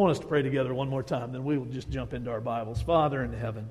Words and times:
want 0.00 0.12
us 0.12 0.18
to 0.20 0.26
pray 0.26 0.42
together 0.42 0.72
one 0.72 0.88
more 0.88 1.02
time, 1.02 1.32
then 1.32 1.44
we 1.44 1.58
will 1.58 1.66
just 1.66 1.90
jump 1.90 2.14
into 2.14 2.30
our 2.30 2.40
Bibles. 2.40 2.80
Father 2.80 3.22
in 3.22 3.32
heaven, 3.32 3.68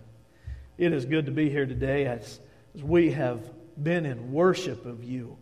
it 0.78 0.94
is 0.94 1.06
good 1.06 1.26
to 1.26 1.32
be 1.32 1.50
here 1.50 1.66
today 1.66 2.06
as, 2.06 2.40
as 2.76 2.84
we 2.84 3.12
have 3.12 3.42
been 3.82 4.06
in 4.06 4.32
worship 4.32 4.86
of 4.86 5.04
you. 5.04 5.38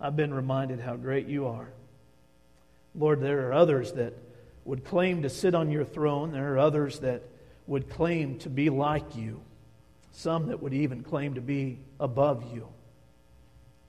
I've 0.00 0.16
been 0.16 0.32
reminded 0.32 0.80
how 0.80 0.96
great 0.96 1.26
you 1.26 1.46
are. 1.48 1.68
Lord, 2.94 3.20
there 3.20 3.48
are 3.48 3.52
others 3.52 3.92
that 3.92 4.14
would 4.64 4.84
claim 4.84 5.22
to 5.22 5.30
sit 5.30 5.54
on 5.54 5.70
your 5.70 5.84
throne. 5.84 6.32
There 6.32 6.54
are 6.54 6.58
others 6.58 7.00
that 7.00 7.22
would 7.66 7.90
claim 7.90 8.38
to 8.38 8.50
be 8.50 8.70
like 8.70 9.16
you. 9.16 9.40
Some 10.12 10.46
that 10.46 10.62
would 10.62 10.74
even 10.74 11.02
claim 11.02 11.34
to 11.34 11.40
be 11.40 11.78
above 11.98 12.52
you. 12.52 12.68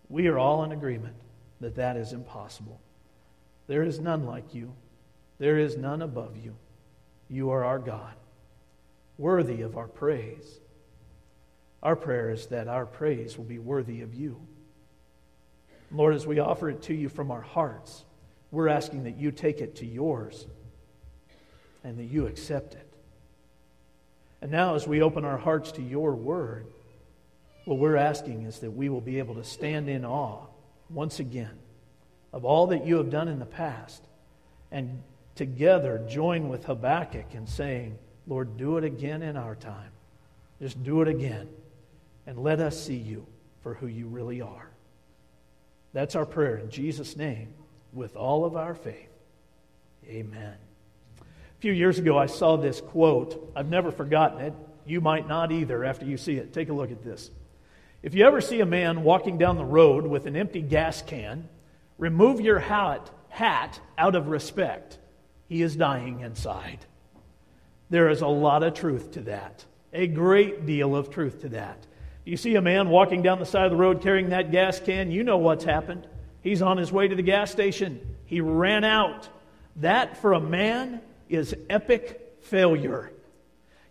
We 0.10 0.28
are 0.28 0.38
all 0.38 0.64
in 0.64 0.72
agreement 0.72 1.16
that 1.62 1.76
that 1.76 1.98
is 1.98 2.14
impossible. 2.14 2.80
There 3.68 3.84
is 3.84 4.00
none 4.00 4.26
like 4.26 4.54
you. 4.54 4.74
There 5.42 5.58
is 5.58 5.76
none 5.76 6.04
above 6.04 6.38
you. 6.38 6.56
You 7.28 7.50
are 7.50 7.66
our 7.66 7.80
God, 7.80 8.14
worthy 9.18 9.64
of 9.64 9.76
our 9.76 9.88
praise. 9.88 10.60
Our 11.82 11.96
prayer 11.96 12.30
is 12.30 12.46
that 12.48 12.68
our 12.68 12.86
praise 12.86 13.40
will 13.40 13.46
be 13.46 13.58
worthy 13.58 14.02
of 14.04 14.14
you. 14.14 14.40
Lord, 15.92 16.14
as 16.14 16.28
we 16.28 16.38
offer 16.38 16.70
it 16.70 16.84
to 16.84 16.94
you 16.94 17.10
from 17.10 17.32
our 17.32 17.42
hearts, 17.42 18.06
we're 18.52 18.68
asking 18.68 19.06
that 19.06 19.18
you 19.18 19.32
take 19.32 19.62
it 19.62 19.78
to 19.78 19.86
yours 19.88 20.46
and 21.84 21.98
that 21.98 22.06
you 22.06 22.28
accept 22.28 22.76
it. 22.76 22.94
And 24.44 24.52
now, 24.52 24.76
as 24.76 24.88
we 24.88 25.02
open 25.02 25.26
our 25.26 25.40
hearts 25.40 25.72
to 25.72 25.82
your 25.82 26.14
word, 26.14 26.68
what 27.66 27.80
we're 27.80 27.98
asking 27.98 28.44
is 28.44 28.60
that 28.60 28.70
we 28.70 28.90
will 28.90 29.02
be 29.02 29.18
able 29.18 29.34
to 29.34 29.44
stand 29.44 29.90
in 29.90 30.06
awe 30.06 30.46
once 30.92 31.20
again 31.20 31.58
of 32.32 32.46
all 32.46 32.68
that 32.68 32.86
you 32.86 32.98
have 32.98 33.10
done 33.10 33.28
in 33.28 33.40
the 33.40 33.46
past 33.48 34.04
and 34.72 35.02
together 35.36 36.06
join 36.10 36.50
with 36.50 36.66
Habakkuk 36.66 37.34
in 37.34 37.48
saying, 37.48 37.98
Lord, 38.28 38.58
do 38.58 38.78
it 38.78 38.84
again 38.84 39.22
in 39.22 39.38
our 39.38 39.56
time. 39.56 39.92
Just 40.62 40.84
do 40.84 41.02
it 41.02 41.08
again 41.08 41.50
and 42.28 42.38
let 42.38 42.60
us 42.60 42.82
see 42.82 42.96
you 42.96 43.26
for 43.62 43.74
who 43.74 43.88
you 43.88 44.08
really 44.08 44.42
are. 44.42 44.70
That's 45.94 46.16
our 46.16 46.26
prayer 46.26 46.58
in 46.58 46.70
Jesus' 46.70 47.18
name 47.18 47.54
with 47.94 48.16
all 48.16 48.46
of 48.46 48.56
our 48.56 48.76
faith. 48.76 49.10
Amen. 50.08 50.56
A 51.20 51.62
few 51.62 51.74
years 51.74 52.00
ago, 52.00 52.18
I 52.18 52.26
saw 52.26 52.58
this 52.58 52.82
quote. 52.82 53.52
I've 53.56 53.70
never 53.70 53.92
forgotten 53.92 54.40
it. 54.42 54.54
You 54.86 55.02
might 55.02 55.28
not 55.28 55.52
either 55.52 55.84
after 55.84 56.06
you 56.06 56.18
see 56.18 56.36
it. 56.36 56.54
Take 56.54 56.70
a 56.70 56.74
look 56.74 56.92
at 56.92 57.04
this. 57.04 57.30
If 58.02 58.16
you 58.16 58.26
ever 58.26 58.42
see 58.42 58.62
a 58.62 58.66
man 58.66 59.04
walking 59.04 59.38
down 59.38 59.58
the 59.58 59.66
road 59.66 60.08
with 60.08 60.26
an 60.26 60.36
empty 60.36 60.62
gas 60.62 61.04
can, 61.04 61.48
remove 61.98 62.42
your 62.42 62.58
hat, 62.58 63.12
hat 63.30 63.80
out 63.98 64.16
of 64.16 64.28
respect. 64.28 64.98
He 65.52 65.64
is 65.64 65.76
dying 65.76 66.22
inside. 66.22 66.80
There 67.90 68.08
is 68.08 68.22
a 68.22 68.28
lot 68.28 68.64
of 68.64 68.74
truth 68.74 69.12
to 69.12 69.22
that, 69.24 69.66
a 69.92 70.08
great 70.08 70.66
deal 70.66 70.96
of 70.96 71.10
truth 71.10 71.42
to 71.42 71.50
that. 71.50 71.86
You 72.24 72.38
see 72.38 72.56
a 72.56 72.62
man 72.62 72.88
walking 72.88 73.22
down 73.22 73.40
the 73.40 73.46
side 73.46 73.66
of 73.66 73.72
the 73.72 73.76
road 73.76 74.02
carrying 74.02 74.30
that 74.30 74.54
gas 74.54 74.80
can, 74.80 75.12
you 75.12 75.26
know 75.26 75.40
what's 75.40 75.66
happened. 75.66 76.08
He's 76.40 76.62
on 76.62 76.78
his 76.78 76.94
way 76.94 77.10
to 77.10 77.16
the 77.16 77.22
gas 77.22 77.52
station. 77.52 78.00
He 78.24 78.40
ran 78.40 78.86
out. 78.86 79.28
That, 79.76 80.16
for 80.22 80.32
a 80.32 80.40
man, 80.40 81.02
is 81.28 81.54
epic 81.70 82.38
failure. 82.44 83.12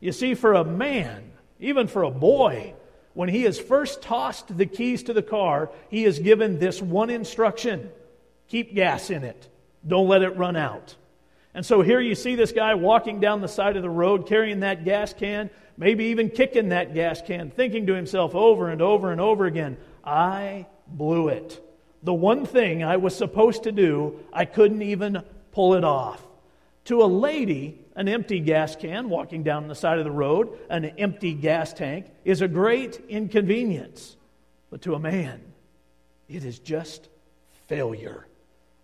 You 0.00 0.12
see, 0.12 0.32
for 0.32 0.54
a 0.54 0.64
man, 0.64 1.30
even 1.58 1.88
for 1.88 2.04
a 2.04 2.10
boy, 2.10 2.72
when 3.12 3.28
he 3.28 3.44
is 3.44 3.60
first 3.60 4.00
tossed 4.00 4.56
the 4.56 4.64
keys 4.64 5.02
to 5.02 5.12
the 5.12 5.22
car, 5.22 5.70
he 5.90 6.06
is 6.06 6.20
given 6.20 6.58
this 6.58 6.80
one 6.80 7.10
instruction 7.10 7.90
keep 8.48 8.74
gas 8.74 9.10
in 9.10 9.24
it, 9.24 9.46
don't 9.86 10.08
let 10.08 10.22
it 10.22 10.38
run 10.38 10.56
out. 10.56 10.96
And 11.54 11.66
so 11.66 11.82
here 11.82 12.00
you 12.00 12.14
see 12.14 12.36
this 12.36 12.52
guy 12.52 12.74
walking 12.74 13.20
down 13.20 13.40
the 13.40 13.48
side 13.48 13.76
of 13.76 13.82
the 13.82 13.90
road 13.90 14.26
carrying 14.26 14.60
that 14.60 14.84
gas 14.84 15.12
can, 15.12 15.50
maybe 15.76 16.04
even 16.06 16.30
kicking 16.30 16.68
that 16.68 16.94
gas 16.94 17.20
can, 17.22 17.50
thinking 17.50 17.86
to 17.86 17.94
himself 17.94 18.34
over 18.34 18.68
and 18.68 18.80
over 18.80 19.10
and 19.10 19.20
over 19.20 19.46
again, 19.46 19.76
I 20.04 20.66
blew 20.86 21.28
it. 21.28 21.60
The 22.02 22.14
one 22.14 22.46
thing 22.46 22.84
I 22.84 22.96
was 22.96 23.16
supposed 23.16 23.64
to 23.64 23.72
do, 23.72 24.20
I 24.32 24.44
couldn't 24.44 24.82
even 24.82 25.22
pull 25.52 25.74
it 25.74 25.84
off. 25.84 26.24
To 26.84 27.02
a 27.02 27.04
lady, 27.04 27.78
an 27.94 28.08
empty 28.08 28.40
gas 28.40 28.74
can 28.76 29.08
walking 29.10 29.42
down 29.42 29.68
the 29.68 29.74
side 29.74 29.98
of 29.98 30.04
the 30.04 30.10
road, 30.10 30.58
an 30.70 30.84
empty 30.84 31.34
gas 31.34 31.72
tank, 31.72 32.06
is 32.24 32.40
a 32.40 32.48
great 32.48 33.00
inconvenience. 33.08 34.16
But 34.70 34.82
to 34.82 34.94
a 34.94 34.98
man, 34.98 35.40
it 36.28 36.44
is 36.44 36.58
just 36.58 37.08
failure. 37.66 38.26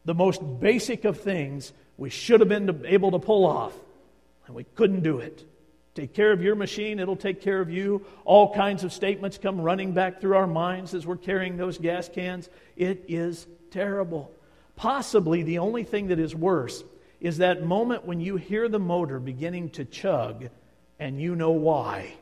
The 0.05 0.15
most 0.15 0.43
basic 0.61 1.05
of 1.05 1.21
things 1.21 1.73
we 1.97 2.11
should 2.11 2.41
have 2.41 2.49
been 2.49 2.85
able 2.87 3.13
to 3.13 3.19
pull 3.19 3.47
off, 3.47 3.73
and 4.47 4.55
we 4.55 4.65
couldn't 4.75 5.03
do 5.03 5.19
it. 5.19 5.45
Take 5.95 6.13
care 6.13 6.31
of 6.31 6.43
your 6.43 6.55
machine, 6.55 6.99
it'll 6.99 7.17
take 7.17 7.41
care 7.41 7.61
of 7.61 7.71
you. 7.71 8.05
All 8.27 8.55
kinds 8.55 8.85
of 8.85 8.93
statements 8.93 9.39
come 9.39 9.61
running 9.61 9.93
back 9.93 10.21
through 10.21 10.37
our 10.37 10.47
minds 10.47 10.93
as 10.93 11.07
we're 11.07 11.17
carrying 11.17 11.57
those 11.57 11.79
gas 11.79 12.09
cans. 12.09 12.51
It 12.77 13.05
is 13.09 13.47
terrible. 13.71 14.31
Possibly 14.77 15.43
the 15.43 15.59
only 15.59 15.85
thing 15.85 16.09
that 16.09 16.19
is 16.19 16.35
worse 16.35 16.85
is 17.19 17.39
that 17.39 17.65
moment 17.65 18.05
when 18.05 18.21
you 18.21 18.37
hear 18.37 18.69
the 18.69 18.79
motor 18.79 19.19
beginning 19.19 19.71
to 19.71 19.87
chug 19.87 20.51
and 20.99 21.19
you 21.21 21.35
know 21.35 21.53
why. 21.53 22.13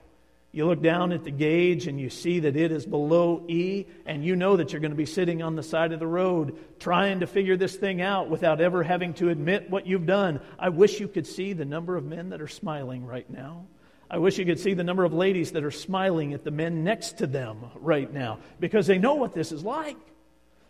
You 0.54 0.66
look 0.66 0.81
down 0.81 1.10
at 1.10 1.25
the 1.25 1.32
gauge 1.32 1.88
and 1.88 2.00
you 2.00 2.09
see 2.09 2.38
that 2.38 2.54
it 2.54 2.70
is 2.70 2.87
below 2.87 3.44
E, 3.48 3.87
and 4.06 4.25
you 4.25 4.37
know 4.37 4.56
that 4.56 4.72
you're 4.72 4.81
going 4.81 4.92
to 4.92 4.97
be 4.97 5.04
sitting 5.04 5.42
on 5.42 5.56
the 5.56 5.65
side 5.65 5.91
of 5.91 5.98
the 5.98 6.06
road 6.06 6.56
trying 6.78 7.20
to 7.20 7.26
figure 7.26 7.56
this 7.56 7.75
thing 7.75 8.00
out 8.00 8.31
without 8.31 8.60
ever 8.60 8.84
having 8.84 9.14
to 9.14 9.31
admit 9.31 9.69
what 9.69 9.84
you've 9.84 10.06
done. 10.06 10.41
I 10.56 10.69
wish 10.69 11.00
you 11.00 11.09
could 11.09 11.26
see 11.26 11.54
the 11.54 11.64
number 11.64 11.97
of 11.97 12.04
men 12.04 12.28
that 12.28 12.41
are 12.41 12.47
smiling 12.47 13.04
right 13.04 13.28
now. 13.28 13.66
I 14.09 14.19
wish 14.19 14.38
you 14.38 14.44
could 14.44 14.60
see 14.60 14.75
the 14.75 14.84
number 14.84 15.03
of 15.03 15.12
ladies 15.12 15.50
that 15.53 15.64
are 15.64 15.72
smiling 15.72 16.34
at 16.34 16.44
the 16.44 16.53
men 16.53 16.84
next 16.84 17.19
to 17.19 17.26
them 17.26 17.64
right 17.75 18.12
now 18.12 18.38
because 18.60 18.87
they 18.87 18.98
know 18.98 19.16
what 19.16 19.32
this 19.32 19.50
is 19.50 19.64
like. 19.64 19.97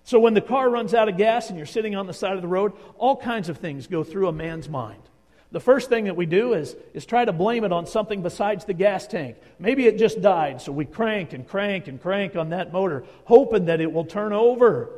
So 0.04 0.18
when 0.18 0.32
the 0.32 0.40
car 0.40 0.70
runs 0.70 0.94
out 0.94 1.10
of 1.10 1.18
gas 1.18 1.50
and 1.50 1.58
you're 1.58 1.66
sitting 1.66 1.94
on 1.94 2.06
the 2.06 2.14
side 2.14 2.36
of 2.36 2.40
the 2.40 2.48
road, 2.48 2.72
all 2.96 3.18
kinds 3.18 3.50
of 3.50 3.58
things 3.58 3.86
go 3.86 4.02
through 4.02 4.28
a 4.28 4.32
man's 4.32 4.66
mind. 4.66 5.02
The 5.54 5.60
first 5.60 5.88
thing 5.88 6.06
that 6.06 6.16
we 6.16 6.26
do 6.26 6.54
is, 6.54 6.74
is 6.94 7.06
try 7.06 7.24
to 7.24 7.32
blame 7.32 7.62
it 7.62 7.70
on 7.70 7.86
something 7.86 8.22
besides 8.22 8.64
the 8.64 8.74
gas 8.74 9.06
tank. 9.06 9.36
Maybe 9.60 9.86
it 9.86 9.98
just 9.98 10.20
died, 10.20 10.60
so 10.60 10.72
we 10.72 10.84
crank 10.84 11.32
and 11.32 11.46
crank 11.46 11.86
and 11.86 12.02
crank 12.02 12.34
on 12.34 12.48
that 12.48 12.72
motor, 12.72 13.04
hoping 13.24 13.66
that 13.66 13.80
it 13.80 13.92
will 13.92 14.04
turn 14.04 14.32
over. 14.32 14.90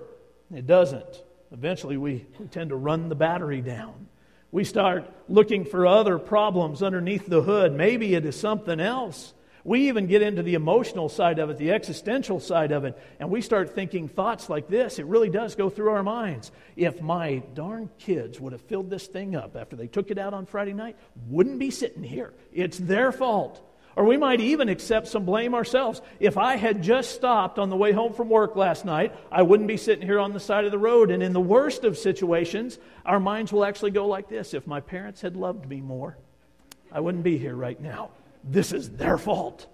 It 0.51 0.67
doesn't. 0.67 1.23
Eventually, 1.53 1.99
we, 1.99 2.25
we 2.39 2.47
tend 2.47 2.71
to 2.71 2.77
run 2.77 3.11
the 3.11 3.15
battery 3.15 3.61
down. 3.61 4.07
We 4.51 4.65
start 4.65 5.13
looking 5.29 5.67
for 5.67 5.87
other 5.87 6.19
problems 6.19 6.83
underneath 6.83 7.27
the 7.27 7.43
hood. 7.43 7.75
Maybe 7.75 8.15
it 8.15 8.25
is 8.25 8.41
something 8.41 8.81
else. 8.81 9.35
We 9.67 9.89
even 9.89 10.07
get 10.07 10.23
into 10.23 10.45
the 10.45 10.55
emotional 10.55 11.09
side 11.09 11.41
of 11.41 11.51
it, 11.51 11.59
the 11.59 11.73
existential 11.73 12.39
side 12.39 12.71
of 12.71 12.85
it, 12.85 12.97
and 13.19 13.29
we 13.29 13.41
start 13.41 13.75
thinking 13.75 14.07
thoughts 14.07 14.49
like 14.49 14.69
this. 14.69 15.01
It 15.01 15.07
really 15.07 15.29
does 15.29 15.57
go 15.57 15.69
through 15.71 15.91
our 15.91 16.05
minds. 16.05 16.53
If 16.77 17.03
my 17.03 17.43
darn 17.53 17.91
kids 17.99 18.39
would 18.39 18.53
have 18.53 18.61
filled 18.61 18.91
this 18.91 19.09
thing 19.09 19.35
up 19.35 19.57
after 19.57 19.75
they 19.75 19.89
took 19.89 20.13
it 20.13 20.19
out 20.19 20.35
on 20.35 20.47
Friday 20.47 20.73
night, 20.73 20.97
wouldn't 21.27 21.59
be 21.59 21.73
sitting 21.73 22.05
here. 22.05 22.33
It's 22.53 22.79
their 22.79 23.11
fault. 23.11 23.61
Or 23.97 24.05
we 24.05 24.17
might 24.17 24.41
even 24.41 24.69
accept 24.69 25.09
some 25.09 25.25
blame 25.25 25.53
ourselves. 25.53 26.01
If 26.21 26.39
I 26.39 26.55
had 26.55 26.81
just 26.81 27.17
stopped 27.17 27.59
on 27.59 27.69
the 27.69 27.77
way 27.77 27.91
home 27.91 28.13
from 28.13 28.29
work 28.29 28.55
last 28.55 28.85
night, 28.85 29.17
I 29.33 29.43
wouldn't 29.43 29.67
be 29.67 29.79
sitting 29.79 30.07
here 30.07 30.21
on 30.21 30.33
the 30.33 30.39
side 30.39 30.65
of 30.65 30.71
the 30.71 30.79
road. 30.79 31.11
And 31.11 31.25
in 31.25 31.33
the 31.33 31.41
worst 31.41 31.83
of 31.83 31.99
situations, 31.99 32.79
our 33.05 33.19
minds 33.19 33.53
will 33.53 33.65
actually 33.65 33.91
go 33.91 34.07
like 34.07 34.29
this 34.29 34.55
If 34.55 34.69
my 34.69 34.79
parents 34.79 35.23
had 35.23 35.35
loved 35.35 35.69
me 35.69 35.81
more, 35.81 36.17
I 36.93 37.01
wouldn't 37.01 37.25
be 37.25 37.37
here 37.37 37.57
right 37.57 37.81
now 37.81 38.11
this 38.47 38.73
is 38.73 38.91
their 38.91 39.19
fault. 39.19 39.67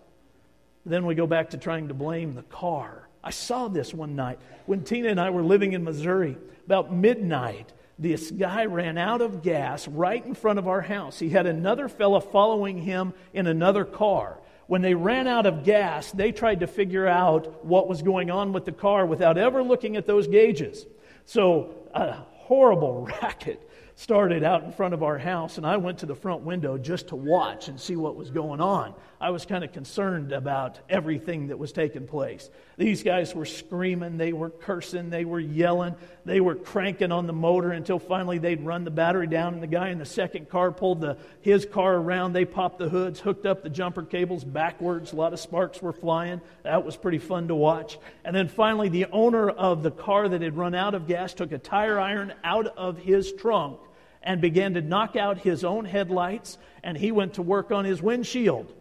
Then 0.85 1.07
we 1.07 1.15
go 1.15 1.27
back 1.27 1.51
to 1.51 1.57
trying 1.57 1.89
to 1.89 1.95
blame 1.95 2.35
the 2.35 2.43
car. 2.43 3.09
I 3.23 3.31
saw 3.31 3.69
this 3.69 3.95
one 3.95 4.17
night 4.17 4.41
when 4.67 4.83
Tina 4.83 5.09
and 5.09 5.21
I 5.21 5.31
were 5.31 5.43
living 5.43 5.73
in 5.73 5.85
Missouri. 5.85 6.37
About 6.67 6.93
midnight, 6.93 7.73
this 7.99 8.31
guy 8.31 8.65
ran 8.65 8.99
out 8.99 9.21
of 9.21 9.43
gas 9.43 9.87
right 9.87 10.25
in 10.25 10.35
front 10.35 10.59
of 10.59 10.67
our 10.67 10.81
house. 10.81 11.19
He 11.19 11.29
had 11.29 11.47
another 11.47 11.89
fella 11.89 12.21
following 12.21 12.79
him 12.79 13.15
in 13.33 13.47
another 13.47 13.85
car. 13.85 14.39
When 14.67 14.83
they 14.83 14.95
ran 14.95 15.29
out 15.29 15.47
of 15.47 15.65
gas, 15.65 16.11
they 16.11 16.33
tried 16.33 16.61
to 16.61 16.67
figure 16.67 17.07
out 17.07 17.65
what 17.65 17.89
was 17.89 18.03
going 18.03 18.31
on 18.31 18.53
with 18.53 18.65
the 18.65 18.73
car 18.73 19.07
without 19.07 19.39
ever 19.39 19.63
looking 19.63 19.97
at 19.97 20.07
those 20.07 20.27
gauges. 20.27 20.87
So, 21.25 21.75
a 21.95 22.13
horrible 22.13 23.09
racket 23.23 23.69
started 24.03 24.43
out 24.43 24.65
in 24.65 24.73
front 24.73 24.93
of 24.95 25.05
our 25.05 25.17
house, 25.17 25.59
and 25.59 25.67
I 25.67 25.77
went 25.77 25.99
to 25.99 26.07
the 26.07 26.17
front 26.17 26.43
window 26.43 26.77
just 26.77 27.09
to 27.09 27.17
watch 27.17 27.69
and 27.69 27.81
see 27.81 27.95
what 27.95 28.17
was 28.17 28.31
going 28.31 28.61
on. 28.61 28.95
I 29.21 29.31
was 29.31 29.47
kind 29.47 29.63
of 29.63 29.73
concerned 29.73 30.33
about 30.33 30.81
everything 30.89 31.47
that 31.47 31.59
was 31.61 31.71
taking 31.71 32.09
place. 32.09 32.51
These 32.77 33.05
guys 33.05 33.33
were 33.33 33.45
screaming, 33.45 34.19
they 34.19 34.33
were 34.33 34.51
cursing, 34.51 35.11
they 35.11 35.25
were 35.25 35.39
yelling, 35.39 35.95
they 36.25 36.41
were 36.41 36.57
cranking 36.57 37.13
on 37.13 37.29
the 37.29 37.33
motor 37.33 37.71
until 37.71 38.01
finally 38.01 38.39
they'd 38.39 38.67
run 38.67 38.83
the 38.83 38.91
battery 38.91 39.29
down, 39.29 39.55
and 39.55 39.63
the 39.63 39.69
guy 39.69 39.91
in 39.91 39.99
the 39.99 40.05
second 40.05 40.49
car 40.49 40.73
pulled 40.73 41.01
the, 41.01 41.17
his 41.41 41.65
car 41.65 41.95
around. 41.95 42.33
They 42.33 42.45
popped 42.45 42.81
the 42.81 42.89
hoods, 42.89 43.21
hooked 43.21 43.47
up 43.47 43.63
the 43.63 43.71
jumper 43.71 44.03
cables 44.03 44.43
backwards. 44.43 45.13
A 45.13 45.17
lot 45.17 45.33
of 45.33 45.39
sparks 45.39 45.81
were 45.81 45.93
flying. 45.93 46.41
That 46.65 46.85
was 46.85 46.97
pretty 46.97 47.19
fun 47.19 47.47
to 47.47 47.55
watch. 47.55 48.01
And 48.25 48.35
then 48.35 48.49
finally, 48.49 48.89
the 48.89 49.07
owner 49.13 49.49
of 49.49 49.85
the 49.85 49.93
car 49.93 50.29
that 50.29 50.43
had 50.43 50.57
run 50.57 50.75
out 50.75 50.95
of 50.95 51.07
gas 51.07 51.35
took 51.35 51.53
a 51.53 51.59
tire 51.59 52.01
iron 52.01 52.33
out 52.43 52.67
of 52.67 52.99
his 52.99 53.33
trunk 53.33 53.79
and 54.23 54.41
began 54.41 54.75
to 54.75 54.81
knock 54.81 55.17
out 55.17 55.39
his 55.39 55.65
own 55.65 55.85
headlights, 55.85 56.59
and 56.83 56.97
he 56.97 57.13
went 57.13 57.35
to 57.35 57.43
work 57.43 57.71
on 57.71 57.85
his 57.85 58.01
windshield. 58.01 58.73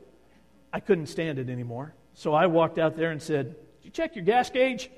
I 0.72 0.80
couldn't 0.80 1.08
stand 1.08 1.40
it 1.40 1.50
anymore. 1.50 1.94
So 2.14 2.34
I 2.34 2.48
walked 2.48 2.78
out 2.78 2.96
there 2.96 3.12
and 3.12 3.22
said, 3.22 3.56
Did 3.80 3.86
you 3.86 3.92
check 3.92 4.16
your 4.16 4.26
gas 4.26 4.50
gauge? 4.50 4.90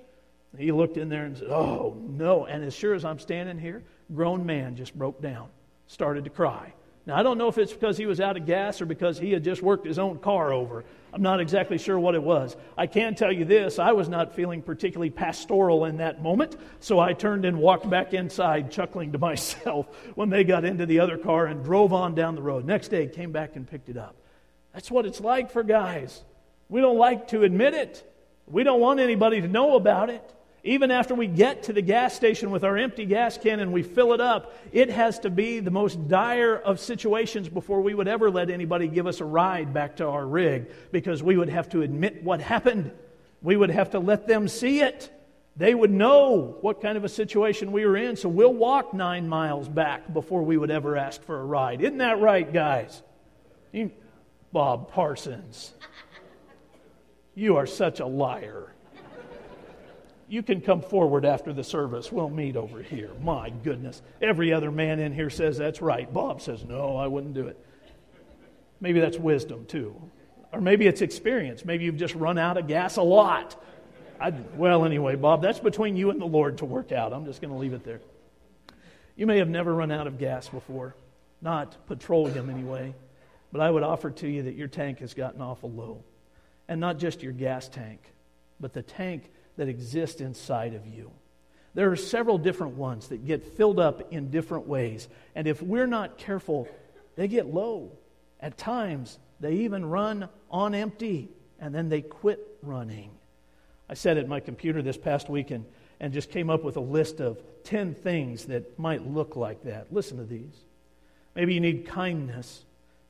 He 0.58 0.72
looked 0.72 0.98
in 0.98 1.10
there 1.10 1.26
and 1.26 1.38
said, 1.38 1.48
Oh, 1.50 1.98
no. 2.02 2.46
And 2.46 2.64
as 2.64 2.76
sure 2.76 2.94
as 2.94 3.06
I'm 3.06 3.20
standing 3.20 3.58
here, 3.58 3.84
grown 4.14 4.46
man 4.46 4.76
just 4.76 4.98
broke 4.98 5.22
down, 5.22 5.50
started 5.88 6.24
to 6.26 6.30
cry. 6.30 6.74
Now, 7.06 7.18
I 7.18 7.24
don't 7.24 7.38
know 7.38 7.50
if 7.50 7.58
it's 7.58 7.74
because 7.74 7.98
he 7.98 8.06
was 8.06 8.22
out 8.22 8.38
of 8.38 8.46
gas 8.46 8.82
or 8.82 8.86
because 8.86 9.20
he 9.20 9.32
had 9.32 9.44
just 9.44 9.62
worked 9.62 9.86
his 9.86 10.00
own 10.00 10.20
car 10.20 10.54
over. 10.54 10.86
I'm 11.12 11.22
not 11.22 11.42
exactly 11.42 11.78
sure 11.78 12.00
what 12.00 12.16
it 12.16 12.24
was. 12.24 12.56
I 12.78 12.88
can 12.88 13.14
tell 13.14 13.32
you 13.32 13.44
this 13.44 13.78
I 13.78 13.92
was 13.92 14.08
not 14.08 14.34
feeling 14.36 14.62
particularly 14.62 15.10
pastoral 15.10 15.86
in 15.86 15.98
that 15.98 16.24
moment, 16.24 16.56
so 16.80 17.00
I 17.00 17.12
turned 17.14 17.44
and 17.44 17.60
walked 17.60 17.90
back 17.90 18.14
inside, 18.14 18.72
chuckling 18.72 19.12
to 19.12 19.18
myself 19.20 19.88
when 20.16 20.30
they 20.30 20.46
got 20.46 20.64
into 20.64 20.86
the 20.86 21.02
other 21.02 21.18
car 21.18 21.46
and 21.46 21.64
drove 21.64 21.92
on 21.92 22.16
down 22.16 22.36
the 22.36 22.42
road. 22.42 22.66
Next 22.66 22.88
day, 22.88 23.08
came 23.08 23.34
back 23.34 23.58
and 23.58 23.70
picked 23.70 23.90
it 23.90 23.98
up. 23.98 24.16
That's 24.74 24.90
what 24.90 25.06
it's 25.06 25.20
like 25.20 25.52
for 25.52 25.62
guys. 25.62 26.24
We 26.70 26.80
don't 26.82 26.98
like 26.98 27.28
to 27.28 27.44
admit 27.44 27.74
it, 27.74 28.10
we 28.48 28.64
don't 28.64 28.80
want 28.80 29.02
anybody 29.02 29.42
to 29.42 29.48
know 29.48 29.76
about 29.76 30.10
it. 30.10 30.24
Even 30.66 30.92
after 30.92 31.14
we 31.14 31.28
get 31.28 31.64
to 31.64 31.74
the 31.74 31.82
gas 31.82 32.14
station 32.14 32.50
with 32.50 32.64
our 32.64 32.78
empty 32.78 33.06
gas 33.06 33.38
can 33.38 33.60
and 33.60 33.74
we 33.74 33.84
fill 33.84 34.14
it 34.14 34.22
up, 34.22 34.56
it 34.72 34.90
has 34.90 35.20
to 35.20 35.30
be 35.30 35.60
the 35.60 35.72
most 35.72 36.08
dire 36.08 36.56
of 36.56 36.80
situations 36.80 37.50
before 37.50 37.82
we 37.82 37.94
would 37.94 38.08
ever 38.08 38.32
let 38.32 38.50
anybody 38.50 38.88
give 38.88 39.06
us 39.06 39.20
a 39.20 39.26
ride 39.26 39.74
back 39.74 39.98
to 39.98 40.08
our 40.08 40.26
rig 40.26 40.72
because 40.94 41.22
we 41.22 41.36
would 41.36 41.50
have 41.50 41.68
to 41.70 41.82
admit 41.82 42.24
what 42.24 42.40
happened. 42.40 42.92
We 43.42 43.58
would 43.58 43.72
have 43.72 43.90
to 43.90 44.00
let 44.00 44.26
them 44.26 44.48
see 44.48 44.80
it. 44.80 45.12
They 45.58 45.76
would 45.76 45.92
know 45.92 46.58
what 46.62 46.82
kind 46.82 46.98
of 46.98 47.04
a 47.04 47.10
situation 47.10 47.74
we 47.74 47.86
were 47.86 47.98
in, 47.98 48.16
so 48.16 48.30
we'll 48.30 48.54
walk 48.54 48.94
nine 48.94 49.28
miles 49.28 49.68
back 49.68 50.14
before 50.14 50.44
we 50.44 50.56
would 50.56 50.72
ever 50.72 50.96
ask 50.96 51.22
for 51.24 51.42
a 51.42 51.46
ride. 51.46 51.82
Isn't 51.82 51.98
that 51.98 52.22
right, 52.22 52.52
guys? 52.52 53.04
You, 53.74 53.92
Bob 54.54 54.92
Parsons, 54.94 55.74
you 57.36 57.58
are 57.58 57.68
such 57.68 58.00
a 58.00 58.06
liar 58.06 58.73
you 60.34 60.42
can 60.42 60.62
come 60.62 60.82
forward 60.82 61.26
after 61.26 61.54
the 61.54 61.64
service. 61.64 62.12
We'll 62.12 62.28
meet 62.28 62.56
over 62.56 62.82
here. 62.82 63.12
My 63.22 63.52
goodness. 63.52 64.02
Every 64.20 64.52
other 64.52 64.72
man 64.72 65.00
in 65.00 65.14
here 65.14 65.30
says 65.30 65.60
that's 65.60 65.80
right. 65.80 66.12
Bob 66.12 66.42
says, 66.42 66.66
no, 66.66 66.98
I 66.98 67.06
wouldn't 67.06 67.36
do 67.36 67.46
it. 67.46 67.64
Maybe 68.82 69.00
that's 69.00 69.20
wisdom, 69.20 69.68
too. 69.68 69.96
Or 70.52 70.60
maybe 70.60 70.88
it's 70.88 71.04
experience. 71.04 71.64
Maybe 71.64 71.86
you've 71.86 71.98
just 71.98 72.16
run 72.16 72.40
out 72.40 72.58
of 72.58 72.68
gas 72.68 72.98
a 72.98 73.04
lot. 73.04 73.64
I, 74.20 74.32
well, 74.56 74.86
anyway, 74.86 75.16
Bob, 75.16 75.44
that's 75.44 75.60
between 75.60 75.96
you 75.96 76.10
and 76.10 76.20
the 76.20 76.26
Lord 76.26 76.58
to 76.58 76.66
work 76.66 76.92
out. 76.92 77.14
I'm 77.14 77.26
just 77.26 77.40
going 77.40 77.54
to 77.54 77.60
leave 77.60 77.74
it 77.74 77.84
there. 77.84 78.02
You 79.16 79.28
may 79.28 79.38
have 79.38 79.50
never 79.50 79.72
run 79.72 79.92
out 79.92 80.08
of 80.08 80.18
gas 80.18 80.50
before, 80.50 80.96
not 81.44 81.78
petroleum 81.86 82.50
anyway, 82.50 82.96
but 83.52 83.62
I 83.62 83.70
would 83.70 83.84
offer 83.84 84.10
to 84.10 84.28
you 84.28 84.42
that 84.42 84.56
your 84.56 84.68
tank 84.68 84.98
has 84.98 85.14
gotten 85.14 85.44
awful 85.44 85.70
low. 85.70 86.04
And 86.68 86.82
not 86.82 86.98
just 86.98 87.22
your 87.22 87.34
gas 87.34 87.70
tank, 87.70 88.02
but 88.60 88.74
the 88.74 88.82
tank 88.82 89.30
that 89.58 89.68
exist 89.68 90.22
inside 90.22 90.74
of 90.74 90.88
you. 90.88 91.12
There 91.74 91.92
are 91.92 91.96
several 91.96 92.38
different 92.38 92.76
ones 92.76 93.08
that 93.08 93.26
get 93.26 93.44
filled 93.58 93.80
up 93.80 94.12
in 94.12 94.30
different 94.30 94.68
ways. 94.68 95.08
And 95.36 95.48
if 95.48 95.62
we're 95.62 95.88
not 95.88 96.18
careful, 96.18 96.68
they 97.16 97.28
get 97.28 97.48
low. 97.48 97.92
At 98.40 98.58
times, 98.58 99.18
they 99.40 99.54
even 99.54 99.86
run 99.86 100.30
on 100.52 100.76
empty 100.76 101.30
and 101.60 101.74
then 101.74 101.90
they 101.90 102.02
quit 102.02 102.58
running. 102.62 103.12
I 103.90 103.96
sat 103.96 104.18
at 104.18 104.28
my 104.28 104.40
computer 104.40 104.82
this 104.82 104.98
past 104.98 105.30
weekend 105.30 105.66
and 106.00 106.14
just 106.14 106.30
came 106.30 106.50
up 106.50 106.64
with 106.64 106.78
a 106.78 106.82
list 106.82 107.20
of 107.22 107.42
10 107.64 107.96
things 107.96 108.46
that 108.46 108.78
might 108.78 109.08
look 109.08 109.36
like 109.36 109.64
that. 109.64 109.92
Listen 109.92 110.18
to 110.18 110.26
these. 110.26 110.66
Maybe 111.36 111.54
you 111.54 111.62
need 111.62 111.88
kindness, 111.88 112.64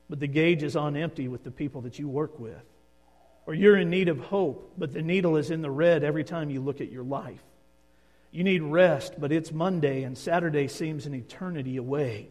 but 0.08 0.20
the 0.20 0.26
gauge 0.26 0.62
is 0.62 0.76
on 0.76 0.96
empty 0.96 1.28
with 1.28 1.44
the 1.44 1.50
people 1.50 1.82
that 1.82 1.98
you 1.98 2.08
work 2.08 2.38
with. 2.38 2.62
Or 3.46 3.54
you're 3.54 3.76
in 3.76 3.90
need 3.90 4.08
of 4.08 4.18
hope, 4.18 4.72
but 4.78 4.92
the 4.92 5.02
needle 5.02 5.36
is 5.36 5.50
in 5.50 5.62
the 5.62 5.70
red 5.70 6.02
every 6.02 6.24
time 6.24 6.50
you 6.50 6.60
look 6.60 6.80
at 6.80 6.90
your 6.90 7.04
life. 7.04 7.42
You 8.30 8.42
need 8.42 8.62
rest, 8.62 9.14
but 9.18 9.32
it's 9.32 9.52
Monday 9.52 10.02
and 10.02 10.16
Saturday 10.18 10.66
seems 10.66 11.06
an 11.06 11.14
eternity 11.14 11.76
away. 11.76 12.30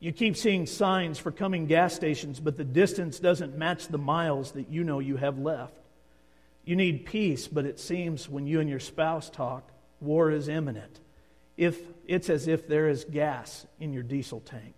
You 0.00 0.12
keep 0.12 0.36
seeing 0.36 0.66
signs 0.66 1.18
for 1.18 1.32
coming 1.32 1.66
gas 1.66 1.94
stations, 1.94 2.38
but 2.38 2.56
the 2.56 2.64
distance 2.64 3.18
doesn't 3.18 3.56
match 3.56 3.88
the 3.88 3.98
miles 3.98 4.52
that 4.52 4.68
you 4.68 4.84
know 4.84 4.98
you 4.98 5.16
have 5.16 5.38
left. 5.38 5.74
You 6.64 6.76
need 6.76 7.06
peace, 7.06 7.48
but 7.48 7.64
it 7.64 7.80
seems 7.80 8.28
when 8.28 8.46
you 8.46 8.60
and 8.60 8.68
your 8.68 8.78
spouse 8.78 9.30
talk, 9.30 9.70
war 10.00 10.30
is 10.30 10.48
imminent. 10.48 11.00
If 11.56 11.80
it's 12.06 12.30
as 12.30 12.46
if 12.46 12.68
there 12.68 12.88
is 12.88 13.04
gas 13.04 13.66
in 13.80 13.92
your 13.92 14.02
diesel 14.02 14.40
tank. 14.40 14.74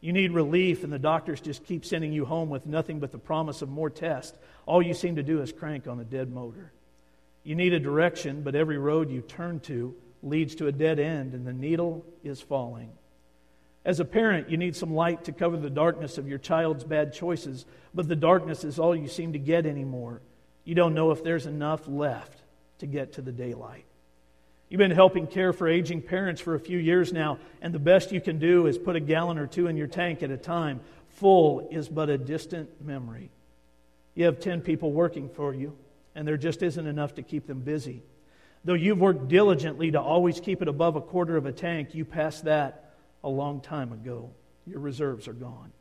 You 0.00 0.12
need 0.12 0.32
relief, 0.32 0.82
and 0.82 0.92
the 0.92 0.98
doctors 0.98 1.40
just 1.40 1.64
keep 1.64 1.84
sending 1.84 2.12
you 2.12 2.24
home 2.24 2.48
with 2.48 2.64
nothing 2.64 3.00
but 3.00 3.12
the 3.12 3.18
promise 3.18 3.60
of 3.60 3.68
more 3.68 3.90
tests. 3.90 4.38
All 4.64 4.80
you 4.80 4.94
seem 4.94 5.16
to 5.16 5.22
do 5.22 5.42
is 5.42 5.52
crank 5.52 5.86
on 5.86 6.00
a 6.00 6.04
dead 6.04 6.32
motor. 6.32 6.72
You 7.44 7.54
need 7.54 7.74
a 7.74 7.80
direction, 7.80 8.42
but 8.42 8.54
every 8.54 8.78
road 8.78 9.10
you 9.10 9.20
turn 9.20 9.60
to 9.60 9.94
leads 10.22 10.54
to 10.56 10.68
a 10.68 10.72
dead 10.72 10.98
end, 10.98 11.34
and 11.34 11.46
the 11.46 11.52
needle 11.52 12.04
is 12.24 12.40
falling. 12.40 12.90
As 13.84 14.00
a 14.00 14.04
parent, 14.04 14.50
you 14.50 14.56
need 14.56 14.76
some 14.76 14.94
light 14.94 15.24
to 15.24 15.32
cover 15.32 15.56
the 15.56 15.70
darkness 15.70 16.18
of 16.18 16.28
your 16.28 16.38
child's 16.38 16.84
bad 16.84 17.14
choices, 17.14 17.64
but 17.94 18.08
the 18.08 18.16
darkness 18.16 18.64
is 18.64 18.78
all 18.78 18.94
you 18.94 19.08
seem 19.08 19.32
to 19.32 19.38
get 19.38 19.64
anymore. 19.64 20.20
You 20.64 20.74
don't 20.74 20.94
know 20.94 21.10
if 21.10 21.24
there's 21.24 21.46
enough 21.46 21.88
left 21.88 22.42
to 22.78 22.86
get 22.86 23.14
to 23.14 23.22
the 23.22 23.32
daylight. 23.32 23.86
You've 24.70 24.78
been 24.78 24.92
helping 24.92 25.26
care 25.26 25.52
for 25.52 25.66
aging 25.66 26.02
parents 26.02 26.40
for 26.40 26.54
a 26.54 26.60
few 26.60 26.78
years 26.78 27.12
now, 27.12 27.38
and 27.60 27.74
the 27.74 27.80
best 27.80 28.12
you 28.12 28.20
can 28.20 28.38
do 28.38 28.68
is 28.68 28.78
put 28.78 28.94
a 28.94 29.00
gallon 29.00 29.36
or 29.36 29.48
two 29.48 29.66
in 29.66 29.76
your 29.76 29.88
tank 29.88 30.22
at 30.22 30.30
a 30.30 30.36
time. 30.36 30.80
Full 31.16 31.68
is 31.72 31.88
but 31.88 32.08
a 32.08 32.16
distant 32.16 32.80
memory. 32.80 33.30
You 34.14 34.26
have 34.26 34.38
10 34.38 34.60
people 34.60 34.92
working 34.92 35.28
for 35.28 35.52
you, 35.52 35.76
and 36.14 36.26
there 36.26 36.36
just 36.36 36.62
isn't 36.62 36.86
enough 36.86 37.16
to 37.16 37.22
keep 37.22 37.48
them 37.48 37.60
busy. 37.60 38.04
Though 38.64 38.74
you've 38.74 39.00
worked 39.00 39.26
diligently 39.26 39.90
to 39.90 40.00
always 40.00 40.38
keep 40.38 40.62
it 40.62 40.68
above 40.68 40.94
a 40.94 41.00
quarter 41.00 41.36
of 41.36 41.46
a 41.46 41.52
tank, 41.52 41.92
you 41.92 42.04
passed 42.04 42.44
that 42.44 42.92
a 43.24 43.28
long 43.28 43.60
time 43.60 43.92
ago. 43.92 44.30
Your 44.68 44.78
reserves 44.78 45.26
are 45.26 45.32
gone. 45.32 45.72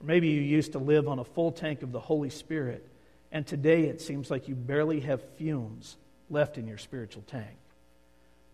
Or 0.00 0.06
maybe 0.06 0.28
you 0.28 0.42
used 0.42 0.72
to 0.72 0.78
live 0.78 1.08
on 1.08 1.18
a 1.18 1.24
full 1.24 1.50
tank 1.50 1.82
of 1.82 1.92
the 1.92 2.00
Holy 2.00 2.28
Spirit, 2.28 2.86
and 3.30 3.46
today 3.46 3.84
it 3.84 4.02
seems 4.02 4.30
like 4.30 4.48
you 4.48 4.54
barely 4.54 5.00
have 5.00 5.22
fumes 5.36 5.96
left 6.28 6.58
in 6.58 6.66
your 6.66 6.78
spiritual 6.78 7.22
tank. 7.26 7.56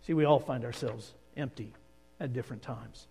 See, 0.05 0.13
we 0.13 0.25
all 0.25 0.39
find 0.39 0.65
ourselves 0.65 1.13
empty 1.37 1.73
at 2.19 2.33
different 2.33 2.61
times 2.61 3.07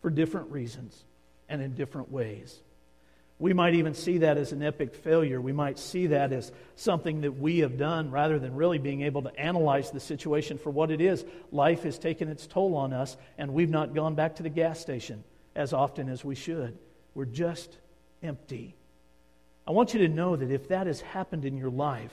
for 0.00 0.10
different 0.10 0.50
reasons 0.50 1.04
and 1.48 1.60
in 1.60 1.74
different 1.74 2.10
ways. 2.10 2.60
We 3.40 3.52
might 3.52 3.74
even 3.74 3.94
see 3.94 4.18
that 4.18 4.36
as 4.36 4.50
an 4.50 4.64
epic 4.64 4.94
failure. 4.94 5.40
We 5.40 5.52
might 5.52 5.78
see 5.78 6.08
that 6.08 6.32
as 6.32 6.50
something 6.74 7.20
that 7.20 7.38
we 7.38 7.60
have 7.60 7.78
done 7.78 8.10
rather 8.10 8.38
than 8.38 8.56
really 8.56 8.78
being 8.78 9.02
able 9.02 9.22
to 9.22 9.38
analyze 9.38 9.90
the 9.90 10.00
situation 10.00 10.58
for 10.58 10.70
what 10.70 10.90
it 10.90 11.00
is. 11.00 11.24
Life 11.52 11.84
has 11.84 12.00
taken 12.00 12.28
its 12.28 12.48
toll 12.48 12.74
on 12.74 12.92
us, 12.92 13.16
and 13.36 13.54
we've 13.54 13.70
not 13.70 13.94
gone 13.94 14.16
back 14.16 14.36
to 14.36 14.42
the 14.42 14.48
gas 14.48 14.80
station 14.80 15.22
as 15.54 15.72
often 15.72 16.08
as 16.08 16.24
we 16.24 16.34
should. 16.34 16.76
We're 17.14 17.26
just 17.26 17.76
empty. 18.24 18.74
I 19.68 19.70
want 19.70 19.94
you 19.94 20.00
to 20.00 20.08
know 20.08 20.34
that 20.34 20.50
if 20.50 20.68
that 20.68 20.88
has 20.88 21.00
happened 21.00 21.44
in 21.44 21.56
your 21.56 21.70
life, 21.70 22.12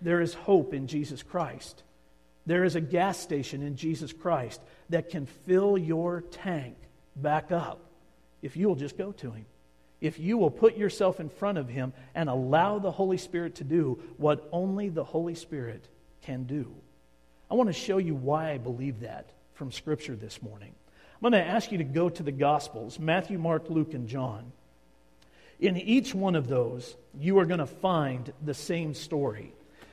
there 0.00 0.20
is 0.20 0.34
hope 0.34 0.72
in 0.72 0.86
Jesus 0.86 1.22
Christ. 1.22 1.82
There 2.46 2.64
is 2.64 2.74
a 2.74 2.80
gas 2.80 3.18
station 3.18 3.62
in 3.62 3.76
Jesus 3.76 4.12
Christ 4.12 4.60
that 4.88 5.10
can 5.10 5.26
fill 5.26 5.76
your 5.76 6.22
tank 6.22 6.76
back 7.16 7.52
up 7.52 7.80
if 8.42 8.56
you 8.56 8.68
will 8.68 8.76
just 8.76 8.96
go 8.96 9.12
to 9.12 9.30
Him. 9.30 9.46
If 10.00 10.18
you 10.18 10.38
will 10.38 10.50
put 10.50 10.76
yourself 10.76 11.20
in 11.20 11.28
front 11.28 11.58
of 11.58 11.68
Him 11.68 11.92
and 12.14 12.28
allow 12.28 12.78
the 12.78 12.90
Holy 12.90 13.18
Spirit 13.18 13.56
to 13.56 13.64
do 13.64 14.00
what 14.16 14.48
only 14.50 14.88
the 14.88 15.04
Holy 15.04 15.34
Spirit 15.34 15.86
can 16.22 16.44
do. 16.44 16.72
I 17.50 17.54
want 17.54 17.68
to 17.68 17.74
show 17.74 17.98
you 17.98 18.14
why 18.14 18.52
I 18.52 18.58
believe 18.58 19.00
that 19.00 19.30
from 19.54 19.72
Scripture 19.72 20.16
this 20.16 20.42
morning. 20.42 20.72
I'm 21.22 21.30
going 21.30 21.44
to 21.44 21.50
ask 21.50 21.70
you 21.70 21.78
to 21.78 21.84
go 21.84 22.08
to 22.08 22.22
the 22.22 22.32
Gospels 22.32 22.98
Matthew, 22.98 23.38
Mark, 23.38 23.68
Luke, 23.68 23.92
and 23.92 24.08
John. 24.08 24.52
In 25.58 25.76
each 25.76 26.14
one 26.14 26.34
of 26.34 26.48
those, 26.48 26.96
you 27.18 27.38
are 27.38 27.44
going 27.44 27.60
to 27.60 27.66
find 27.66 28.32
the 28.42 28.54
same 28.54 28.94
story. 28.94 29.52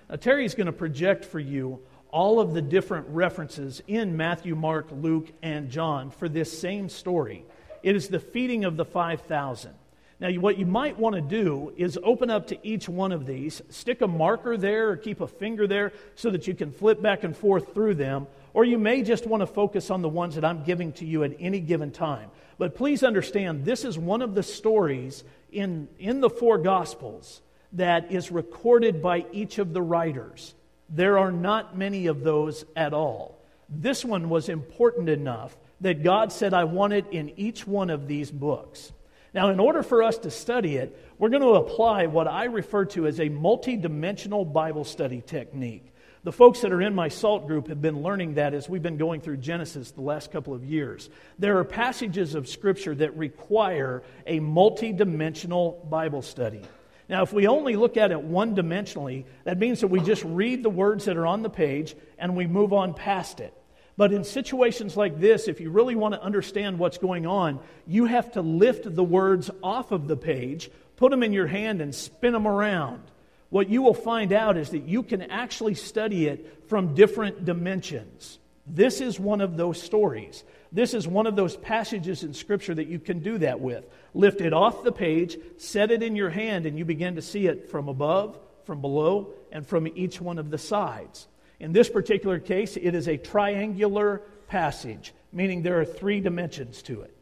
Now, 0.10 0.16
Terry's 0.16 0.56
going 0.56 0.68
to 0.68 0.72
project 0.72 1.26
for 1.26 1.40
you 1.40 1.82
all 2.12 2.40
of 2.40 2.54
the 2.54 2.62
different 2.62 3.08
references 3.10 3.82
in 3.88 4.18
Matthew, 4.18 4.56
Mark, 4.56 4.88
Luke, 4.92 5.32
and 5.42 5.70
John 5.70 6.10
for 6.12 6.30
this 6.30 6.58
same 6.58 6.90
story. 6.90 7.46
It 7.84 7.96
is 7.96 8.08
the 8.08 8.20
feeding 8.20 8.66
of 8.66 8.78
the 8.78 8.86
5,000. 8.86 9.74
Now, 10.20 10.32
what 10.32 10.58
you 10.58 10.66
might 10.66 10.98
want 10.98 11.16
to 11.16 11.22
do 11.22 11.74
is 11.78 12.00
open 12.02 12.32
up 12.32 12.48
to 12.48 12.68
each 12.68 12.90
one 12.90 13.12
of 13.12 13.28
these, 13.28 13.62
stick 13.70 14.02
a 14.02 14.08
marker 14.08 14.58
there 14.58 14.90
or 14.90 14.98
keep 14.98 15.22
a 15.22 15.28
finger 15.28 15.68
there 15.68 15.94
so 16.16 16.32
that 16.32 16.48
you 16.48 16.56
can 16.56 16.72
flip 16.72 17.02
back 17.04 17.24
and 17.24 17.38
forth 17.38 17.74
through 17.74 17.96
them, 17.96 18.26
or 18.56 18.66
you 18.66 18.80
may 18.80 19.04
just 19.04 19.28
want 19.28 19.42
to 19.42 19.48
focus 19.48 19.92
on 19.92 20.02
the 20.02 20.10
ones 20.10 20.34
that 20.34 20.44
I'm 20.44 20.64
giving 20.64 20.92
to 20.94 21.06
you 21.06 21.24
at 21.24 21.36
any 21.40 21.60
given 21.60 21.92
time. 21.92 22.32
But 22.58 22.74
please 22.74 23.04
understand, 23.04 23.64
this 23.64 23.86
is 23.86 24.00
one 24.00 24.24
of 24.24 24.34
the 24.34 24.42
stories 24.42 25.24
in, 25.52 25.88
in 26.00 26.22
the 26.22 26.32
four 26.32 26.58
Gospels 26.58 27.42
that 27.74 28.12
is 28.12 28.32
recorded 28.32 29.04
by 29.04 29.26
each 29.32 29.60
of 29.60 29.74
the 29.74 29.84
writers. 29.84 30.56
There 30.90 31.18
are 31.18 31.32
not 31.32 31.78
many 31.78 32.08
of 32.08 32.24
those 32.24 32.66
at 32.76 32.94
all. 32.94 33.38
This 33.70 34.06
one 34.06 34.30
was 34.30 34.50
important 34.50 35.10
enough 35.10 35.56
that 35.82 36.04
God 36.04 36.32
said, 36.32 36.54
I 36.54 36.64
want 36.64 36.94
it 36.94 37.06
in 37.12 37.38
each 37.38 37.68
one 37.68 37.90
of 37.90 38.08
these 38.08 38.32
books. 38.32 38.92
Now, 39.34 39.50
in 39.50 39.60
order 39.60 39.84
for 39.84 40.02
us 40.02 40.18
to 40.20 40.32
study 40.32 40.78
it, 40.78 40.98
we're 41.20 41.30
going 41.30 41.42
to 41.44 41.56
apply 41.56 42.08
what 42.08 42.28
I 42.28 42.46
refer 42.46 42.86
to 42.86 43.06
as 43.08 43.20
a 43.20 43.30
multidimensional 43.30 44.52
Bible 44.52 44.86
study 44.86 45.22
technique. 45.22 45.94
The 46.24 46.32
folks 46.32 46.62
that 46.62 46.74
are 46.74 46.82
in 46.82 46.96
my 46.96 47.10
SALT 47.10 47.48
group 47.48 47.68
have 47.68 47.82
been 47.82 48.02
learning 48.02 48.34
that 48.34 48.54
as 48.54 48.68
we've 48.68 48.82
been 48.82 48.98
going 48.98 49.22
through 49.22 49.38
Genesis 49.38 49.92
the 49.92 50.02
last 50.02 50.32
couple 50.32 50.54
of 50.54 50.66
years. 50.66 51.10
There 51.38 51.60
are 51.60 51.64
passages 51.64 52.36
of 52.36 52.50
Scripture 52.50 52.96
that 52.96 53.16
require 53.16 54.02
a 54.26 54.40
multidimensional 54.40 55.90
Bible 55.90 56.22
study. 56.22 56.64
Now, 57.10 57.24
if 57.24 57.32
we 57.32 57.48
only 57.48 57.76
look 57.76 57.96
at 57.96 58.12
it 58.12 58.22
one 58.22 58.56
dimensionally, 58.56 59.26
that 59.46 59.58
means 59.58 59.82
that 59.82 59.88
we 59.88 60.02
just 60.02 60.24
read 60.24 60.62
the 60.62 60.70
words 60.70 61.06
that 61.06 61.18
are 61.18 61.26
on 61.26 61.42
the 61.42 61.50
page 61.50 61.96
and 62.18 62.36
we 62.36 62.48
move 62.48 62.74
on 62.74 62.94
past 62.94 63.40
it. 63.40 63.54
But 63.96 64.14
in 64.14 64.24
situations 64.24 64.96
like 64.96 65.20
this, 65.20 65.48
if 65.48 65.60
you 65.60 65.72
really 65.72 65.96
want 65.96 66.14
to 66.14 66.22
understand 66.22 66.78
what's 66.78 67.00
going 67.00 67.26
on, 67.26 67.60
you 67.88 68.06
have 68.06 68.34
to 68.34 68.42
lift 68.42 68.94
the 68.94 69.04
words 69.04 69.50
off 69.64 69.92
of 69.92 70.08
the 70.08 70.18
page, 70.18 70.70
put 70.98 71.10
them 71.10 71.24
in 71.24 71.34
your 71.34 71.48
hand, 71.48 71.82
and 71.82 71.96
spin 71.96 72.34
them 72.34 72.48
around. 72.48 73.02
What 73.50 73.70
you 73.70 73.82
will 73.82 73.94
find 73.94 74.34
out 74.34 74.58
is 74.58 74.72
that 74.72 74.84
you 74.84 75.02
can 75.02 75.24
actually 75.24 75.76
study 75.76 76.28
it 76.28 76.66
from 76.68 76.94
different 76.94 77.46
dimensions. 77.46 78.38
This 78.68 79.02
is 79.02 79.20
one 79.20 79.42
of 79.42 79.56
those 79.56 79.82
stories. 79.82 80.44
This 80.72 80.94
is 80.94 81.08
one 81.08 81.28
of 81.28 81.36
those 81.36 81.56
passages 81.56 82.24
in 82.24 82.34
Scripture 82.34 82.76
that 82.76 82.88
you 82.88 83.00
can 83.00 83.20
do 83.20 83.38
that 83.38 83.62
with. 83.62 83.88
Lift 84.14 84.42
it 84.42 84.54
off 84.54 84.84
the 84.84 84.92
page, 84.92 85.38
set 85.58 85.92
it 85.92 86.04
in 86.04 86.16
your 86.16 86.30
hand, 86.30 86.66
and 86.66 86.78
you 86.78 86.84
begin 86.84 87.16
to 87.16 87.22
see 87.22 87.48
it 87.48 87.70
from 87.70 87.88
above, 87.88 88.38
from 88.66 88.82
below, 88.82 89.30
and 89.52 89.66
from 89.66 89.88
each 89.96 90.20
one 90.20 90.38
of 90.38 90.50
the 90.50 90.58
sides. 90.58 91.28
In 91.60 91.72
this 91.72 91.90
particular 91.90 92.40
case, 92.40 92.76
it 92.76 92.94
is 92.94 93.08
a 93.08 93.18
triangular 93.18 94.22
passage, 94.48 95.14
meaning 95.32 95.62
there 95.62 95.80
are 95.80 95.86
three 95.86 96.20
dimensions 96.20 96.82
to 96.84 97.02
it. 97.02 97.14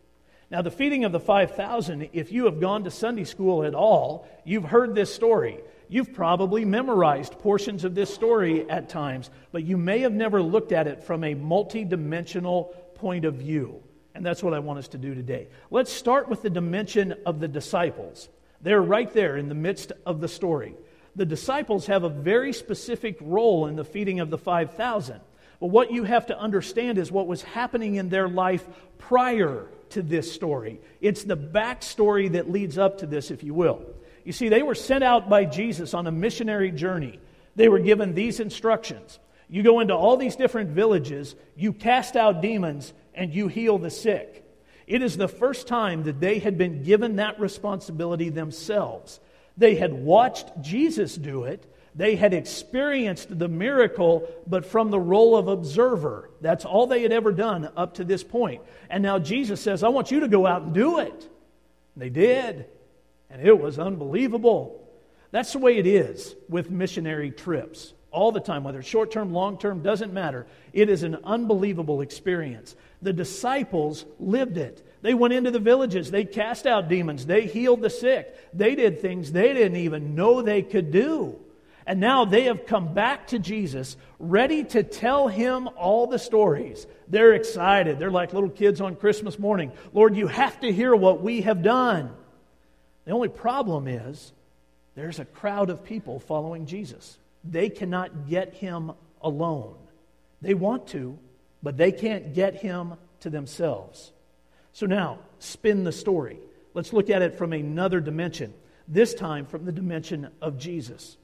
Now, 0.49 0.61
the 0.61 0.71
feeding 0.71 1.05
of 1.05 1.11
the 1.11 1.19
5,000, 1.19 2.09
if 2.13 2.31
you 2.31 2.45
have 2.45 2.59
gone 2.59 2.83
to 2.83 2.91
Sunday 2.91 3.23
school 3.23 3.63
at 3.63 3.73
all, 3.75 4.27
you've 4.43 4.65
heard 4.65 4.93
this 4.95 5.13
story. 5.13 5.59
You've 5.87 6.13
probably 6.13 6.65
memorized 6.65 7.33
portions 7.39 7.83
of 7.83 7.95
this 7.95 8.13
story 8.13 8.69
at 8.69 8.89
times, 8.89 9.29
but 9.51 9.63
you 9.63 9.77
may 9.77 9.99
have 9.99 10.13
never 10.13 10.41
looked 10.41 10.71
at 10.71 10.87
it 10.87 11.03
from 11.03 11.23
a 11.23 11.35
multidimensional 11.35 12.73
point 12.95 13.25
of 13.25 13.35
view. 13.35 13.83
And 14.13 14.25
that's 14.25 14.41
what 14.41 14.53
I 14.53 14.59
want 14.59 14.79
us 14.79 14.87
to 14.89 14.97
do 14.97 15.13
today. 15.13 15.49
Let's 15.69 15.91
start 15.91 16.29
with 16.29 16.41
the 16.41 16.49
dimension 16.49 17.15
of 17.25 17.39
the 17.39 17.47
disciples. 17.47 18.29
They're 18.61 18.81
right 18.81 19.11
there 19.11 19.37
in 19.37 19.49
the 19.49 19.55
midst 19.55 19.91
of 20.05 20.21
the 20.21 20.27
story 20.27 20.75
the 21.15 21.25
disciples 21.25 21.87
have 21.87 22.03
a 22.03 22.09
very 22.09 22.51
specific 22.53 23.17
role 23.21 23.67
in 23.67 23.75
the 23.75 23.85
feeding 23.85 24.19
of 24.19 24.29
the 24.29 24.37
5,000. 24.37 25.21
But 25.59 25.67
what 25.67 25.91
you 25.91 26.03
have 26.03 26.25
to 26.27 26.37
understand 26.37 26.97
is 26.97 27.11
what 27.11 27.27
was 27.27 27.41
happening 27.41 27.95
in 27.95 28.09
their 28.09 28.27
life 28.27 28.67
prior 28.97 29.67
to 29.91 30.01
this 30.01 30.31
story. 30.31 30.81
It's 30.99 31.23
the 31.23 31.37
backstory 31.37 32.33
that 32.33 32.51
leads 32.51 32.77
up 32.77 32.97
to 32.97 33.05
this, 33.05 33.31
if 33.31 33.43
you 33.43 33.53
will. 33.53 33.85
You 34.25 34.33
see, 34.33 34.49
they 34.49 34.63
were 34.63 34.75
sent 34.75 35.03
out 35.03 35.29
by 35.29 35.45
Jesus 35.45 35.93
on 35.93 36.07
a 36.07 36.11
missionary 36.11 36.71
journey. 36.71 37.19
They 37.55 37.69
were 37.69 37.79
given 37.79 38.13
these 38.13 38.41
instructions 38.41 39.19
You 39.47 39.63
go 39.63 39.79
into 39.79 39.95
all 39.95 40.17
these 40.17 40.35
different 40.35 40.71
villages, 40.71 41.35
you 41.55 41.71
cast 41.71 42.15
out 42.15 42.41
demons, 42.41 42.93
and 43.13 43.33
you 43.33 43.47
heal 43.47 43.77
the 43.77 43.91
sick. 43.91 44.43
It 44.87 45.03
is 45.03 45.15
the 45.15 45.27
first 45.27 45.67
time 45.67 46.03
that 46.03 46.19
they 46.19 46.39
had 46.39 46.57
been 46.57 46.83
given 46.83 47.17
that 47.17 47.39
responsibility 47.39 48.29
themselves. 48.29 49.19
They 49.55 49.75
had 49.75 49.93
watched 49.93 50.49
Jesus 50.61 51.15
do 51.15 51.43
it. 51.43 51.71
They 51.93 52.15
had 52.15 52.33
experienced 52.33 53.37
the 53.37 53.47
miracle, 53.47 54.27
but 54.47 54.65
from 54.65 54.89
the 54.89 54.99
role 54.99 55.37
of 55.37 55.47
observer. 55.47 56.29
That's 56.41 56.65
all 56.65 56.87
they 56.87 57.03
had 57.03 57.13
ever 57.13 57.31
done 57.31 57.69
up 57.77 57.93
to 57.95 58.03
this 58.03 58.23
point. 58.23 58.61
And 58.89 59.01
now 59.01 59.19
Jesus 59.19 59.61
says, 59.61 59.83
I 59.83 59.89
want 59.89 60.11
you 60.11 60.21
to 60.21 60.27
go 60.27 60.45
out 60.45 60.63
and 60.63 60.73
do 60.73 60.99
it. 60.99 61.29
they 61.95 62.09
did. 62.09 62.65
And 63.29 63.45
it 63.45 63.59
was 63.59 63.79
unbelievable. 63.79 64.81
That's 65.31 65.53
the 65.53 65.59
way 65.59 65.77
it 65.77 65.87
is 65.87 66.35
with 66.47 66.69
missionary 66.69 67.31
trips 67.31 67.93
all 68.15 68.31
the 68.31 68.39
time, 68.39 68.63
whether 68.63 68.79
it's 68.79 68.87
short 68.87 69.11
term, 69.11 69.33
long 69.33 69.57
term, 69.57 69.83
doesn't 69.83 70.13
matter. 70.13 70.47
It 70.71 70.89
is 70.89 71.03
an 71.03 71.17
unbelievable 71.25 72.01
experience. 72.01 72.75
The 73.01 73.11
disciples 73.11 74.05
lived 74.19 74.57
it. 74.57 74.87
They 75.01 75.13
went 75.13 75.33
into 75.33 75.51
the 75.51 75.59
villages. 75.59 76.09
They 76.09 76.23
cast 76.23 76.65
out 76.65 76.87
demons. 76.87 77.25
They 77.25 77.45
healed 77.45 77.81
the 77.81 77.89
sick. 77.89 78.33
They 78.53 78.73
did 78.73 79.01
things 79.01 79.31
they 79.31 79.53
didn't 79.53 79.77
even 79.77 80.15
know 80.15 80.41
they 80.41 80.61
could 80.61 80.91
do. 80.91 81.37
And 81.85 81.99
now 81.99 82.25
they 82.25 82.45
have 82.45 82.65
come 82.65 82.93
back 82.93 83.27
to 83.27 83.37
Jesus, 83.37 83.97
ready 84.17 84.63
to 84.63 84.81
tell 84.81 85.27
him 85.27 85.69
all 85.77 86.07
the 86.07 86.17
stories. 86.17 86.87
They're 87.07 87.33
excited. 87.33 87.99
They're 87.99 88.09
like 88.09 88.33
little 88.33 88.49
kids 88.49 88.81
on 88.81 88.95
Christmas 88.95 89.37
morning. 89.37 89.71
Lord, 89.93 90.15
you 90.15 90.27
have 90.27 90.59
to 90.61 90.71
hear 90.71 90.95
what 90.95 91.21
we 91.21 91.41
have 91.41 91.61
done. 91.61 92.11
The 93.05 93.11
only 93.11 93.29
problem 93.29 93.87
is 93.87 94.33
there's 94.95 95.19
a 95.19 95.25
crowd 95.25 95.69
of 95.69 95.83
people 95.83 96.19
following 96.19 96.65
Jesus. 96.65 97.17
They 97.43 97.69
cannot 97.69 98.27
get 98.27 98.55
him 98.55 98.91
alone. 99.21 99.75
They 100.41 100.53
want 100.53 100.87
to, 100.87 101.17
but 101.61 101.77
they 101.77 101.91
can't 101.91 102.33
get 102.33 102.55
him 102.55 102.95
to 103.21 103.29
themselves. 103.29 104.11
So 104.73 104.85
now, 104.85 105.19
spin 105.39 105.83
the 105.83 105.91
story. 105.91 106.37
Let's 106.73 106.93
look 106.93 107.09
at 107.09 107.21
it 107.21 107.35
from 107.35 107.53
another 107.53 107.99
dimension, 107.99 108.53
this 108.87 109.13
time 109.13 109.45
from 109.45 109.65
the 109.65 109.71
dimension 109.71 110.29
of 110.41 110.57
Jesus. 110.57 111.17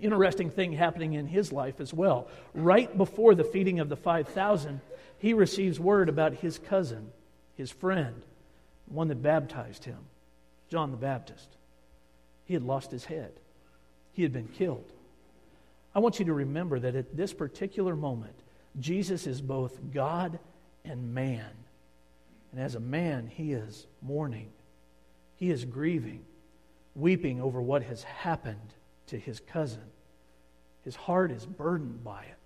Interesting 0.00 0.50
thing 0.50 0.72
happening 0.72 1.14
in 1.14 1.26
his 1.26 1.52
life 1.52 1.80
as 1.80 1.92
well. 1.92 2.28
Right 2.54 2.96
before 2.96 3.34
the 3.34 3.44
feeding 3.44 3.80
of 3.80 3.88
the 3.88 3.96
5,000, 3.96 4.80
he 5.18 5.34
receives 5.34 5.80
word 5.80 6.08
about 6.08 6.34
his 6.34 6.58
cousin, 6.58 7.10
his 7.56 7.70
friend, 7.70 8.22
one 8.86 9.08
that 9.08 9.22
baptized 9.22 9.84
him, 9.84 9.98
John 10.68 10.90
the 10.90 10.96
Baptist. 10.96 11.48
He 12.44 12.54
had 12.54 12.62
lost 12.62 12.90
his 12.90 13.04
head, 13.04 13.32
he 14.12 14.22
had 14.22 14.32
been 14.32 14.48
killed. 14.48 14.92
I 15.94 16.00
want 16.00 16.18
you 16.18 16.26
to 16.26 16.32
remember 16.32 16.78
that 16.78 16.94
at 16.94 17.16
this 17.16 17.32
particular 17.32 17.96
moment, 17.96 18.34
Jesus 18.78 19.26
is 19.26 19.40
both 19.40 19.78
God 19.92 20.38
and 20.84 21.14
man. 21.14 21.50
And 22.52 22.60
as 22.60 22.74
a 22.74 22.80
man, 22.80 23.26
he 23.26 23.52
is 23.52 23.86
mourning, 24.02 24.50
he 25.36 25.50
is 25.50 25.64
grieving, 25.64 26.24
weeping 26.94 27.40
over 27.40 27.60
what 27.60 27.82
has 27.82 28.02
happened 28.02 28.74
to 29.08 29.18
his 29.18 29.40
cousin. 29.40 29.82
His 30.84 30.96
heart 30.96 31.30
is 31.30 31.44
burdened 31.44 32.04
by 32.04 32.22
it. 32.22 32.38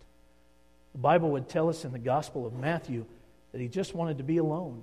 The 0.93 0.99
Bible 0.99 1.31
would 1.31 1.49
tell 1.49 1.69
us 1.69 1.85
in 1.85 1.93
the 1.93 1.99
Gospel 1.99 2.47
of 2.47 2.55
Matthew 2.55 3.07
that 3.53 3.61
he 3.61 3.69
just 3.69 3.95
wanted 3.95 4.19
to 4.19 4.25
be 4.25 4.39
alone. 4.39 4.83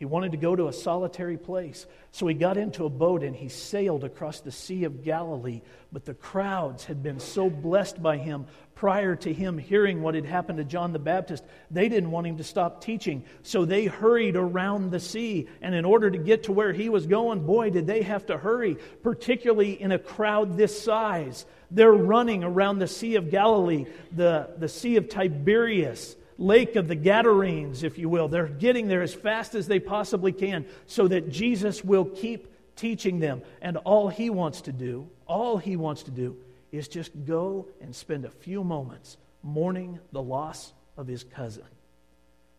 He 0.00 0.06
wanted 0.06 0.32
to 0.32 0.38
go 0.38 0.56
to 0.56 0.68
a 0.68 0.72
solitary 0.72 1.36
place. 1.36 1.84
So 2.10 2.26
he 2.26 2.32
got 2.32 2.56
into 2.56 2.86
a 2.86 2.88
boat 2.88 3.22
and 3.22 3.36
he 3.36 3.50
sailed 3.50 4.02
across 4.02 4.40
the 4.40 4.50
Sea 4.50 4.84
of 4.84 5.04
Galilee. 5.04 5.60
But 5.92 6.06
the 6.06 6.14
crowds 6.14 6.86
had 6.86 7.02
been 7.02 7.20
so 7.20 7.50
blessed 7.50 8.02
by 8.02 8.16
him 8.16 8.46
prior 8.74 9.14
to 9.16 9.30
him 9.30 9.58
hearing 9.58 10.00
what 10.00 10.14
had 10.14 10.24
happened 10.24 10.56
to 10.56 10.64
John 10.64 10.94
the 10.94 10.98
Baptist, 10.98 11.44
they 11.70 11.90
didn't 11.90 12.10
want 12.10 12.26
him 12.26 12.38
to 12.38 12.44
stop 12.44 12.82
teaching. 12.82 13.24
So 13.42 13.66
they 13.66 13.84
hurried 13.84 14.36
around 14.36 14.90
the 14.90 15.00
sea. 15.00 15.50
And 15.60 15.74
in 15.74 15.84
order 15.84 16.10
to 16.10 16.16
get 16.16 16.44
to 16.44 16.52
where 16.52 16.72
he 16.72 16.88
was 16.88 17.06
going, 17.06 17.44
boy, 17.44 17.68
did 17.68 17.86
they 17.86 18.00
have 18.00 18.24
to 18.26 18.38
hurry, 18.38 18.78
particularly 19.02 19.78
in 19.78 19.92
a 19.92 19.98
crowd 19.98 20.56
this 20.56 20.82
size. 20.82 21.44
They're 21.70 21.92
running 21.92 22.42
around 22.42 22.78
the 22.78 22.88
Sea 22.88 23.16
of 23.16 23.30
Galilee, 23.30 23.84
the, 24.12 24.48
the 24.56 24.68
Sea 24.68 24.96
of 24.96 25.10
Tiberias 25.10 26.16
lake 26.40 26.74
of 26.74 26.88
the 26.88 26.96
Gadarenes, 26.96 27.84
if 27.84 27.98
you 27.98 28.08
will. 28.08 28.26
They're 28.26 28.48
getting 28.48 28.88
there 28.88 29.02
as 29.02 29.14
fast 29.14 29.54
as 29.54 29.68
they 29.68 29.78
possibly 29.78 30.32
can 30.32 30.66
so 30.86 31.06
that 31.06 31.30
Jesus 31.30 31.84
will 31.84 32.06
keep 32.06 32.48
teaching 32.74 33.20
them. 33.20 33.42
And 33.60 33.76
all 33.76 34.08
he 34.08 34.30
wants 34.30 34.62
to 34.62 34.72
do, 34.72 35.08
all 35.26 35.58
he 35.58 35.76
wants 35.76 36.02
to 36.04 36.10
do, 36.10 36.36
is 36.72 36.88
just 36.88 37.12
go 37.26 37.68
and 37.80 37.94
spend 37.94 38.24
a 38.24 38.30
few 38.30 38.64
moments 38.64 39.18
mourning 39.42 40.00
the 40.12 40.22
loss 40.22 40.72
of 40.96 41.06
his 41.06 41.24
cousin. 41.24 41.64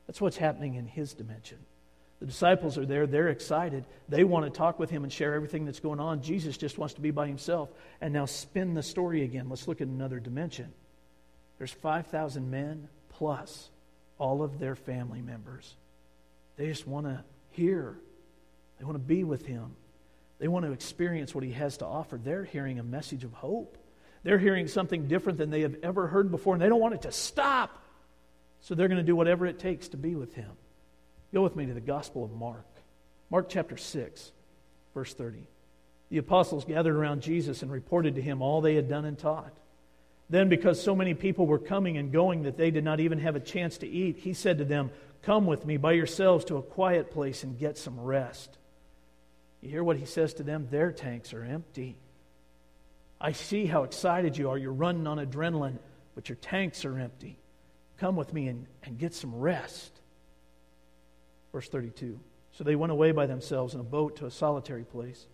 That's 0.05 0.21
what's 0.21 0.37
happening 0.37 0.75
in 0.75 0.85
his 0.85 1.13
dimension. 1.13 1.57
The 2.19 2.27
disciples 2.27 2.77
are 2.77 2.85
there. 2.85 3.07
They're 3.07 3.29
excited. 3.29 3.83
They 4.07 4.23
want 4.23 4.45
to 4.45 4.55
talk 4.55 4.77
with 4.77 4.91
him 4.91 5.03
and 5.03 5.11
share 5.11 5.33
everything 5.33 5.65
that's 5.65 5.79
going 5.79 5.99
on. 5.99 6.21
Jesus 6.21 6.55
just 6.55 6.77
wants 6.77 6.93
to 6.95 7.01
be 7.01 7.09
by 7.09 7.25
himself. 7.25 7.69
And 7.99 8.13
now 8.13 8.25
spin 8.25 8.75
the 8.75 8.83
story 8.83 9.23
again. 9.23 9.49
Let's 9.49 9.67
look 9.67 9.81
at 9.81 9.87
another 9.87 10.19
dimension. 10.19 10.71
There's 11.57 11.71
5,000 11.71 12.51
men 12.51 12.89
plus 13.09 13.70
all 14.21 14.43
of 14.43 14.59
their 14.59 14.75
family 14.75 15.19
members. 15.19 15.75
They 16.55 16.67
just 16.67 16.87
want 16.87 17.07
to 17.07 17.23
hear, 17.49 17.97
they 18.77 18.85
want 18.85 18.95
to 18.95 19.03
be 19.03 19.23
with 19.23 19.47
him, 19.47 19.75
they 20.37 20.47
want 20.47 20.63
to 20.63 20.71
experience 20.71 21.33
what 21.33 21.43
he 21.43 21.51
has 21.53 21.77
to 21.77 21.85
offer. 21.85 22.17
They're 22.17 22.43
hearing 22.43 22.77
a 22.77 22.83
message 22.83 23.23
of 23.23 23.33
hope. 23.33 23.77
They're 24.23 24.37
hearing 24.37 24.67
something 24.67 25.07
different 25.07 25.39
than 25.39 25.49
they 25.49 25.61
have 25.61 25.75
ever 25.81 26.07
heard 26.07 26.29
before, 26.29 26.53
and 26.53 26.61
they 26.61 26.69
don't 26.69 26.79
want 26.79 26.93
it 26.93 27.01
to 27.03 27.11
stop. 27.11 27.81
So 28.61 28.75
they're 28.75 28.87
going 28.87 28.99
to 28.99 29.03
do 29.03 29.15
whatever 29.15 29.47
it 29.47 29.57
takes 29.57 29.87
to 29.89 29.97
be 29.97 30.15
with 30.15 30.35
him. 30.35 30.51
Go 31.33 31.41
with 31.41 31.55
me 31.55 31.65
to 31.65 31.73
the 31.73 31.81
Gospel 31.81 32.23
of 32.23 32.31
Mark. 32.31 32.67
Mark 33.31 33.49
chapter 33.49 33.77
6, 33.77 34.31
verse 34.93 35.13
30. 35.15 35.47
The 36.09 36.17
apostles 36.17 36.65
gathered 36.65 36.95
around 36.95 37.21
Jesus 37.21 37.63
and 37.63 37.71
reported 37.71 38.15
to 38.15 38.21
him 38.21 38.41
all 38.41 38.61
they 38.61 38.75
had 38.75 38.87
done 38.87 39.05
and 39.05 39.17
taught. 39.17 39.53
Then, 40.31 40.47
because 40.47 40.81
so 40.81 40.95
many 40.95 41.13
people 41.13 41.45
were 41.45 41.59
coming 41.59 41.97
and 41.97 42.09
going 42.09 42.43
that 42.43 42.55
they 42.55 42.71
did 42.71 42.85
not 42.85 43.01
even 43.01 43.19
have 43.19 43.35
a 43.35 43.39
chance 43.41 43.77
to 43.79 43.87
eat, 43.87 44.15
he 44.19 44.33
said 44.33 44.59
to 44.59 44.65
them, 44.65 44.89
Come 45.23 45.45
with 45.45 45.65
me 45.65 45.75
by 45.75 45.91
yourselves 45.91 46.45
to 46.45 46.55
a 46.55 46.61
quiet 46.61 47.11
place 47.11 47.43
and 47.43 47.59
get 47.59 47.77
some 47.77 47.99
rest. 47.99 48.57
You 49.59 49.69
hear 49.69 49.83
what 49.83 49.97
he 49.97 50.05
says 50.05 50.33
to 50.35 50.43
them? 50.43 50.69
Their 50.71 50.93
tanks 50.93 51.33
are 51.33 51.43
empty. 51.43 51.97
I 53.19 53.33
see 53.33 53.65
how 53.65 53.83
excited 53.83 54.37
you 54.37 54.49
are. 54.49 54.57
You're 54.57 54.71
running 54.71 55.05
on 55.05 55.17
adrenaline, 55.17 55.79
but 56.15 56.29
your 56.29 56.37
tanks 56.37 56.85
are 56.85 56.97
empty. 56.97 57.37
Come 57.97 58.15
with 58.15 58.33
me 58.33 58.47
and, 58.47 58.67
and 58.83 58.97
get 58.97 59.13
some 59.13 59.35
rest. 59.35 59.91
Verse 61.51 61.67
32. 61.67 62.17
So 62.53 62.63
they 62.63 62.77
went 62.77 62.93
away 62.93 63.11
by 63.11 63.25
themselves 63.25 63.73
in 63.73 63.81
a 63.81 63.83
boat 63.83 64.15
to 64.15 64.27
a 64.27 64.31
solitary 64.31 64.85
place. 64.85 65.27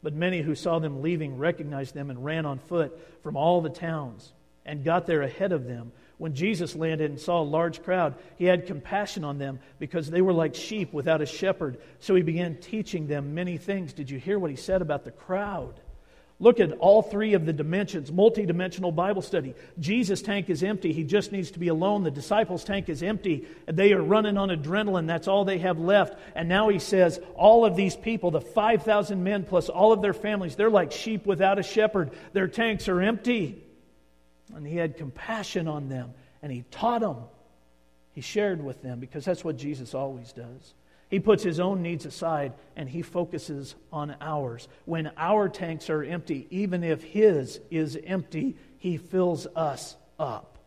But 0.00 0.14
many 0.14 0.42
who 0.42 0.54
saw 0.54 0.78
them 0.78 1.02
leaving 1.02 1.38
recognized 1.38 1.92
them 1.92 2.08
and 2.08 2.24
ran 2.24 2.46
on 2.46 2.60
foot 2.60 2.96
from 3.24 3.36
all 3.36 3.60
the 3.60 3.68
towns 3.68 4.32
and 4.64 4.84
got 4.84 5.06
there 5.06 5.22
ahead 5.22 5.52
of 5.52 5.66
them. 5.66 5.92
When 6.16 6.34
Jesus 6.34 6.76
landed 6.76 7.10
and 7.10 7.20
saw 7.20 7.40
a 7.40 7.44
large 7.44 7.82
crowd, 7.82 8.14
he 8.36 8.44
had 8.44 8.66
compassion 8.66 9.24
on 9.24 9.38
them 9.38 9.58
because 9.78 10.08
they 10.08 10.22
were 10.22 10.32
like 10.32 10.54
sheep 10.54 10.92
without 10.92 11.20
a 11.20 11.26
shepherd. 11.26 11.78
So 11.98 12.14
he 12.14 12.22
began 12.22 12.56
teaching 12.56 13.06
them 13.06 13.34
many 13.34 13.58
things. 13.58 13.92
Did 13.92 14.10
you 14.10 14.18
hear 14.18 14.38
what 14.38 14.50
he 14.50 14.56
said 14.56 14.80
about 14.80 15.04
the 15.04 15.10
crowd? 15.10 15.80
Look 16.40 16.58
at 16.58 16.72
all 16.72 17.00
three 17.00 17.34
of 17.34 17.46
the 17.46 17.52
dimensions, 17.52 18.10
multi-dimensional 18.10 18.90
Bible 18.90 19.22
study. 19.22 19.54
Jesus' 19.78 20.20
tank 20.20 20.50
is 20.50 20.64
empty. 20.64 20.92
He 20.92 21.04
just 21.04 21.30
needs 21.30 21.52
to 21.52 21.60
be 21.60 21.68
alone. 21.68 22.02
The 22.02 22.10
disciples' 22.10 22.64
tank 22.64 22.88
is 22.88 23.04
empty. 23.04 23.46
They 23.66 23.92
are 23.92 24.02
running 24.02 24.36
on 24.36 24.50
adrenaline. 24.50 25.06
That's 25.06 25.28
all 25.28 25.44
they 25.44 25.58
have 25.58 25.78
left. 25.78 26.18
And 26.34 26.48
now 26.48 26.68
he 26.68 26.80
says, 26.80 27.20
all 27.36 27.64
of 27.64 27.76
these 27.76 27.94
people, 27.94 28.32
the 28.32 28.40
5,000 28.40 29.22
men 29.22 29.44
plus 29.44 29.68
all 29.68 29.92
of 29.92 30.02
their 30.02 30.12
families, 30.12 30.56
they're 30.56 30.70
like 30.70 30.90
sheep 30.90 31.24
without 31.24 31.60
a 31.60 31.62
shepherd. 31.62 32.10
Their 32.32 32.48
tanks 32.48 32.88
are 32.88 33.00
empty. 33.00 33.63
And 34.52 34.66
he 34.66 34.76
had 34.76 34.96
compassion 34.96 35.68
on 35.68 35.88
them 35.88 36.12
and 36.42 36.52
he 36.52 36.64
taught 36.70 37.00
them. 37.00 37.16
He 38.12 38.20
shared 38.20 38.62
with 38.62 38.82
them 38.82 39.00
because 39.00 39.24
that's 39.24 39.44
what 39.44 39.56
Jesus 39.56 39.94
always 39.94 40.32
does. 40.32 40.74
He 41.08 41.20
puts 41.20 41.42
his 41.42 41.60
own 41.60 41.82
needs 41.82 42.06
aside 42.06 42.54
and 42.76 42.88
he 42.88 43.02
focuses 43.02 43.74
on 43.92 44.16
ours. 44.20 44.68
When 44.84 45.12
our 45.16 45.48
tanks 45.48 45.88
are 45.90 46.02
empty, 46.02 46.46
even 46.50 46.82
if 46.82 47.02
his 47.02 47.60
is 47.70 47.96
empty, 48.04 48.56
he 48.78 48.96
fills 48.96 49.46
us 49.54 49.96
up. 50.18 50.58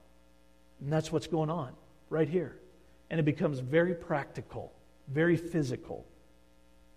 And 0.80 0.92
that's 0.92 1.12
what's 1.12 1.28
going 1.28 1.50
on 1.50 1.74
right 2.10 2.30
here. 2.30 2.56
And 3.10 3.20
it 3.20 3.24
becomes 3.24 3.60
very 3.60 3.94
practical, 3.94 4.74
very 5.08 5.38
physical. 5.38 6.06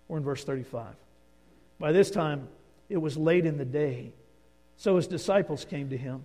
We're 0.07 0.17
in 0.17 0.23
verse 0.23 0.43
35. 0.43 0.95
By 1.79 1.91
this 1.91 2.11
time, 2.11 2.47
it 2.89 2.97
was 2.97 3.17
late 3.17 3.45
in 3.45 3.57
the 3.57 3.65
day, 3.65 4.13
so 4.75 4.97
his 4.97 5.07
disciples 5.07 5.65
came 5.65 5.89
to 5.89 5.97
him. 5.97 6.23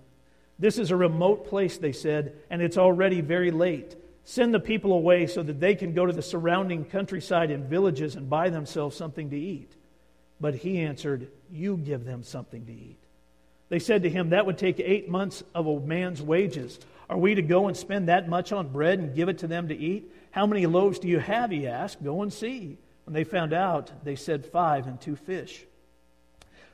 This 0.58 0.78
is 0.78 0.90
a 0.90 0.96
remote 0.96 1.46
place, 1.46 1.76
they 1.76 1.92
said, 1.92 2.36
and 2.48 2.62
it's 2.62 2.78
already 2.78 3.20
very 3.20 3.50
late. 3.50 3.96
Send 4.25 4.52
the 4.52 4.60
people 4.60 4.92
away 4.92 5.26
so 5.26 5.42
that 5.42 5.60
they 5.60 5.75
can 5.75 5.92
go 5.92 6.06
to 6.06 6.12
the 6.12 6.22
surrounding 6.22 6.84
countryside 6.84 7.50
and 7.50 7.66
villages 7.66 8.16
and 8.16 8.28
buy 8.28 8.48
themselves 8.48 8.96
something 8.96 9.30
to 9.30 9.38
eat. 9.38 9.72
But 10.40 10.56
he 10.56 10.80
answered, 10.80 11.30
You 11.50 11.76
give 11.76 12.04
them 12.04 12.22
something 12.22 12.66
to 12.66 12.72
eat. 12.72 12.98
They 13.68 13.78
said 13.78 14.02
to 14.02 14.10
him, 14.10 14.30
That 14.30 14.46
would 14.46 14.58
take 14.58 14.80
eight 14.80 15.08
months 15.08 15.42
of 15.54 15.66
a 15.66 15.80
man's 15.80 16.22
wages. 16.22 16.78
Are 17.08 17.18
we 17.18 17.34
to 17.34 17.42
go 17.42 17.68
and 17.68 17.76
spend 17.76 18.08
that 18.08 18.28
much 18.28 18.52
on 18.52 18.68
bread 18.68 18.98
and 18.98 19.14
give 19.14 19.28
it 19.28 19.38
to 19.38 19.46
them 19.46 19.68
to 19.68 19.76
eat? 19.76 20.12
How 20.30 20.46
many 20.46 20.66
loaves 20.66 20.98
do 20.98 21.08
you 21.08 21.18
have? 21.18 21.50
He 21.50 21.66
asked. 21.66 22.02
Go 22.02 22.22
and 22.22 22.32
see. 22.32 22.78
When 23.04 23.14
they 23.14 23.25
found 23.25 23.52
out, 23.52 23.92
they 24.04 24.16
said, 24.16 24.46
Five 24.46 24.86
and 24.86 25.00
two 25.00 25.16
fish. 25.16 25.64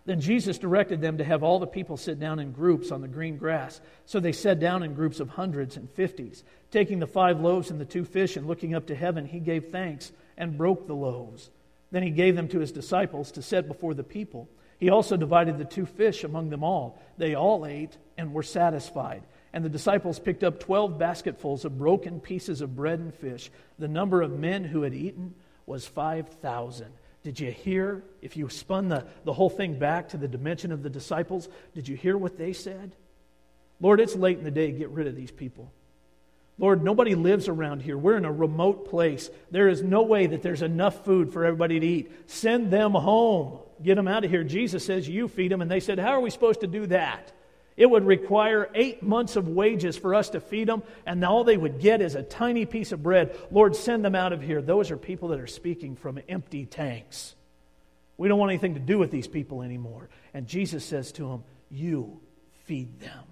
Then 0.05 0.21
Jesus 0.21 0.59
directed 0.59 1.01
them 1.01 1.19
to 1.19 1.25
have 1.25 1.43
all 1.43 1.61
the 1.61 1.67
people 1.67 1.97
sit 1.97 2.19
down 2.19 2.41
in 2.41 2.51
groups 2.51 2.91
on 2.91 3.03
the 3.03 3.09
green 3.09 3.37
grass. 3.37 3.81
So 4.05 4.19
they 4.19 4.33
sat 4.33 4.59
down 4.59 4.83
in 4.83 4.95
groups 4.95 5.21
of 5.21 5.29
hundreds 5.29 5.77
and 5.77 5.89
fifties. 5.91 6.43
Taking 6.71 6.99
the 6.99 7.07
five 7.07 7.41
loaves 7.41 7.71
and 7.71 7.81
the 7.81 7.85
two 7.85 8.05
fish 8.05 8.37
and 8.37 8.47
looking 8.47 8.75
up 8.75 8.87
to 8.87 8.97
heaven, 8.97 9.27
he 9.27 9.39
gave 9.39 9.71
thanks 9.71 10.11
and 10.37 10.59
broke 10.59 10.87
the 10.87 10.95
loaves. 10.95 11.51
Then 11.93 12.03
he 12.03 12.11
gave 12.11 12.35
them 12.35 12.49
to 12.49 12.59
his 12.59 12.73
disciples 12.73 13.31
to 13.33 13.43
set 13.43 13.69
before 13.69 13.95
the 13.95 14.03
people. 14.03 14.49
He 14.79 14.91
also 14.91 15.17
divided 15.17 15.59
the 15.59 15.65
two 15.65 15.87
fish 15.87 16.25
among 16.25 16.51
them 16.51 16.65
all. 16.65 17.01
They 17.17 17.37
all 17.37 17.65
ate 17.65 17.97
and 18.19 18.33
were 18.33 18.43
satisfied. 18.43 19.23
And 19.53 19.65
the 19.65 19.69
disciples 19.69 20.19
picked 20.19 20.43
up 20.43 20.59
twelve 20.59 20.99
basketfuls 20.99 21.65
of 21.65 21.79
broken 21.79 22.19
pieces 22.19 22.61
of 22.61 22.75
bread 22.75 22.99
and 22.99 23.15
fish. 23.15 23.51
The 23.79 23.87
number 23.87 24.23
of 24.23 24.33
men 24.33 24.65
who 24.65 24.83
had 24.83 24.95
eaten 24.95 25.35
was 25.67 25.87
5,000. 25.87 26.93
Did 27.23 27.39
you 27.39 27.51
hear, 27.51 28.03
if 28.21 28.37
you 28.37 28.49
spun 28.49 28.89
the, 28.89 29.05
the 29.25 29.33
whole 29.33 29.51
thing 29.51 29.79
back 29.79 30.09
to 30.09 30.17
the 30.17 30.27
dimension 30.27 30.73
of 30.73 30.83
the 30.83 30.91
disciples, 30.91 31.49
did 31.75 31.87
you 31.87 31.97
hear 31.97 32.19
what 32.19 32.37
they 32.37 32.53
said? 32.53 32.93
Lord, 33.81 34.01
it's 34.01 34.17
late 34.17 34.39
in 34.39 34.45
the 34.45 34.51
day. 34.51 34.73
Get 34.73 34.91
rid 34.91 35.07
of 35.07 35.15
these 35.15 35.31
people. 35.31 35.73
Lord, 36.59 36.85
nobody 36.85 37.15
lives 37.15 37.49
around 37.49 37.83
here. 37.83 37.97
We're 37.97 38.17
in 38.17 38.25
a 38.25 38.33
remote 38.33 38.89
place. 38.91 39.31
There 39.51 39.69
is 39.69 39.83
no 39.83 40.03
way 40.03 40.27
that 40.29 40.43
there's 40.43 40.63
enough 40.63 41.05
food 41.05 41.33
for 41.33 41.45
everybody 41.45 41.81
to 41.81 41.87
eat. 41.87 42.31
Send 42.31 42.71
them 42.71 42.93
home. 42.93 43.59
Get 43.83 43.97
them 43.97 44.07
out 44.07 44.25
of 44.25 44.31
here. 44.31 44.45
Jesus 44.45 44.85
says, 44.85 45.09
You 45.09 45.29
feed 45.29 45.51
them. 45.51 45.63
And 45.63 45.71
they 45.71 45.81
said, 45.81 45.99
How 45.99 46.11
are 46.11 46.21
we 46.21 46.31
supposed 46.31 46.61
to 46.61 46.67
do 46.67 46.87
that? 46.87 47.33
It 47.77 47.87
would 47.87 48.07
require 48.07 48.69
eight 48.75 49.03
months 49.03 49.37
of 49.37 49.49
wages 49.49 49.97
for 49.97 50.15
us 50.15 50.31
to 50.31 50.41
feed 50.41 50.69
them, 50.69 50.83
and 51.07 51.25
all 51.25 51.45
they 51.45 51.57
would 51.57 51.81
get 51.81 52.03
is 52.03 52.15
a 52.15 52.23
tiny 52.23 52.67
piece 52.67 52.93
of 52.93 53.03
bread. 53.03 53.37
Lord, 53.51 53.75
send 53.75 54.05
them 54.05 54.15
out 54.15 54.33
of 54.33 54.43
here. 54.43 54.61
Those 54.61 54.91
are 54.91 54.97
people 54.97 55.29
that 55.29 55.41
are 55.41 55.47
speaking 55.47 55.97
from 55.97 56.21
empty 56.29 56.67
tanks. 56.67 57.35
We 58.19 58.29
don't 58.29 58.39
want 58.39 58.53
anything 58.53 58.75
to 58.75 58.81
do 58.81 58.99
with 58.99 59.11
these 59.11 59.27
people 59.27 59.63
anymore. 59.63 60.09
And 60.35 60.47
Jesus 60.47 60.85
says 60.85 61.13
to 61.13 61.29
them, 61.29 61.45
You 61.71 62.21
feed 62.65 63.01
them. 63.01 63.25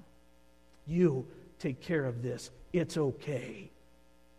You 0.86 1.26
take 1.58 1.80
care 1.80 2.04
of 2.04 2.22
this. 2.22 2.50
It's 2.72 2.96
okay. 2.96 3.70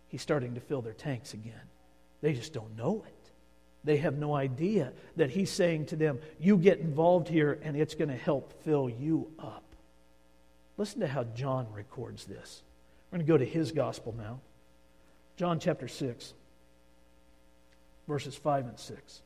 He's 0.07 0.21
starting 0.21 0.55
to 0.55 0.61
fill 0.61 0.81
their 0.81 0.93
tanks 0.93 1.33
again. 1.33 1.53
They 2.21 2.33
just 2.33 2.53
don't 2.53 2.75
know 2.75 3.03
it. 3.07 3.31
They 3.83 3.97
have 3.97 4.17
no 4.17 4.35
idea 4.35 4.93
that 5.15 5.29
he's 5.29 5.49
saying 5.49 5.87
to 5.87 5.95
them, 5.95 6.19
You 6.39 6.57
get 6.57 6.79
involved 6.79 7.27
here, 7.27 7.59
and 7.63 7.77
it's 7.77 7.95
going 7.95 8.09
to 8.09 8.15
help 8.15 8.61
fill 8.63 8.89
you 8.89 9.31
up. 9.39 9.63
Listen 10.81 11.01
to 11.01 11.07
how 11.07 11.25
John 11.35 11.67
records 11.71 12.25
this. 12.25 12.63
We're 13.11 13.19
going 13.19 13.27
to 13.27 13.31
go 13.31 13.37
to 13.37 13.45
his 13.45 13.71
gospel 13.71 14.15
now. 14.17 14.39
John 15.37 15.59
chapter 15.59 15.87
6, 15.87 16.33
verses 18.07 18.33
5 18.35 18.65
and 18.65 18.79
6. 18.79 19.21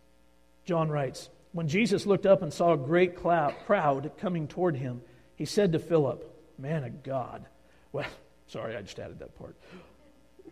John 0.65 0.89
writes 0.89 1.29
When 1.53 1.69
Jesus 1.69 2.05
looked 2.05 2.25
up 2.25 2.41
and 2.41 2.51
saw 2.51 2.73
a 2.73 2.77
great 2.77 3.15
cloud, 3.15 3.55
crowd 3.65 4.11
coming 4.17 4.49
toward 4.49 4.75
him, 4.75 4.99
he 5.37 5.45
said 5.45 5.71
to 5.71 5.79
Philip, 5.79 6.29
Man 6.59 6.83
of 6.83 7.03
God. 7.03 7.45
Well, 7.93 8.09
sorry, 8.47 8.75
I 8.75 8.81
just 8.81 8.99
added 8.99 9.19
that 9.19 9.39
part. 9.39 9.55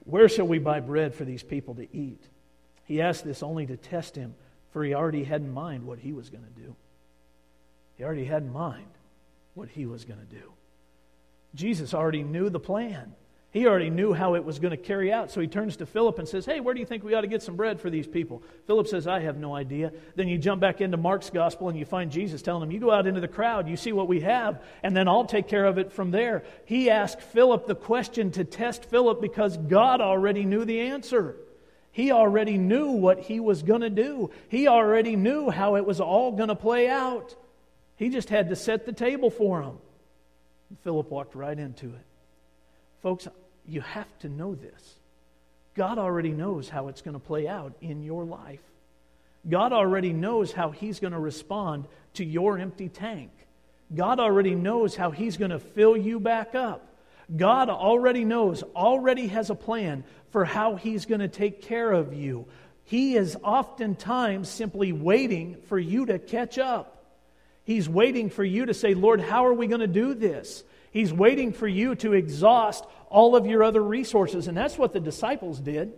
Where 0.06 0.30
shall 0.30 0.48
we 0.48 0.58
buy 0.58 0.80
bread 0.80 1.14
for 1.14 1.26
these 1.26 1.44
people 1.44 1.76
to 1.76 1.94
eat? 1.94 2.24
He 2.86 3.02
asked 3.02 3.26
this 3.26 3.44
only 3.44 3.66
to 3.66 3.76
test 3.76 4.16
him, 4.16 4.36
for 4.72 4.86
he 4.86 4.94
already 4.94 5.26
had 5.26 5.42
in 5.42 5.52
mind 5.52 5.84
what 5.84 6.00
he 6.00 6.14
was 6.14 6.30
going 6.30 6.46
to 6.46 6.62
do. 6.62 6.78
He 7.98 8.06
already 8.06 8.24
had 8.24 8.44
in 8.44 8.54
mind 8.54 8.88
what 9.54 9.68
he 9.68 9.86
was 9.86 10.06
going 10.06 10.22
to 10.22 10.26
do. 10.26 10.54
Jesus 11.56 11.94
already 11.94 12.24
knew 12.24 12.50
the 12.50 12.60
plan. 12.60 13.14
He 13.54 13.68
already 13.68 13.92
knew 13.92 14.14
how 14.14 14.34
it 14.34 14.44
was 14.44 14.58
going 14.58 14.72
to 14.72 14.78
carry 14.78 15.14
out. 15.14 15.30
So 15.30 15.40
he 15.40 15.46
turns 15.46 15.78
to 15.78 15.86
Philip 15.86 16.18
and 16.18 16.28
says, 16.28 16.44
Hey, 16.44 16.60
where 16.60 16.74
do 16.74 16.80
you 16.80 16.88
think 16.88 17.04
we 17.04 17.14
ought 17.14 17.22
to 17.22 17.28
get 17.28 17.44
some 17.44 17.56
bread 17.56 17.80
for 17.80 17.92
these 17.92 18.08
people? 18.08 18.42
Philip 18.66 18.88
says, 18.88 19.06
I 19.06 19.20
have 19.20 19.38
no 19.38 19.56
idea. 19.56 19.92
Then 20.16 20.28
you 20.28 20.40
jump 20.40 20.60
back 20.60 20.82
into 20.82 20.98
Mark's 20.98 21.30
gospel 21.30 21.70
and 21.70 21.78
you 21.78 21.86
find 21.86 22.12
Jesus 22.12 22.42
telling 22.42 22.64
him, 22.64 22.72
You 22.72 22.80
go 22.80 22.90
out 22.90 23.06
into 23.06 23.22
the 23.22 23.28
crowd, 23.28 23.70
you 23.70 23.78
see 23.78 23.92
what 23.92 24.08
we 24.08 24.22
have, 24.22 24.64
and 24.82 24.98
then 24.98 25.08
I'll 25.08 25.26
take 25.26 25.48
care 25.48 25.66
of 25.66 25.78
it 25.78 25.92
from 25.92 26.10
there. 26.10 26.44
He 26.66 26.90
asked 26.90 27.22
Philip 27.22 27.68
the 27.68 27.76
question 27.76 28.32
to 28.32 28.44
test 28.44 28.86
Philip 28.86 29.22
because 29.22 29.56
God 29.56 30.02
already 30.02 30.46
knew 30.46 30.66
the 30.66 30.82
answer. 30.82 31.36
He 31.92 32.12
already 32.12 32.58
knew 32.58 32.94
what 32.94 33.20
he 33.20 33.40
was 33.40 33.62
going 33.62 33.82
to 33.82 33.92
do, 33.92 34.32
he 34.50 34.68
already 34.68 35.16
knew 35.16 35.52
how 35.52 35.76
it 35.76 35.86
was 35.86 36.02
all 36.02 36.32
going 36.32 36.50
to 36.50 36.56
play 36.56 36.90
out. 36.90 37.36
He 37.98 38.10
just 38.10 38.30
had 38.30 38.50
to 38.50 38.56
set 38.56 38.88
the 38.88 38.94
table 38.94 39.30
for 39.30 39.62
him. 39.62 39.78
Philip 40.84 41.10
walked 41.10 41.36
right 41.36 41.58
into 41.58 41.88
it. 41.88 42.06
Folks, 43.02 43.28
you 43.68 43.82
have 43.82 44.08
to 44.20 44.30
know 44.30 44.56
this. 44.56 44.96
God 45.76 45.98
already 45.98 46.32
knows 46.32 46.70
how 46.70 46.88
it's 46.88 47.02
going 47.02 47.14
to 47.14 47.20
play 47.20 47.48
out 47.48 47.74
in 47.82 48.04
your 48.04 48.24
life. 48.24 48.62
God 49.50 49.74
already 49.74 50.14
knows 50.14 50.52
how 50.52 50.72
He's 50.72 51.00
going 51.00 51.14
to 51.14 51.20
respond 51.20 51.86
to 52.16 52.24
your 52.24 52.58
empty 52.58 52.90
tank. 52.90 53.32
God 53.94 54.20
already 54.20 54.56
knows 54.56 54.96
how 54.96 55.12
He's 55.12 55.38
going 55.38 55.52
to 55.52 55.60
fill 55.60 55.98
you 55.98 56.20
back 56.20 56.56
up. 56.56 56.88
God 57.36 57.70
already 57.70 58.26
knows, 58.26 58.64
already 58.76 59.28
has 59.28 59.50
a 59.50 59.56
plan 59.56 60.04
for 60.32 60.46
how 60.46 60.76
He's 60.76 61.06
going 61.06 61.22
to 61.22 61.28
take 61.28 61.64
care 61.64 61.92
of 61.92 62.14
you. 62.14 62.46
He 62.86 63.16
is 63.16 63.38
oftentimes 63.44 64.50
simply 64.50 64.92
waiting 64.92 65.58
for 65.68 65.80
you 65.80 66.06
to 66.06 66.20
catch 66.20 66.58
up. 66.58 66.93
He's 67.64 67.88
waiting 67.88 68.30
for 68.30 68.44
you 68.44 68.66
to 68.66 68.74
say, 68.74 68.94
Lord, 68.94 69.22
how 69.22 69.46
are 69.46 69.54
we 69.54 69.68
going 69.68 69.82
to 69.82 69.88
do 69.88 70.14
this? 70.14 70.64
He's 70.92 71.14
waiting 71.14 71.54
for 71.54 71.68
you 71.68 71.96
to 71.96 72.14
exhaust 72.14 72.86
all 73.10 73.36
of 73.36 73.46
your 73.46 73.64
other 73.64 73.82
resources. 73.82 74.48
And 74.48 74.58
that's 74.58 74.78
what 74.78 74.94
the 74.94 75.00
disciples 75.00 75.60
did. 75.60 75.94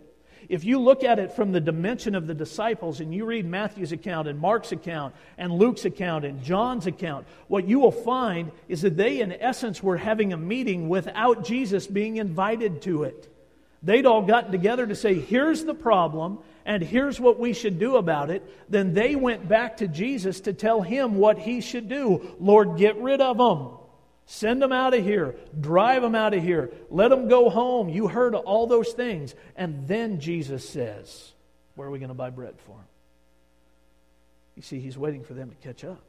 If 0.48 0.64
you 0.64 0.78
look 0.78 1.02
at 1.02 1.18
it 1.18 1.32
from 1.32 1.50
the 1.50 1.60
dimension 1.60 2.14
of 2.14 2.28
the 2.28 2.34
disciples 2.34 3.00
and 3.00 3.12
you 3.12 3.24
read 3.24 3.46
Matthew's 3.46 3.90
account 3.90 4.28
and 4.28 4.38
Mark's 4.38 4.70
account 4.70 5.14
and 5.36 5.52
Luke's 5.52 5.84
account 5.84 6.24
and 6.24 6.42
John's 6.42 6.86
account, 6.86 7.26
what 7.48 7.66
you 7.66 7.80
will 7.80 7.90
find 7.90 8.52
is 8.68 8.82
that 8.82 8.96
they, 8.96 9.20
in 9.20 9.32
essence, 9.32 9.82
were 9.82 9.96
having 9.96 10.32
a 10.32 10.36
meeting 10.36 10.88
without 10.88 11.44
Jesus 11.44 11.88
being 11.88 12.16
invited 12.16 12.82
to 12.82 13.02
it. 13.02 13.28
they'd 13.82 14.06
all 14.06 14.22
gotten 14.22 14.52
together 14.52 14.86
to 14.86 14.94
say, 14.94 15.14
here's 15.14 15.64
the 15.64 15.74
problem, 15.74 16.38
and 16.66 16.82
here's 16.82 17.20
what 17.20 17.38
we 17.38 17.52
should 17.52 17.78
do 17.78 17.96
about 17.96 18.28
it. 18.28 18.42
Then 18.68 18.92
they 18.92 19.14
went 19.14 19.48
back 19.48 19.76
to 19.76 19.86
Jesus 19.86 20.40
to 20.40 20.52
tell 20.52 20.82
him 20.82 21.14
what 21.14 21.38
he 21.38 21.60
should 21.60 21.88
do. 21.88 22.34
Lord, 22.40 22.76
get 22.76 23.00
rid 23.00 23.20
of 23.20 23.38
them. 23.38 23.68
Send 24.26 24.60
them 24.60 24.72
out 24.72 24.92
of 24.92 25.04
here. 25.04 25.36
Drive 25.58 26.02
them 26.02 26.16
out 26.16 26.34
of 26.34 26.42
here. 26.42 26.72
Let 26.90 27.10
them 27.10 27.28
go 27.28 27.48
home. 27.48 27.88
You 27.88 28.08
heard 28.08 28.34
all 28.34 28.66
those 28.66 28.92
things. 28.92 29.36
And 29.54 29.86
then 29.86 30.18
Jesus 30.18 30.68
says, 30.68 31.32
Where 31.76 31.86
are 31.86 31.90
we 31.92 32.00
going 32.00 32.08
to 32.08 32.14
buy 32.14 32.30
bread 32.30 32.56
for 32.58 32.72
them? 32.72 32.88
You 34.56 34.62
see, 34.62 34.80
he's 34.80 34.98
waiting 34.98 35.22
for 35.22 35.34
them 35.34 35.50
to 35.50 35.56
catch 35.56 35.84
up. 35.84 36.02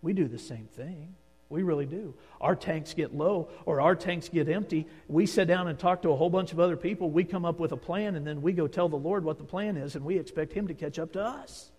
We 0.00 0.12
do 0.12 0.28
the 0.28 0.38
same 0.38 0.68
thing. 0.76 1.16
We 1.48 1.62
really 1.62 1.86
do. 1.86 2.14
Our 2.40 2.56
tanks 2.56 2.94
get 2.94 3.14
low 3.14 3.48
or 3.64 3.80
our 3.80 3.94
tanks 3.94 4.28
get 4.28 4.48
empty. 4.48 4.86
We 5.06 5.26
sit 5.26 5.46
down 5.46 5.68
and 5.68 5.78
talk 5.78 6.02
to 6.02 6.10
a 6.10 6.16
whole 6.16 6.30
bunch 6.30 6.52
of 6.52 6.58
other 6.58 6.76
people. 6.76 7.10
We 7.10 7.24
come 7.24 7.44
up 7.44 7.60
with 7.60 7.72
a 7.72 7.76
plan 7.76 8.16
and 8.16 8.26
then 8.26 8.42
we 8.42 8.52
go 8.52 8.66
tell 8.66 8.88
the 8.88 8.96
Lord 8.96 9.24
what 9.24 9.38
the 9.38 9.44
plan 9.44 9.76
is 9.76 9.94
and 9.94 10.04
we 10.04 10.18
expect 10.18 10.52
Him 10.52 10.66
to 10.68 10.74
catch 10.74 10.98
up 10.98 11.12
to 11.12 11.22
us. 11.22 11.70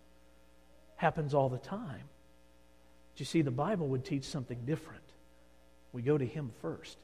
Happens 0.95 1.34
all 1.34 1.49
the 1.49 1.58
time. 1.58 2.03
But 3.13 3.19
you 3.19 3.25
see, 3.25 3.41
the 3.41 3.51
Bible 3.51 3.88
would 3.89 4.06
teach 4.06 4.23
something 4.23 4.60
different. 4.65 5.03
We 5.91 6.01
go 6.01 6.17
to 6.17 6.25
Him 6.25 6.51
first, 6.62 6.97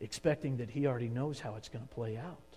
expecting 0.00 0.58
that 0.58 0.68
He 0.68 0.86
already 0.86 1.08
knows 1.08 1.40
how 1.40 1.54
it's 1.56 1.70
going 1.70 1.86
to 1.86 1.94
play 1.94 2.18
out. 2.18 2.53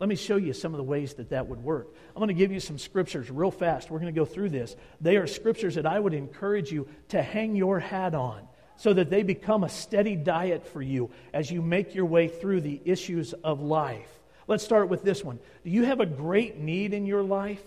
Let 0.00 0.08
me 0.08 0.16
show 0.16 0.36
you 0.36 0.54
some 0.54 0.72
of 0.72 0.78
the 0.78 0.84
ways 0.84 1.14
that 1.14 1.28
that 1.28 1.46
would 1.46 1.62
work. 1.62 1.94
I'm 2.16 2.20
going 2.20 2.28
to 2.28 2.34
give 2.34 2.50
you 2.50 2.58
some 2.58 2.78
scriptures 2.78 3.30
real 3.30 3.50
fast. 3.50 3.90
We're 3.90 3.98
going 3.98 4.12
to 4.12 4.18
go 4.18 4.24
through 4.24 4.48
this. 4.48 4.74
They 5.02 5.18
are 5.18 5.26
scriptures 5.26 5.74
that 5.74 5.84
I 5.84 6.00
would 6.00 6.14
encourage 6.14 6.72
you 6.72 6.88
to 7.08 7.22
hang 7.22 7.54
your 7.54 7.78
hat 7.78 8.14
on 8.14 8.48
so 8.76 8.94
that 8.94 9.10
they 9.10 9.22
become 9.22 9.62
a 9.62 9.68
steady 9.68 10.16
diet 10.16 10.66
for 10.66 10.80
you 10.80 11.10
as 11.34 11.50
you 11.50 11.60
make 11.60 11.94
your 11.94 12.06
way 12.06 12.28
through 12.28 12.62
the 12.62 12.80
issues 12.86 13.34
of 13.44 13.60
life. 13.60 14.10
Let's 14.46 14.64
start 14.64 14.88
with 14.88 15.02
this 15.02 15.22
one. 15.22 15.38
Do 15.64 15.70
you 15.70 15.84
have 15.84 16.00
a 16.00 16.06
great 16.06 16.56
need 16.56 16.94
in 16.94 17.04
your 17.04 17.22
life? 17.22 17.62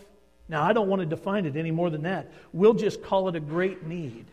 Now, 0.49 0.63
I 0.63 0.73
don't 0.73 0.89
want 0.89 1.01
to 1.01 1.05
define 1.05 1.45
it 1.45 1.55
any 1.55 1.71
more 1.71 1.91
than 1.91 2.01
that. 2.01 2.31
We'll 2.51 2.73
just 2.73 3.03
call 3.03 3.29
it 3.29 3.35
a 3.35 3.39
great 3.39 3.85
need. 3.85 4.25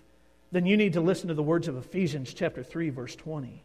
Then 0.52 0.64
you 0.64 0.78
need 0.78 0.94
to 0.94 1.02
listen 1.02 1.28
to 1.28 1.34
the 1.34 1.42
words 1.42 1.68
of 1.68 1.76
Ephesians 1.76 2.32
chapter 2.32 2.62
3 2.62 2.88
verse 2.88 3.14
20. 3.14 3.62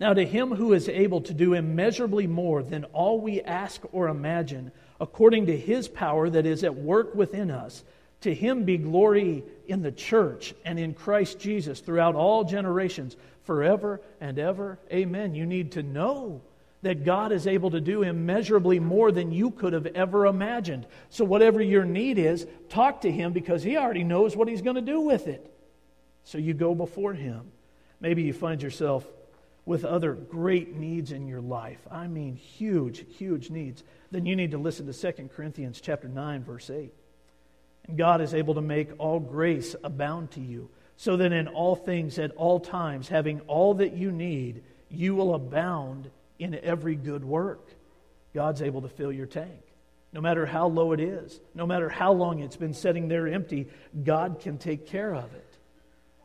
Now, 0.00 0.14
to 0.14 0.24
him 0.24 0.54
who 0.54 0.72
is 0.72 0.88
able 0.88 1.20
to 1.20 1.34
do 1.34 1.52
immeasurably 1.52 2.26
more 2.26 2.62
than 2.62 2.84
all 2.84 3.20
we 3.20 3.42
ask 3.42 3.82
or 3.92 4.08
imagine, 4.08 4.72
according 4.98 5.46
to 5.46 5.56
his 5.56 5.88
power 5.88 6.30
that 6.30 6.46
is 6.46 6.64
at 6.64 6.74
work 6.74 7.14
within 7.14 7.50
us, 7.50 7.84
to 8.22 8.34
him 8.34 8.64
be 8.64 8.78
glory 8.78 9.44
in 9.66 9.82
the 9.82 9.92
church 9.92 10.54
and 10.64 10.78
in 10.78 10.94
Christ 10.94 11.38
Jesus 11.38 11.80
throughout 11.80 12.14
all 12.14 12.44
generations, 12.44 13.16
forever 13.44 14.00
and 14.22 14.38
ever. 14.38 14.78
Amen. 14.90 15.34
You 15.34 15.44
need 15.44 15.72
to 15.72 15.82
know 15.82 16.40
that 16.80 17.04
God 17.04 17.30
is 17.30 17.46
able 17.46 17.70
to 17.70 17.80
do 17.80 18.02
immeasurably 18.02 18.78
more 18.78 19.12
than 19.12 19.32
you 19.32 19.50
could 19.50 19.74
have 19.74 19.86
ever 19.86 20.24
imagined. 20.24 20.86
So, 21.10 21.26
whatever 21.26 21.60
your 21.60 21.84
need 21.84 22.16
is, 22.16 22.46
talk 22.70 23.02
to 23.02 23.10
him 23.10 23.34
because 23.34 23.62
he 23.62 23.76
already 23.76 24.04
knows 24.04 24.34
what 24.34 24.48
he's 24.48 24.62
going 24.62 24.76
to 24.76 24.82
do 24.82 25.00
with 25.00 25.28
it. 25.28 25.54
So, 26.24 26.38
you 26.38 26.54
go 26.54 26.74
before 26.74 27.12
him. 27.12 27.52
Maybe 28.00 28.22
you 28.22 28.32
find 28.32 28.62
yourself 28.62 29.04
with 29.70 29.84
other 29.84 30.14
great 30.14 30.74
needs 30.74 31.12
in 31.12 31.28
your 31.28 31.40
life. 31.40 31.78
I 31.88 32.08
mean 32.08 32.34
huge, 32.34 33.04
huge 33.16 33.50
needs. 33.50 33.84
Then 34.10 34.26
you 34.26 34.34
need 34.34 34.50
to 34.50 34.58
listen 34.58 34.92
to 34.92 35.12
2 35.12 35.28
Corinthians 35.28 35.80
chapter 35.80 36.08
9 36.08 36.42
verse 36.42 36.70
8. 36.70 36.92
And 37.86 37.96
God 37.96 38.20
is 38.20 38.34
able 38.34 38.54
to 38.54 38.60
make 38.60 38.90
all 38.98 39.20
grace 39.20 39.76
abound 39.84 40.32
to 40.32 40.40
you, 40.40 40.70
so 40.96 41.16
that 41.18 41.30
in 41.30 41.46
all 41.46 41.76
things 41.76 42.18
at 42.18 42.32
all 42.32 42.58
times 42.58 43.06
having 43.06 43.42
all 43.42 43.74
that 43.74 43.92
you 43.92 44.10
need, 44.10 44.64
you 44.88 45.14
will 45.14 45.36
abound 45.36 46.10
in 46.40 46.58
every 46.64 46.96
good 46.96 47.24
work. 47.24 47.64
God's 48.34 48.62
able 48.62 48.82
to 48.82 48.88
fill 48.88 49.12
your 49.12 49.26
tank. 49.26 49.62
No 50.12 50.20
matter 50.20 50.46
how 50.46 50.66
low 50.66 50.90
it 50.90 50.98
is, 50.98 51.38
no 51.54 51.64
matter 51.64 51.88
how 51.88 52.12
long 52.12 52.40
it's 52.40 52.56
been 52.56 52.74
sitting 52.74 53.06
there 53.06 53.28
empty, 53.28 53.68
God 54.02 54.40
can 54.40 54.58
take 54.58 54.88
care 54.88 55.14
of 55.14 55.32
it 55.32 55.49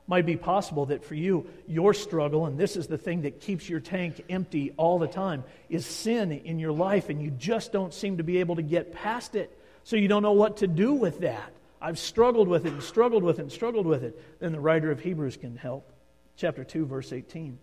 might 0.08 0.26
be 0.26 0.36
possible 0.36 0.86
that 0.88 1.04
for 1.04 1.15
you, 1.15 1.48
your 1.68 1.94
struggle, 1.94 2.46
and 2.46 2.58
this 2.60 2.76
is 2.76 2.88
the 2.88 2.98
thing 2.98 3.24
that 3.24 3.41
keeps 3.41 3.68
your 3.68 3.80
tank 3.80 4.24
empty 4.30 4.72
all 4.78 5.00
the 5.00 5.08
time, 5.08 5.44
is 5.70 5.86
sin 5.86 6.32
in 6.32 6.60
your 6.60 6.72
life, 6.72 7.10
and 7.10 7.22
you 7.22 7.32
just 7.32 7.72
don't 7.72 7.94
seem 7.94 8.18
to 8.18 8.24
be 8.24 8.38
able 8.38 8.56
to 8.56 8.62
get 8.62 8.94
past 8.94 9.36
it. 9.36 9.58
So 9.84 9.96
you 9.96 10.08
don't 10.08 10.24
know 10.24 10.34
what 10.34 10.58
to 10.58 10.68
do 10.68 10.94
with 10.94 11.22
that. 11.22 11.52
I've 11.82 12.00
struggled 12.00 12.48
with 12.48 12.65
it 12.65 12.74
and 12.74 12.84
struggled 12.84 13.24
with 13.24 13.39
it 13.39 13.44
and 13.44 13.52
struggled 13.52 13.86
with 13.86 14.04
it. 14.04 14.39
Then 14.39 14.52
the 14.52 14.60
writer 14.60 14.91
of 14.91 15.00
Hebrews 15.00 15.38
can 15.38 15.56
help. 15.56 15.91
Chapter 16.38 16.63
2, 16.63 16.86
verse 16.86 17.12
18. 17.12 17.60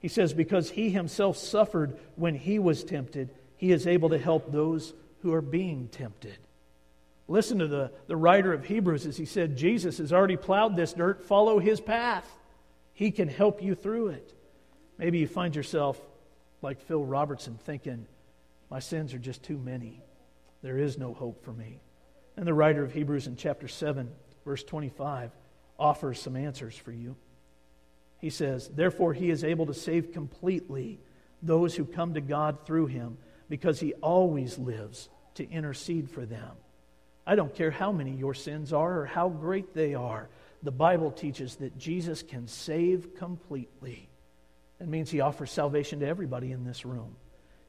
He 0.00 0.08
says, 0.08 0.34
Because 0.34 0.70
he 0.70 0.90
himself 0.90 1.36
suffered 1.36 1.98
when 2.16 2.34
he 2.34 2.58
was 2.58 2.84
tempted, 2.84 3.30
he 3.56 3.72
is 3.72 3.86
able 3.86 4.10
to 4.10 4.18
help 4.18 4.52
those 4.52 4.92
who 5.22 5.32
are 5.32 5.42
being 5.42 5.88
tempted. 5.88 6.36
Listen 7.26 7.58
to 7.58 7.66
the, 7.66 7.90
the 8.06 8.16
writer 8.16 8.52
of 8.52 8.64
Hebrews 8.64 9.06
as 9.06 9.16
he 9.16 9.24
said, 9.24 9.56
Jesus 9.56 9.98
has 9.98 10.12
already 10.12 10.36
plowed 10.36 10.76
this 10.76 10.92
dirt, 10.92 11.22
follow 11.22 11.58
his 11.58 11.80
path. 11.80 12.28
He 12.92 13.10
can 13.10 13.28
help 13.28 13.62
you 13.62 13.74
through 13.74 14.08
it. 14.08 14.34
Maybe 14.98 15.18
you 15.18 15.26
find 15.26 15.56
yourself 15.56 16.00
like 16.62 16.80
Phil 16.80 17.04
Robertson 17.04 17.58
thinking, 17.64 18.06
my 18.70 18.78
sins 18.78 19.14
are 19.14 19.18
just 19.18 19.42
too 19.42 19.58
many. 19.58 20.02
There 20.62 20.78
is 20.78 20.98
no 20.98 21.14
hope 21.14 21.44
for 21.44 21.52
me. 21.52 21.80
And 22.36 22.46
the 22.46 22.54
writer 22.54 22.82
of 22.82 22.92
Hebrews 22.92 23.26
in 23.26 23.36
chapter 23.36 23.68
7, 23.68 24.10
verse 24.44 24.62
25, 24.64 25.30
offers 25.78 26.20
some 26.20 26.36
answers 26.36 26.76
for 26.76 26.92
you. 26.92 27.16
He 28.20 28.30
says, 28.30 28.68
Therefore, 28.68 29.12
he 29.12 29.30
is 29.30 29.44
able 29.44 29.66
to 29.66 29.74
save 29.74 30.12
completely 30.12 30.98
those 31.42 31.74
who 31.74 31.84
come 31.84 32.14
to 32.14 32.20
God 32.20 32.64
through 32.64 32.86
him, 32.86 33.18
because 33.48 33.80
he 33.80 33.92
always 33.94 34.58
lives 34.58 35.08
to 35.34 35.48
intercede 35.50 36.10
for 36.10 36.24
them. 36.24 36.52
I 37.26 37.36
don't 37.36 37.54
care 37.54 37.70
how 37.70 37.92
many 37.92 38.12
your 38.12 38.34
sins 38.34 38.72
are 38.72 39.00
or 39.00 39.06
how 39.06 39.28
great 39.28 39.74
they 39.74 39.94
are. 39.94 40.28
The 40.62 40.70
Bible 40.70 41.10
teaches 41.10 41.56
that 41.56 41.78
Jesus 41.78 42.22
can 42.22 42.48
save 42.48 43.14
completely. 43.16 44.08
That 44.78 44.88
means 44.88 45.10
he 45.10 45.20
offers 45.20 45.50
salvation 45.50 46.00
to 46.00 46.06
everybody 46.06 46.52
in 46.52 46.64
this 46.64 46.84
room. 46.84 47.16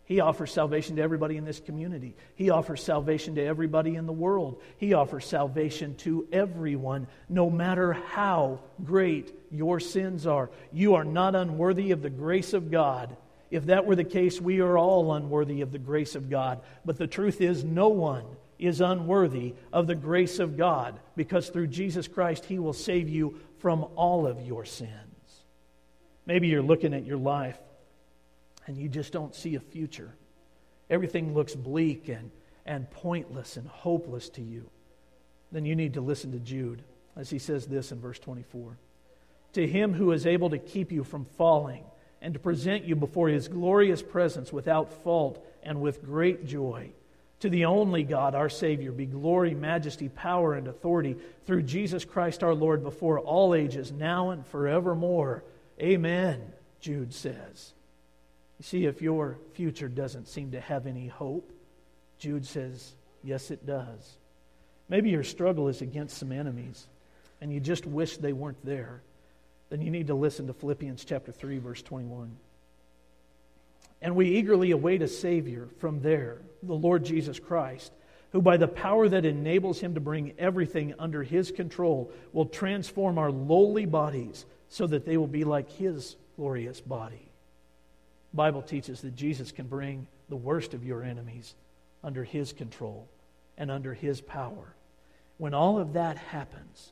He 0.06 0.20
offers 0.20 0.52
salvation 0.52 0.98
to 0.98 1.02
everybody 1.02 1.36
in 1.36 1.46
this 1.46 1.60
community. 1.60 2.16
He 2.36 2.52
offers 2.52 2.84
salvation 2.84 3.36
to 3.36 3.44
everybody 3.44 3.96
in 3.96 4.06
the 4.06 4.14
world. 4.14 4.62
He 4.78 4.94
offers 4.94 5.26
salvation 5.26 5.96
to 5.98 6.28
everyone, 6.32 7.08
no 7.28 7.50
matter 7.50 7.94
how 7.94 8.60
great 8.84 9.34
your 9.52 9.80
sins 9.80 10.28
are. 10.28 10.52
You 10.72 10.96
are 10.96 11.04
not 11.04 11.34
unworthy 11.34 11.90
of 11.92 12.04
the 12.04 12.12
grace 12.12 12.54
of 12.54 12.70
God. 12.70 13.18
If 13.50 13.66
that 13.66 13.86
were 13.86 13.96
the 13.96 14.04
case, 14.04 14.40
we 14.40 14.60
are 14.60 14.78
all 14.78 15.14
unworthy 15.14 15.62
of 15.62 15.72
the 15.72 15.80
grace 15.80 16.14
of 16.14 16.30
God. 16.30 16.62
But 16.84 16.98
the 16.98 17.08
truth 17.08 17.42
is, 17.42 17.64
no 17.64 17.90
one 17.90 18.26
is 18.58 18.82
unworthy 18.82 19.54
of 19.74 19.88
the 19.88 19.96
grace 19.96 20.40
of 20.40 20.58
God 20.58 21.00
because 21.16 21.50
through 21.50 21.68
Jesus 21.68 22.08
Christ, 22.08 22.46
He 22.46 22.60
will 22.60 22.74
save 22.74 23.10
you 23.10 23.40
from 23.60 23.86
all 23.96 24.28
of 24.28 24.42
your 24.42 24.66
sins. 24.66 24.92
Maybe 26.26 26.48
you're 26.48 26.62
looking 26.62 26.94
at 26.94 27.06
your 27.06 27.18
life 27.18 27.58
and 28.68 28.78
you 28.78 28.90
just 28.90 29.12
don't 29.12 29.36
see 29.36 29.56
a 29.56 29.60
future. 29.60 30.16
Everything 30.90 31.34
looks 31.34 31.56
bleak 31.56 32.10
and, 32.10 32.32
and 32.66 32.90
pointless 32.90 33.58
and 33.58 33.68
hopeless 33.68 34.30
to 34.30 34.42
you. 34.42 34.70
Then 35.52 35.66
you 35.66 35.76
need 35.76 35.94
to 35.94 36.02
listen 36.02 36.32
to 36.32 36.40
Jude 36.40 36.84
as 37.16 37.30
he 37.30 37.40
says 37.40 37.66
this 37.68 37.92
in 37.92 38.00
verse 38.00 38.20
24 38.20 38.78
To 39.54 39.68
him 39.68 39.94
who 39.94 40.12
is 40.12 40.26
able 40.26 40.50
to 40.50 40.58
keep 40.58 40.92
you 40.92 41.04
from 41.04 41.26
falling 41.38 41.84
and 42.22 42.34
to 42.34 42.40
present 42.40 42.86
you 42.86 42.96
before 42.96 43.30
his 43.30 43.48
glorious 43.48 44.02
presence 44.02 44.52
without 44.52 44.92
fault 45.04 45.46
and 45.64 45.82
with 45.82 46.04
great 46.04 46.46
joy. 46.46 46.92
To 47.46 47.50
the 47.52 47.66
only 47.66 48.02
God, 48.02 48.34
our 48.34 48.50
Savior, 48.50 48.92
be 48.92 49.06
glory, 49.06 49.54
majesty, 49.54 50.10
power, 50.10 50.56
and 50.56 50.68
authority 50.68 51.16
through 51.46 51.62
Jesus 51.62 52.04
Christ 52.04 52.44
our 52.44 52.56
Lord 52.56 52.82
before 52.82 53.20
all 53.20 53.54
ages, 53.54 53.92
now 53.92 54.32
and 54.32 54.44
forevermore. 54.48 55.44
Amen, 55.80 56.42
Jude 56.80 57.14
says. 57.14 57.74
You 58.58 58.64
see, 58.64 58.86
if 58.86 59.00
your 59.00 59.38
future 59.54 59.88
doesn't 59.88 60.28
seem 60.28 60.54
to 60.54 60.60
have 60.60 60.88
any 60.88 61.06
hope, 61.06 61.52
Jude 62.18 62.48
says, 62.48 62.94
yes, 63.24 63.52
it 63.52 63.64
does. 63.64 64.18
Maybe 64.90 65.12
your 65.12 65.24
struggle 65.24 65.68
is 65.68 65.84
against 65.84 66.18
some 66.18 66.32
enemies 66.32 66.88
and 67.42 67.54
you 67.54 67.60
just 67.60 67.86
wish 67.86 68.18
they 68.18 68.34
weren't 68.34 68.66
there. 68.66 69.04
Then 69.70 69.84
you 69.84 69.92
need 69.92 70.08
to 70.08 70.16
listen 70.16 70.48
to 70.48 70.54
Philippians 70.54 71.06
chapter 71.06 71.32
3, 71.32 71.60
verse 71.60 71.84
21. 71.84 72.38
And 74.02 74.16
we 74.16 74.38
eagerly 74.38 74.72
await 74.72 75.02
a 75.02 75.08
Savior 75.08 75.70
from 75.80 76.02
there, 76.02 76.38
the 76.62 76.74
Lord 76.74 77.06
Jesus 77.06 77.40
Christ, 77.40 77.92
who, 78.32 78.42
by 78.42 78.58
the 78.58 78.68
power 78.68 79.08
that 79.08 79.26
enables 79.26 79.80
him 79.80 79.96
to 79.96 80.00
bring 80.00 80.34
everything 80.38 80.94
under 81.00 81.24
his 81.24 81.52
control, 81.52 82.12
will 82.34 82.46
transform 82.46 83.18
our 83.18 83.32
lowly 83.32 83.86
bodies 83.86 84.46
so 84.70 84.86
that 84.88 85.06
they 85.06 85.18
will 85.18 85.28
be 85.28 85.44
like 85.44 85.72
his 85.72 86.16
glorious 86.36 86.82
body. 86.82 87.30
The 88.32 88.38
Bible 88.38 88.62
teaches 88.62 89.02
that 89.02 89.16
Jesus 89.16 89.52
can 89.52 89.68
bring 89.68 90.08
the 90.28 90.36
worst 90.36 90.74
of 90.74 90.84
your 90.84 91.04
enemies 91.04 91.56
under 92.04 92.24
his 92.24 92.52
control 92.52 93.08
and 93.58 93.72
under 93.72 93.94
his 93.94 94.20
power. 94.22 94.76
When 95.38 95.54
all 95.54 95.80
of 95.80 95.94
that 95.94 96.18
happens, 96.18 96.92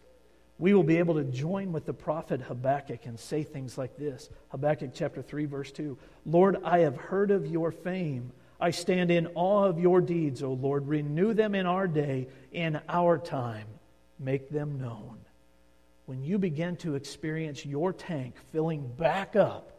we 0.60 0.74
will 0.74 0.84
be 0.84 0.98
able 0.98 1.16
to 1.16 1.24
join 1.24 1.72
with 1.72 1.86
the 1.86 1.94
prophet 1.94 2.42
Habakkuk 2.42 3.06
and 3.06 3.20
say 3.20 3.44
things 3.44 3.78
like 3.78 3.98
this 3.98 4.30
Habakkuk 4.50 4.92
chapter 4.94 5.22
3, 5.22 5.46
verse 5.46 5.72
2 5.72 5.98
Lord, 6.26 6.58
I 6.64 6.80
have 6.80 6.96
heard 6.96 7.32
of 7.32 7.48
your 7.48 7.72
fame. 7.72 8.32
I 8.60 8.72
stand 8.72 9.12
in 9.12 9.28
awe 9.36 9.66
of 9.66 9.80
your 9.80 10.00
deeds, 10.00 10.42
O 10.42 10.54
Lord. 10.54 10.88
Renew 10.88 11.34
them 11.34 11.54
in 11.54 11.66
our 11.66 11.88
day, 11.88 12.28
in 12.52 12.80
our 12.88 13.18
time. 13.18 13.68
Make 14.20 14.50
them 14.50 14.80
known. 14.80 15.18
When 16.06 16.24
you 16.24 16.38
begin 16.38 16.78
to 16.78 16.96
experience 16.96 17.66
your 17.66 17.92
tank 17.92 18.36
filling 18.52 18.88
back 18.88 19.36
up, 19.36 19.73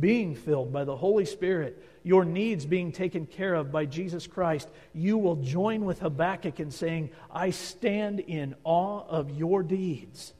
being 0.00 0.34
filled 0.34 0.72
by 0.72 0.84
the 0.84 0.96
Holy 0.96 1.24
Spirit, 1.24 1.82
your 2.02 2.24
needs 2.24 2.66
being 2.66 2.92
taken 2.92 3.26
care 3.26 3.54
of 3.54 3.72
by 3.72 3.86
Jesus 3.86 4.26
Christ, 4.26 4.68
you 4.92 5.16
will 5.18 5.36
join 5.36 5.84
with 5.84 6.00
Habakkuk 6.00 6.60
in 6.60 6.70
saying, 6.70 7.10
I 7.30 7.50
stand 7.50 8.20
in 8.20 8.54
awe 8.64 9.04
of 9.08 9.30
your 9.30 9.62
deeds. 9.62 10.34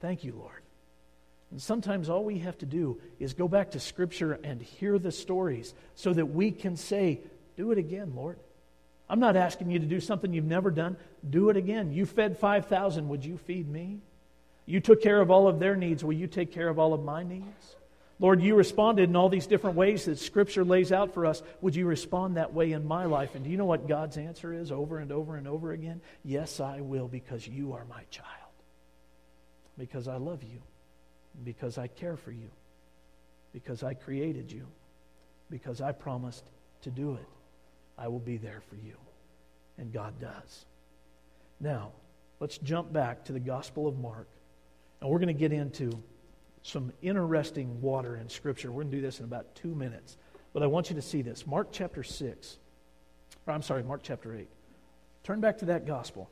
Thank 0.00 0.24
you, 0.24 0.34
Lord. 0.36 0.62
And 1.50 1.60
sometimes 1.60 2.08
all 2.08 2.24
we 2.24 2.38
have 2.40 2.58
to 2.58 2.66
do 2.66 3.00
is 3.18 3.34
go 3.34 3.46
back 3.46 3.72
to 3.72 3.80
Scripture 3.80 4.38
and 4.42 4.60
hear 4.60 4.98
the 4.98 5.12
stories 5.12 5.74
so 5.94 6.12
that 6.12 6.26
we 6.26 6.50
can 6.50 6.76
say, 6.76 7.20
Do 7.56 7.72
it 7.72 7.78
again, 7.78 8.12
Lord. 8.14 8.38
I'm 9.08 9.20
not 9.20 9.36
asking 9.36 9.70
you 9.70 9.78
to 9.78 9.86
do 9.86 10.00
something 10.00 10.32
you've 10.32 10.44
never 10.46 10.70
done. 10.70 10.96
Do 11.28 11.50
it 11.50 11.56
again. 11.58 11.92
You 11.92 12.06
fed 12.06 12.38
5,000. 12.38 13.08
Would 13.08 13.24
you 13.24 13.36
feed 13.36 13.68
me? 13.68 13.98
You 14.64 14.80
took 14.80 15.02
care 15.02 15.20
of 15.20 15.30
all 15.30 15.48
of 15.48 15.58
their 15.58 15.76
needs. 15.76 16.02
Will 16.02 16.14
you 16.14 16.26
take 16.26 16.52
care 16.52 16.68
of 16.68 16.78
all 16.78 16.94
of 16.94 17.04
my 17.04 17.22
needs? 17.22 17.76
Lord, 18.22 18.40
you 18.40 18.54
responded 18.54 19.10
in 19.10 19.16
all 19.16 19.28
these 19.28 19.48
different 19.48 19.74
ways 19.74 20.04
that 20.04 20.16
Scripture 20.16 20.64
lays 20.64 20.92
out 20.92 21.12
for 21.12 21.26
us. 21.26 21.42
Would 21.60 21.74
you 21.74 21.86
respond 21.86 22.36
that 22.36 22.54
way 22.54 22.70
in 22.70 22.86
my 22.86 23.04
life? 23.04 23.34
And 23.34 23.42
do 23.42 23.50
you 23.50 23.56
know 23.56 23.64
what 23.64 23.88
God's 23.88 24.16
answer 24.16 24.54
is 24.54 24.70
over 24.70 24.98
and 24.98 25.10
over 25.10 25.34
and 25.34 25.48
over 25.48 25.72
again? 25.72 26.00
Yes, 26.24 26.60
I 26.60 26.82
will, 26.82 27.08
because 27.08 27.48
you 27.48 27.72
are 27.72 27.84
my 27.86 28.04
child. 28.10 28.28
Because 29.76 30.06
I 30.06 30.18
love 30.18 30.44
you. 30.44 30.62
Because 31.42 31.78
I 31.78 31.88
care 31.88 32.16
for 32.16 32.30
you. 32.30 32.48
Because 33.52 33.82
I 33.82 33.94
created 33.94 34.52
you. 34.52 34.68
Because 35.50 35.80
I 35.80 35.90
promised 35.90 36.44
to 36.82 36.90
do 36.90 37.14
it. 37.14 37.28
I 37.98 38.06
will 38.06 38.20
be 38.20 38.36
there 38.36 38.62
for 38.70 38.76
you. 38.76 38.94
And 39.78 39.92
God 39.92 40.20
does. 40.20 40.64
Now, 41.58 41.90
let's 42.38 42.58
jump 42.58 42.92
back 42.92 43.24
to 43.24 43.32
the 43.32 43.40
Gospel 43.40 43.88
of 43.88 43.98
Mark. 43.98 44.28
And 45.00 45.10
we're 45.10 45.18
going 45.18 45.26
to 45.26 45.34
get 45.34 45.52
into 45.52 46.00
some 46.62 46.92
interesting 47.02 47.80
water 47.80 48.16
in 48.16 48.28
Scripture. 48.28 48.70
We're 48.70 48.82
going 48.82 48.92
to 48.92 48.96
do 48.98 49.02
this 49.02 49.18
in 49.18 49.24
about 49.24 49.54
two 49.54 49.74
minutes. 49.74 50.16
But 50.52 50.62
I 50.62 50.66
want 50.66 50.90
you 50.90 50.96
to 50.96 51.02
see 51.02 51.22
this. 51.22 51.46
Mark 51.46 51.68
chapter 51.72 52.02
6. 52.02 52.58
Or 53.46 53.54
I'm 53.54 53.62
sorry, 53.62 53.82
Mark 53.82 54.02
chapter 54.02 54.34
8. 54.34 54.48
Turn 55.24 55.40
back 55.40 55.58
to 55.58 55.66
that 55.66 55.86
gospel. 55.86 56.30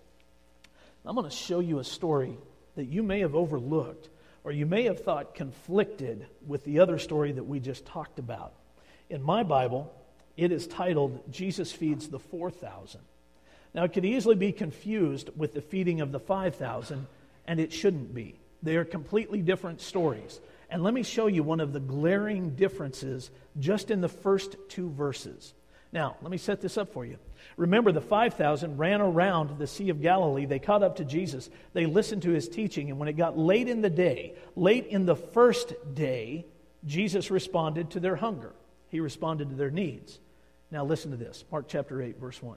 I'm 1.05 1.15
going 1.15 1.29
to 1.29 1.35
show 1.35 1.61
you 1.61 1.79
a 1.79 1.85
story 1.85 2.37
that 2.77 2.85
you 2.85 3.03
may 3.03 3.21
have 3.21 3.35
overlooked 3.35 4.09
or 4.45 4.53
you 4.53 4.67
may 4.67 4.85
have 4.85 5.01
thought 5.01 5.35
conflicted 5.35 6.27
with 6.47 6.65
the 6.65 6.81
other 6.81 6.99
story 6.99 7.33
that 7.33 7.45
we 7.45 7.61
just 7.61 7.85
talked 7.85 8.19
about. 8.19 8.53
In 9.09 9.23
my 9.23 9.43
Bible, 9.43 9.93
it 10.37 10.53
is 10.53 10.67
titled 10.67 11.31
Jesus 11.31 11.73
Feeds 11.73 12.09
the 12.09 12.19
4,000. 12.19 13.01
Now, 13.75 13.85
it 13.85 13.93
could 13.93 14.05
easily 14.05 14.35
be 14.35 14.53
confused 14.53 15.31
with 15.37 15.53
the 15.53 15.61
feeding 15.61 16.01
of 16.01 16.11
the 16.11 16.19
5,000, 16.19 17.07
and 17.47 17.61
it 17.61 17.73
shouldn't 17.73 18.15
be. 18.15 18.37
They 18.63 18.77
are 18.77 18.85
completely 18.85 19.43
different 19.43 19.81
stories. 19.81 20.41
And 20.69 20.83
let 20.83 20.95
me 20.95 21.03
show 21.03 21.27
you 21.27 21.43
one 21.43 21.61
of 21.61 21.73
the 21.73 21.81
glaring 21.81 22.51
differences 22.55 23.31
just 23.59 23.91
in 23.91 24.01
the 24.01 24.09
first 24.09 24.57
two 24.69 24.91
verses. 24.91 25.55
Now, 25.93 26.17
let 26.23 26.31
me 26.31 26.39
set 26.39 26.61
this 26.61 26.79
up 26.79 26.93
for 26.93 27.05
you. 27.05 27.19
Remember, 27.57 27.91
the 27.91 28.01
5,000 28.01 28.79
ran 28.79 29.01
around 29.01 29.59
the 29.59 29.67
Sea 29.67 29.89
of 29.89 30.01
Galilee. 30.01 30.47
They 30.47 30.61
caught 30.61 30.85
up 30.85 30.97
to 30.97 31.05
Jesus. 31.05 31.51
They 31.73 31.87
listened 31.87 32.23
to 32.23 32.31
his 32.31 32.49
teaching. 32.49 32.91
And 32.91 32.99
when 32.99 33.09
it 33.09 33.15
got 33.15 33.37
late 33.37 33.69
in 33.69 33.81
the 33.81 33.91
day, 33.91 34.35
late 34.55 34.87
in 34.87 35.05
the 35.05 35.17
first 35.17 35.73
day, 35.95 36.47
Jesus 36.87 37.31
responded 37.31 37.91
to 37.91 38.01
their 38.01 38.17
hunger. 38.17 38.53
He 38.89 39.01
responded 39.01 39.51
to 39.51 39.57
their 39.57 39.71
needs. 39.71 40.21
Now, 40.71 40.85
listen 40.85 41.11
to 41.11 41.17
this 41.17 41.45
Mark 41.51 41.67
chapter 41.67 42.01
8, 42.01 42.21
verse 42.21 42.41
1. 42.41 42.57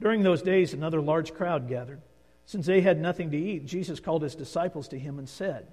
During 0.00 0.22
those 0.22 0.42
days, 0.42 0.72
another 0.72 1.00
large 1.00 1.34
crowd 1.34 1.68
gathered. 1.68 2.00
Since 2.50 2.66
they 2.66 2.80
had 2.80 3.00
nothing 3.00 3.30
to 3.30 3.36
eat, 3.36 3.64
Jesus 3.64 4.00
called 4.00 4.22
his 4.22 4.34
disciples 4.34 4.88
to 4.88 4.98
him 4.98 5.20
and 5.20 5.28
said, 5.28 5.68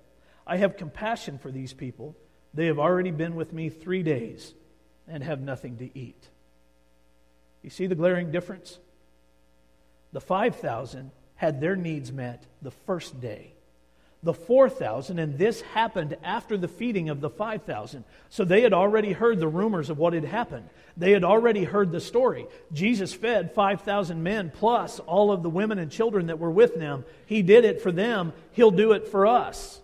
I 0.45 0.57
have 0.57 0.77
compassion 0.77 1.39
for 1.39 1.49
these 1.49 1.73
people. 1.73 2.15
They 2.53 2.67
have 2.67 2.77
already 2.77 3.09
been 3.09 3.35
with 3.35 3.51
me 3.51 3.69
three 3.69 4.03
days 4.03 4.53
and 5.07 5.23
have 5.23 5.41
nothing 5.41 5.77
to 5.77 5.97
eat. 5.97 6.29
You 7.63 7.71
see 7.71 7.87
the 7.87 7.95
glaring 7.95 8.29
difference? 8.29 8.77
The 10.11 10.21
5,000 10.21 11.09
had 11.33 11.59
their 11.61 11.75
needs 11.75 12.11
met 12.11 12.45
the 12.61 12.69
first 12.69 13.19
day 13.19 13.55
the 14.27 14.33
4,000, 14.33 15.19
and 15.19 15.37
this 15.37 15.61
happened 15.61 16.17
after 16.21 16.57
the 16.57 16.67
feeding 16.67 17.07
of 17.07 17.21
the 17.21 17.29
5,000. 17.29 18.03
So 18.29 18.43
they 18.43 18.61
had 18.61 18.73
already 18.73 19.13
heard 19.13 19.39
the 19.39 19.47
rumors 19.47 19.89
of 19.89 19.97
what 19.97 20.11
had 20.11 20.25
happened. 20.25 20.69
They 20.97 21.13
had 21.13 21.23
already 21.23 21.63
heard 21.63 21.93
the 21.93 22.01
story. 22.01 22.45
Jesus 22.73 23.13
fed 23.13 23.53
5,000 23.53 24.21
men 24.21 24.51
plus 24.53 24.99
all 24.99 25.31
of 25.31 25.43
the 25.43 25.49
women 25.49 25.79
and 25.79 25.89
children 25.89 26.27
that 26.27 26.39
were 26.39 26.51
with 26.51 26.75
them. 26.75 27.05
He 27.25 27.41
did 27.41 27.63
it 27.63 27.81
for 27.81 27.93
them, 27.93 28.33
He'll 28.51 28.69
do 28.69 28.91
it 28.91 29.07
for 29.07 29.25
us. 29.25 29.79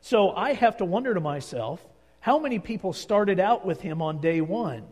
So 0.00 0.32
I 0.32 0.54
have 0.54 0.78
to 0.78 0.84
wonder 0.84 1.14
to 1.14 1.20
myself 1.20 1.80
how 2.18 2.40
many 2.40 2.58
people 2.58 2.92
started 2.92 3.38
out 3.38 3.64
with 3.64 3.80
Him 3.80 4.02
on 4.02 4.20
day 4.20 4.40
one? 4.40 4.82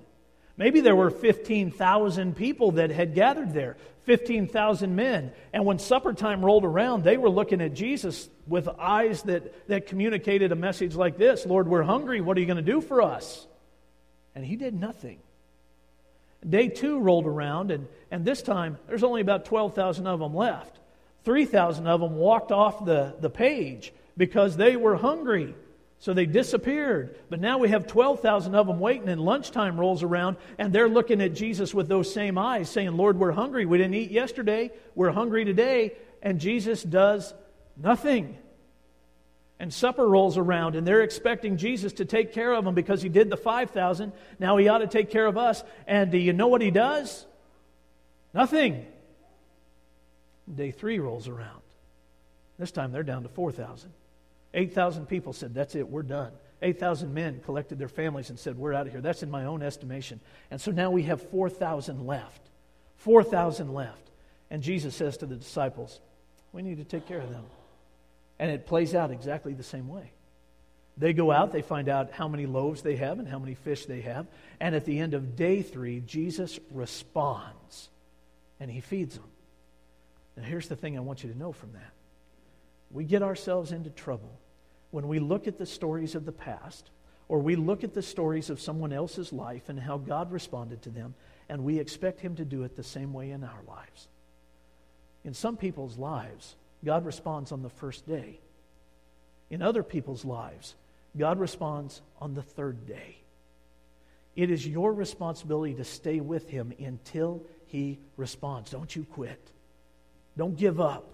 Maybe 0.56 0.80
there 0.80 0.94
were 0.94 1.10
15,000 1.10 2.36
people 2.36 2.72
that 2.72 2.90
had 2.90 3.14
gathered 3.14 3.52
there, 3.52 3.76
15,000 4.04 4.94
men. 4.94 5.32
And 5.52 5.64
when 5.64 5.78
supper 5.78 6.12
time 6.12 6.44
rolled 6.44 6.64
around, 6.64 7.02
they 7.02 7.16
were 7.16 7.30
looking 7.30 7.60
at 7.60 7.74
Jesus 7.74 8.28
with 8.46 8.68
eyes 8.68 9.22
that, 9.22 9.68
that 9.68 9.86
communicated 9.86 10.52
a 10.52 10.56
message 10.56 10.94
like 10.94 11.16
this 11.16 11.44
Lord, 11.44 11.66
we're 11.66 11.82
hungry. 11.82 12.20
What 12.20 12.36
are 12.36 12.40
you 12.40 12.46
going 12.46 12.64
to 12.64 12.72
do 12.72 12.80
for 12.80 13.02
us? 13.02 13.46
And 14.34 14.44
he 14.44 14.56
did 14.56 14.74
nothing. 14.74 15.18
Day 16.48 16.68
two 16.68 17.00
rolled 17.00 17.26
around, 17.26 17.70
and, 17.70 17.88
and 18.10 18.24
this 18.24 18.42
time 18.42 18.78
there's 18.86 19.02
only 19.02 19.22
about 19.22 19.46
12,000 19.46 20.06
of 20.06 20.20
them 20.20 20.34
left. 20.34 20.78
3,000 21.24 21.86
of 21.86 22.00
them 22.00 22.16
walked 22.16 22.52
off 22.52 22.84
the, 22.84 23.14
the 23.18 23.30
page 23.30 23.92
because 24.16 24.56
they 24.56 24.76
were 24.76 24.96
hungry. 24.96 25.54
So 26.04 26.12
they 26.12 26.26
disappeared. 26.26 27.16
But 27.30 27.40
now 27.40 27.56
we 27.56 27.70
have 27.70 27.86
12,000 27.86 28.54
of 28.54 28.66
them 28.66 28.78
waiting, 28.78 29.08
and 29.08 29.18
lunchtime 29.18 29.80
rolls 29.80 30.02
around, 30.02 30.36
and 30.58 30.70
they're 30.70 30.86
looking 30.86 31.22
at 31.22 31.32
Jesus 31.32 31.72
with 31.72 31.88
those 31.88 32.12
same 32.12 32.36
eyes, 32.36 32.68
saying, 32.68 32.94
Lord, 32.94 33.18
we're 33.18 33.32
hungry. 33.32 33.64
We 33.64 33.78
didn't 33.78 33.94
eat 33.94 34.10
yesterday. 34.10 34.70
We're 34.94 35.12
hungry 35.12 35.46
today. 35.46 35.94
And 36.20 36.38
Jesus 36.38 36.82
does 36.82 37.32
nothing. 37.74 38.36
And 39.58 39.72
supper 39.72 40.06
rolls 40.06 40.36
around, 40.36 40.76
and 40.76 40.86
they're 40.86 41.00
expecting 41.00 41.56
Jesus 41.56 41.94
to 41.94 42.04
take 42.04 42.34
care 42.34 42.52
of 42.52 42.66
them 42.66 42.74
because 42.74 43.00
he 43.00 43.08
did 43.08 43.30
the 43.30 43.38
5,000. 43.38 44.12
Now 44.38 44.58
he 44.58 44.68
ought 44.68 44.80
to 44.80 44.86
take 44.86 45.08
care 45.08 45.24
of 45.24 45.38
us. 45.38 45.64
And 45.86 46.10
do 46.10 46.18
you 46.18 46.34
know 46.34 46.48
what 46.48 46.60
he 46.60 46.70
does? 46.70 47.24
Nothing. 48.34 48.84
Day 50.54 50.70
three 50.70 50.98
rolls 50.98 51.28
around. 51.28 51.62
This 52.58 52.72
time 52.72 52.92
they're 52.92 53.02
down 53.04 53.22
to 53.22 53.30
4,000. 53.30 53.90
8,000 54.54 55.06
people 55.06 55.32
said, 55.32 55.52
That's 55.52 55.74
it, 55.74 55.88
we're 55.88 56.02
done. 56.02 56.32
8,000 56.62 57.12
men 57.12 57.40
collected 57.44 57.78
their 57.78 57.88
families 57.88 58.30
and 58.30 58.38
said, 58.38 58.56
We're 58.56 58.72
out 58.72 58.86
of 58.86 58.92
here. 58.92 59.02
That's 59.02 59.22
in 59.22 59.30
my 59.30 59.44
own 59.44 59.62
estimation. 59.62 60.20
And 60.50 60.60
so 60.60 60.70
now 60.70 60.90
we 60.90 61.02
have 61.02 61.20
4,000 61.30 62.06
left. 62.06 62.40
4,000 62.96 63.74
left. 63.74 64.10
And 64.50 64.62
Jesus 64.62 64.94
says 64.94 65.18
to 65.18 65.26
the 65.26 65.36
disciples, 65.36 66.00
We 66.52 66.62
need 66.62 66.78
to 66.78 66.84
take 66.84 67.06
care 67.06 67.20
of 67.20 67.30
them. 67.30 67.44
And 68.38 68.50
it 68.50 68.66
plays 68.66 68.94
out 68.94 69.10
exactly 69.10 69.52
the 69.52 69.62
same 69.62 69.88
way. 69.88 70.12
They 70.96 71.12
go 71.12 71.32
out, 71.32 71.52
they 71.52 71.62
find 71.62 71.88
out 71.88 72.12
how 72.12 72.28
many 72.28 72.46
loaves 72.46 72.82
they 72.82 72.96
have 72.96 73.18
and 73.18 73.28
how 73.28 73.40
many 73.40 73.54
fish 73.54 73.86
they 73.86 74.00
have. 74.02 74.26
And 74.60 74.76
at 74.76 74.84
the 74.84 75.00
end 75.00 75.14
of 75.14 75.34
day 75.34 75.60
three, 75.62 76.00
Jesus 76.00 76.60
responds 76.70 77.88
and 78.60 78.70
he 78.70 78.80
feeds 78.80 79.16
them. 79.16 79.24
Now, 80.36 80.44
here's 80.44 80.68
the 80.68 80.76
thing 80.76 80.96
I 80.96 81.00
want 81.00 81.24
you 81.24 81.32
to 81.32 81.38
know 81.38 81.52
from 81.52 81.72
that 81.72 81.90
we 82.90 83.04
get 83.04 83.22
ourselves 83.22 83.72
into 83.72 83.90
trouble 83.90 84.38
when 84.94 85.08
we 85.08 85.18
look 85.18 85.48
at 85.48 85.58
the 85.58 85.66
stories 85.66 86.14
of 86.14 86.24
the 86.24 86.30
past, 86.30 86.88
or 87.26 87.40
we 87.40 87.56
look 87.56 87.82
at 87.82 87.94
the 87.94 88.00
stories 88.00 88.48
of 88.48 88.60
someone 88.60 88.92
else's 88.92 89.32
life 89.32 89.68
and 89.68 89.80
how 89.80 89.98
God 89.98 90.30
responded 90.30 90.82
to 90.82 90.90
them, 90.90 91.16
and 91.48 91.64
we 91.64 91.80
expect 91.80 92.20
Him 92.20 92.36
to 92.36 92.44
do 92.44 92.62
it 92.62 92.76
the 92.76 92.84
same 92.84 93.12
way 93.12 93.32
in 93.32 93.42
our 93.42 93.62
lives. 93.66 94.06
In 95.24 95.34
some 95.34 95.56
people's 95.56 95.98
lives, 95.98 96.54
God 96.84 97.04
responds 97.04 97.50
on 97.50 97.60
the 97.60 97.70
first 97.70 98.06
day. 98.06 98.38
In 99.50 99.62
other 99.62 99.82
people's 99.82 100.24
lives, 100.24 100.76
God 101.18 101.40
responds 101.40 102.00
on 102.20 102.34
the 102.34 102.42
third 102.42 102.86
day. 102.86 103.16
It 104.36 104.48
is 104.48 104.64
your 104.64 104.92
responsibility 104.92 105.74
to 105.74 105.84
stay 105.84 106.20
with 106.20 106.48
Him 106.48 106.72
until 106.78 107.42
He 107.66 107.98
responds. 108.16 108.70
Don't 108.70 108.94
you 108.94 109.02
quit. 109.02 109.40
Don't 110.36 110.56
give 110.56 110.80
up. 110.80 111.10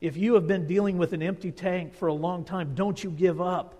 If 0.00 0.16
you 0.16 0.34
have 0.34 0.46
been 0.46 0.66
dealing 0.66 0.98
with 0.98 1.12
an 1.12 1.22
empty 1.22 1.52
tank 1.52 1.94
for 1.94 2.08
a 2.08 2.12
long 2.12 2.44
time, 2.44 2.74
don't 2.74 3.02
you 3.02 3.10
give 3.10 3.40
up. 3.40 3.74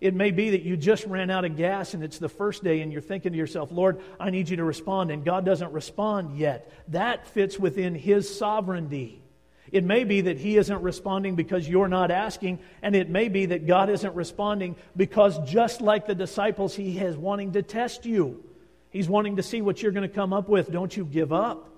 It 0.00 0.14
may 0.14 0.30
be 0.30 0.50
that 0.50 0.62
you 0.62 0.76
just 0.76 1.04
ran 1.04 1.30
out 1.30 1.44
of 1.44 1.56
gas 1.56 1.92
and 1.92 2.02
it's 2.02 2.18
the 2.18 2.28
first 2.28 2.64
day 2.64 2.80
and 2.80 2.90
you're 2.90 3.02
thinking 3.02 3.32
to 3.32 3.38
yourself, 3.38 3.70
Lord, 3.70 4.00
I 4.18 4.30
need 4.30 4.48
you 4.48 4.56
to 4.56 4.64
respond, 4.64 5.10
and 5.10 5.24
God 5.24 5.44
doesn't 5.44 5.72
respond 5.72 6.38
yet. 6.38 6.72
That 6.88 7.26
fits 7.28 7.58
within 7.58 7.94
His 7.94 8.34
sovereignty. 8.34 9.22
It 9.70 9.84
may 9.84 10.04
be 10.04 10.22
that 10.22 10.38
He 10.38 10.56
isn't 10.56 10.82
responding 10.82 11.36
because 11.36 11.68
you're 11.68 11.86
not 11.86 12.10
asking, 12.10 12.60
and 12.82 12.96
it 12.96 13.10
may 13.10 13.28
be 13.28 13.46
that 13.46 13.66
God 13.66 13.90
isn't 13.90 14.14
responding 14.14 14.74
because, 14.96 15.38
just 15.48 15.80
like 15.80 16.06
the 16.06 16.14
disciples, 16.14 16.74
He 16.74 16.98
is 16.98 17.16
wanting 17.16 17.52
to 17.52 17.62
test 17.62 18.06
you. 18.06 18.42
He's 18.88 19.08
wanting 19.08 19.36
to 19.36 19.42
see 19.42 19.62
what 19.62 19.82
you're 19.82 19.92
going 19.92 20.08
to 20.08 20.14
come 20.14 20.32
up 20.32 20.48
with. 20.48 20.72
Don't 20.72 20.96
you 20.96 21.04
give 21.04 21.32
up. 21.32 21.69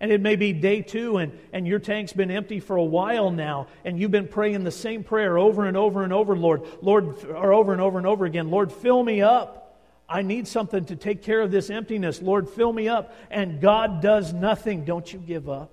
And 0.00 0.10
it 0.10 0.20
may 0.20 0.36
be 0.36 0.52
day 0.52 0.82
two, 0.82 1.18
and, 1.18 1.38
and 1.52 1.66
your 1.66 1.78
tank's 1.78 2.12
been 2.12 2.30
empty 2.30 2.60
for 2.60 2.76
a 2.76 2.84
while 2.84 3.30
now, 3.30 3.68
and 3.84 3.98
you've 3.98 4.10
been 4.10 4.28
praying 4.28 4.64
the 4.64 4.70
same 4.70 5.04
prayer 5.04 5.38
over 5.38 5.66
and 5.66 5.76
over 5.76 6.02
and 6.02 6.12
over, 6.12 6.36
Lord, 6.36 6.62
Lord, 6.82 7.24
or 7.24 7.54
over 7.54 7.72
and 7.72 7.80
over 7.80 7.98
and 7.98 8.06
over 8.06 8.24
again. 8.24 8.50
Lord, 8.50 8.72
fill 8.72 9.02
me 9.02 9.22
up. 9.22 9.80
I 10.08 10.22
need 10.22 10.46
something 10.46 10.84
to 10.86 10.96
take 10.96 11.22
care 11.22 11.40
of 11.40 11.50
this 11.50 11.70
emptiness. 11.70 12.20
Lord, 12.20 12.48
fill 12.48 12.72
me 12.72 12.88
up. 12.88 13.14
And 13.30 13.60
God 13.60 14.02
does 14.02 14.32
nothing. 14.32 14.84
Don't 14.84 15.10
you 15.10 15.18
give 15.18 15.48
up. 15.48 15.70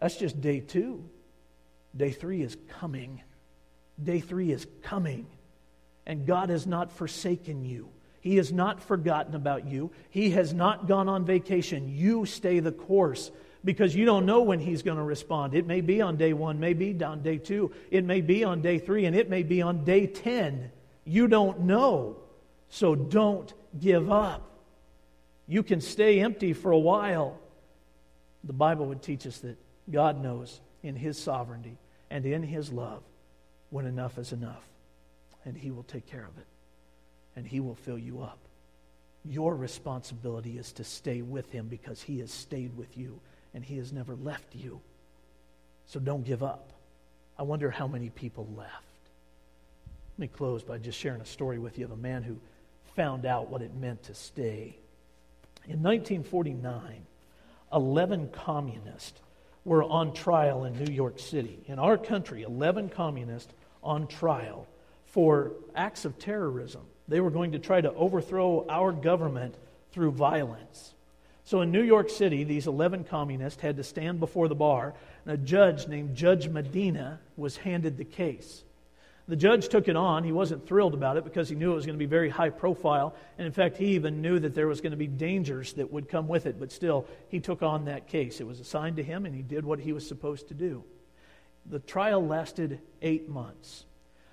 That's 0.00 0.16
just 0.16 0.40
day 0.40 0.60
two. 0.60 1.08
Day 1.96 2.10
three 2.10 2.42
is 2.42 2.56
coming. 2.68 3.22
Day 4.02 4.20
three 4.20 4.52
is 4.52 4.66
coming. 4.82 5.26
And 6.06 6.26
God 6.26 6.50
has 6.50 6.66
not 6.66 6.92
forsaken 6.92 7.64
you. 7.64 7.88
He 8.20 8.36
has 8.36 8.52
not 8.52 8.82
forgotten 8.82 9.34
about 9.34 9.66
you. 9.66 9.90
He 10.10 10.30
has 10.30 10.52
not 10.52 10.86
gone 10.86 11.08
on 11.08 11.24
vacation. 11.24 11.88
You 11.88 12.26
stay 12.26 12.60
the 12.60 12.72
course 12.72 13.30
because 13.64 13.94
you 13.94 14.04
don't 14.04 14.26
know 14.26 14.42
when 14.42 14.60
He's 14.60 14.82
going 14.82 14.98
to 14.98 15.02
respond. 15.02 15.54
It 15.54 15.66
may 15.66 15.80
be 15.80 16.02
on 16.02 16.16
day 16.16 16.32
one, 16.34 16.60
may 16.60 16.74
be 16.74 17.02
on 17.02 17.22
day 17.22 17.38
two, 17.38 17.72
it 17.90 18.04
may 18.04 18.20
be 18.20 18.44
on 18.44 18.60
day 18.60 18.78
three, 18.78 19.06
and 19.06 19.16
it 19.16 19.30
may 19.30 19.42
be 19.42 19.62
on 19.62 19.84
day 19.84 20.06
10. 20.06 20.70
You 21.04 21.28
don't 21.28 21.60
know. 21.60 22.16
So 22.68 22.94
don't 22.94 23.52
give 23.78 24.12
up. 24.12 24.48
You 25.48 25.62
can 25.62 25.80
stay 25.80 26.20
empty 26.20 26.52
for 26.52 26.70
a 26.70 26.78
while. 26.78 27.38
The 28.44 28.52
Bible 28.52 28.86
would 28.86 29.02
teach 29.02 29.26
us 29.26 29.38
that 29.38 29.58
God 29.90 30.22
knows 30.22 30.60
in 30.82 30.94
His 30.94 31.18
sovereignty 31.18 31.78
and 32.10 32.24
in 32.24 32.42
His 32.42 32.70
love 32.70 33.02
when 33.70 33.86
enough 33.86 34.18
is 34.18 34.32
enough, 34.32 34.62
and 35.44 35.56
He 35.56 35.70
will 35.70 35.82
take 35.84 36.06
care 36.06 36.24
of 36.24 36.38
it 36.38 36.46
and 37.36 37.46
He 37.46 37.60
will 37.60 37.74
fill 37.74 37.98
you 37.98 38.22
up. 38.22 38.38
Your 39.24 39.54
responsibility 39.54 40.58
is 40.58 40.72
to 40.72 40.84
stay 40.84 41.22
with 41.22 41.50
Him 41.50 41.68
because 41.68 42.02
He 42.02 42.20
has 42.20 42.30
stayed 42.30 42.76
with 42.76 42.96
you 42.96 43.20
and 43.54 43.64
He 43.64 43.76
has 43.78 43.92
never 43.92 44.14
left 44.14 44.54
you. 44.54 44.80
So 45.86 46.00
don't 46.00 46.24
give 46.24 46.42
up. 46.42 46.72
I 47.38 47.42
wonder 47.42 47.70
how 47.70 47.86
many 47.86 48.10
people 48.10 48.46
left. 48.56 48.70
Let 50.16 50.18
me 50.18 50.28
close 50.28 50.62
by 50.62 50.78
just 50.78 50.98
sharing 50.98 51.20
a 51.20 51.26
story 51.26 51.58
with 51.58 51.78
you 51.78 51.84
of 51.86 51.90
a 51.90 51.96
man 51.96 52.22
who 52.22 52.36
found 52.94 53.24
out 53.26 53.50
what 53.50 53.62
it 53.62 53.74
meant 53.74 54.02
to 54.04 54.14
stay. 54.14 54.76
In 55.64 55.82
1949, 55.82 57.06
11 57.72 58.28
communists 58.28 59.20
were 59.64 59.84
on 59.84 60.12
trial 60.12 60.64
in 60.64 60.82
New 60.82 60.92
York 60.92 61.18
City. 61.18 61.60
In 61.66 61.78
our 61.78 61.96
country, 61.96 62.42
11 62.42 62.88
communists 62.88 63.52
on 63.82 64.06
trial 64.06 64.66
for 65.06 65.52
acts 65.74 66.04
of 66.04 66.18
terrorism. 66.18 66.82
They 67.10 67.20
were 67.20 67.30
going 67.30 67.52
to 67.52 67.58
try 67.58 67.80
to 67.80 67.92
overthrow 67.92 68.64
our 68.68 68.92
government 68.92 69.56
through 69.90 70.12
violence. 70.12 70.94
So 71.44 71.60
in 71.60 71.72
New 71.72 71.82
York 71.82 72.08
City, 72.08 72.44
these 72.44 72.68
11 72.68 73.04
communists 73.04 73.60
had 73.60 73.76
to 73.78 73.82
stand 73.82 74.20
before 74.20 74.46
the 74.46 74.54
bar, 74.54 74.94
and 75.24 75.34
a 75.34 75.36
judge 75.36 75.88
named 75.88 76.14
Judge 76.14 76.48
Medina 76.48 77.18
was 77.36 77.56
handed 77.56 77.98
the 77.98 78.04
case. 78.04 78.62
The 79.26 79.34
judge 79.34 79.68
took 79.68 79.88
it 79.88 79.96
on. 79.96 80.22
He 80.22 80.30
wasn't 80.30 80.68
thrilled 80.68 80.94
about 80.94 81.16
it 81.16 81.24
because 81.24 81.48
he 81.48 81.56
knew 81.56 81.72
it 81.72 81.76
was 81.76 81.86
going 81.86 81.98
to 81.98 82.04
be 82.04 82.06
very 82.06 82.28
high 82.28 82.50
profile. 82.50 83.14
And 83.38 83.46
in 83.46 83.52
fact, 83.52 83.76
he 83.76 83.94
even 83.94 84.22
knew 84.22 84.38
that 84.38 84.54
there 84.54 84.68
was 84.68 84.80
going 84.80 84.92
to 84.92 84.96
be 84.96 85.06
dangers 85.08 85.72
that 85.74 85.92
would 85.92 86.08
come 86.08 86.28
with 86.28 86.46
it. 86.46 86.58
But 86.60 86.70
still, 86.70 87.06
he 87.28 87.40
took 87.40 87.62
on 87.62 87.86
that 87.86 88.06
case. 88.06 88.40
It 88.40 88.46
was 88.46 88.60
assigned 88.60 88.96
to 88.96 89.04
him, 89.04 89.26
and 89.26 89.34
he 89.34 89.42
did 89.42 89.64
what 89.64 89.80
he 89.80 89.92
was 89.92 90.06
supposed 90.06 90.48
to 90.48 90.54
do. 90.54 90.84
The 91.66 91.80
trial 91.80 92.24
lasted 92.24 92.80
eight 93.02 93.28
months. 93.28 93.84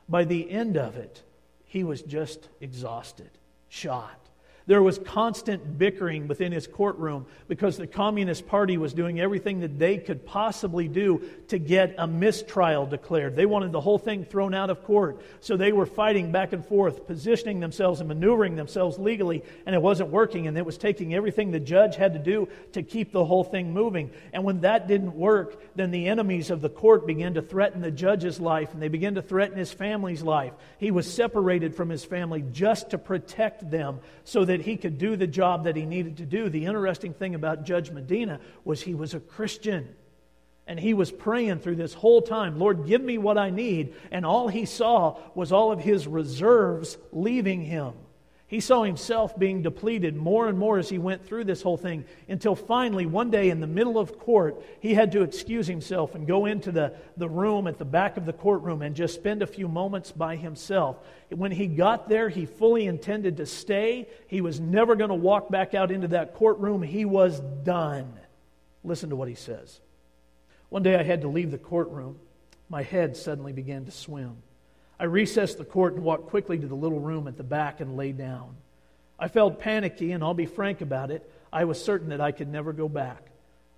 By 0.09 0.23
the 0.23 0.49
end 0.49 0.77
of 0.77 0.95
it, 0.95 1.21
he 1.67 1.83
was 1.83 2.01
just 2.01 2.49
exhausted, 2.61 3.29
shot. 3.67 4.26
There 4.67 4.83
was 4.83 4.99
constant 4.99 5.77
bickering 5.77 6.27
within 6.27 6.51
his 6.51 6.67
courtroom 6.67 7.25
because 7.47 7.77
the 7.77 7.87
Communist 7.87 8.47
Party 8.47 8.77
was 8.77 8.93
doing 8.93 9.17
everything 9.17 9.61
that 9.61 9.79
they 9.79 9.97
could 9.97 10.25
possibly 10.25 10.89
do 10.89 11.23
to 11.47 11.57
get 11.57 11.95
a 11.97 12.05
mistrial 12.05 12.85
declared. 12.85 13.37
They 13.37 13.45
wanted 13.45 13.71
the 13.71 13.79
whole 13.79 13.97
thing 13.97 14.25
thrown 14.25 14.53
out 14.53 14.69
of 14.69 14.83
court. 14.83 15.21
So 15.39 15.55
they 15.55 15.71
were 15.71 15.85
fighting 15.85 16.33
back 16.33 16.51
and 16.51 16.65
forth, 16.65 17.07
positioning 17.07 17.61
themselves 17.61 18.01
and 18.01 18.09
maneuvering 18.09 18.57
themselves 18.57 18.99
legally, 18.99 19.41
and 19.65 19.73
it 19.73 19.81
wasn't 19.81 20.09
working. 20.09 20.47
And 20.47 20.57
it 20.57 20.65
was 20.65 20.77
taking 20.77 21.13
everything 21.13 21.51
the 21.51 21.61
judge 21.61 21.95
had 21.95 22.11
to 22.13 22.19
do 22.19 22.49
to 22.73 22.83
keep 22.83 23.13
the 23.13 23.23
whole 23.23 23.45
thing 23.45 23.71
moving. 23.71 24.11
And 24.33 24.43
when 24.43 24.59
that 24.61 24.89
didn't 24.89 25.15
work, 25.15 25.61
then 25.77 25.91
the 25.91 26.09
enemies 26.09 26.49
of 26.49 26.59
the 26.59 26.69
court 26.69 27.07
began 27.07 27.35
to 27.35 27.41
threaten 27.41 27.79
the 27.79 27.89
judge's 27.89 28.37
life, 28.37 28.73
and 28.73 28.81
they 28.81 28.89
began 28.89 29.15
to 29.15 29.21
threaten 29.21 29.57
his 29.57 29.71
family's 29.71 30.23
life. 30.23 30.51
He 30.77 30.91
was 30.91 31.09
separated 31.09 31.73
from 31.73 31.87
his 31.87 32.03
family 32.03 32.43
just 32.51 32.89
to 32.89 32.97
protect 32.97 33.71
them 33.71 34.01
so 34.25 34.43
that 34.43 34.56
that 34.57 34.65
he 34.65 34.75
could 34.75 34.97
do 34.97 35.15
the 35.15 35.27
job 35.27 35.65
that 35.65 35.75
he 35.75 35.85
needed 35.85 36.17
to 36.17 36.25
do. 36.25 36.49
The 36.49 36.65
interesting 36.65 37.13
thing 37.13 37.35
about 37.35 37.63
Judge 37.63 37.91
Medina 37.91 38.39
was 38.65 38.81
he 38.81 38.95
was 38.95 39.13
a 39.13 39.19
Christian. 39.19 39.87
And 40.65 40.79
he 40.79 40.95
was 40.95 41.11
praying 41.11 41.59
through 41.59 41.75
this 41.75 41.93
whole 41.93 42.23
time, 42.23 42.57
Lord, 42.57 42.87
give 42.87 43.01
me 43.01 43.19
what 43.19 43.37
I 43.37 43.51
need. 43.51 43.93
And 44.11 44.25
all 44.25 44.47
he 44.47 44.65
saw 44.65 45.19
was 45.35 45.51
all 45.51 45.71
of 45.71 45.79
his 45.79 46.07
reserves 46.07 46.97
leaving 47.11 47.61
him. 47.61 47.93
He 48.49 48.61
saw 48.61 48.83
himself 48.83 49.37
being 49.37 49.61
depleted 49.61 50.15
more 50.15 50.47
and 50.47 50.57
more 50.57 50.77
as 50.77 50.87
he 50.87 50.97
went 50.97 51.25
through 51.25 51.43
this 51.43 51.61
whole 51.61 51.75
thing 51.75 52.05
until 52.29 52.55
finally, 52.55 53.05
one 53.05 53.29
day 53.29 53.49
in 53.49 53.59
the 53.59 53.67
middle 53.67 53.99
of 53.99 54.17
court, 54.17 54.63
he 54.79 54.93
had 54.93 55.11
to 55.11 55.21
excuse 55.21 55.67
himself 55.67 56.15
and 56.15 56.25
go 56.25 56.45
into 56.45 56.71
the, 56.71 56.93
the 57.17 57.27
room 57.27 57.67
at 57.67 57.77
the 57.77 57.83
back 57.83 58.15
of 58.15 58.25
the 58.25 58.31
courtroom 58.31 58.81
and 58.81 58.95
just 58.95 59.15
spend 59.15 59.41
a 59.41 59.47
few 59.47 59.67
moments 59.67 60.13
by 60.13 60.37
himself. 60.37 60.95
When 61.29 61.51
he 61.51 61.67
got 61.67 62.07
there, 62.07 62.29
he 62.29 62.45
fully 62.45 62.85
intended 62.85 63.35
to 63.37 63.45
stay. 63.45 64.07
He 64.27 64.39
was 64.39 64.61
never 64.61 64.95
going 64.95 65.09
to 65.09 65.15
walk 65.15 65.49
back 65.49 65.73
out 65.73 65.91
into 65.91 66.07
that 66.09 66.33
courtroom. 66.33 66.81
He 66.81 67.03
was 67.03 67.41
done. 67.41 68.13
Listen 68.81 69.09
to 69.09 69.17
what 69.17 69.27
he 69.27 69.35
says. 69.35 69.81
One 70.69 70.83
day 70.83 70.95
I 70.95 71.03
had 71.03 71.21
to 71.21 71.27
leave 71.27 71.51
the 71.51 71.57
courtroom. 71.57 72.17
My 72.69 72.83
head 72.83 73.17
suddenly 73.17 73.51
began 73.51 73.83
to 73.85 73.91
swim. 73.91 74.37
I 74.99 75.05
recessed 75.05 75.57
the 75.57 75.65
court 75.65 75.93
and 75.93 76.03
walked 76.03 76.27
quickly 76.27 76.57
to 76.57 76.67
the 76.67 76.75
little 76.75 76.99
room 76.99 77.27
at 77.27 77.37
the 77.37 77.43
back 77.43 77.79
and 77.79 77.97
lay 77.97 78.11
down. 78.11 78.55
I 79.19 79.27
felt 79.27 79.59
panicky, 79.59 80.11
and 80.11 80.23
I'll 80.23 80.33
be 80.33 80.45
frank 80.45 80.81
about 80.81 81.11
it. 81.11 81.29
I 81.51 81.65
was 81.65 81.83
certain 81.83 82.09
that 82.09 82.21
I 82.21 82.31
could 82.31 82.47
never 82.47 82.73
go 82.73 82.87
back. 82.89 83.23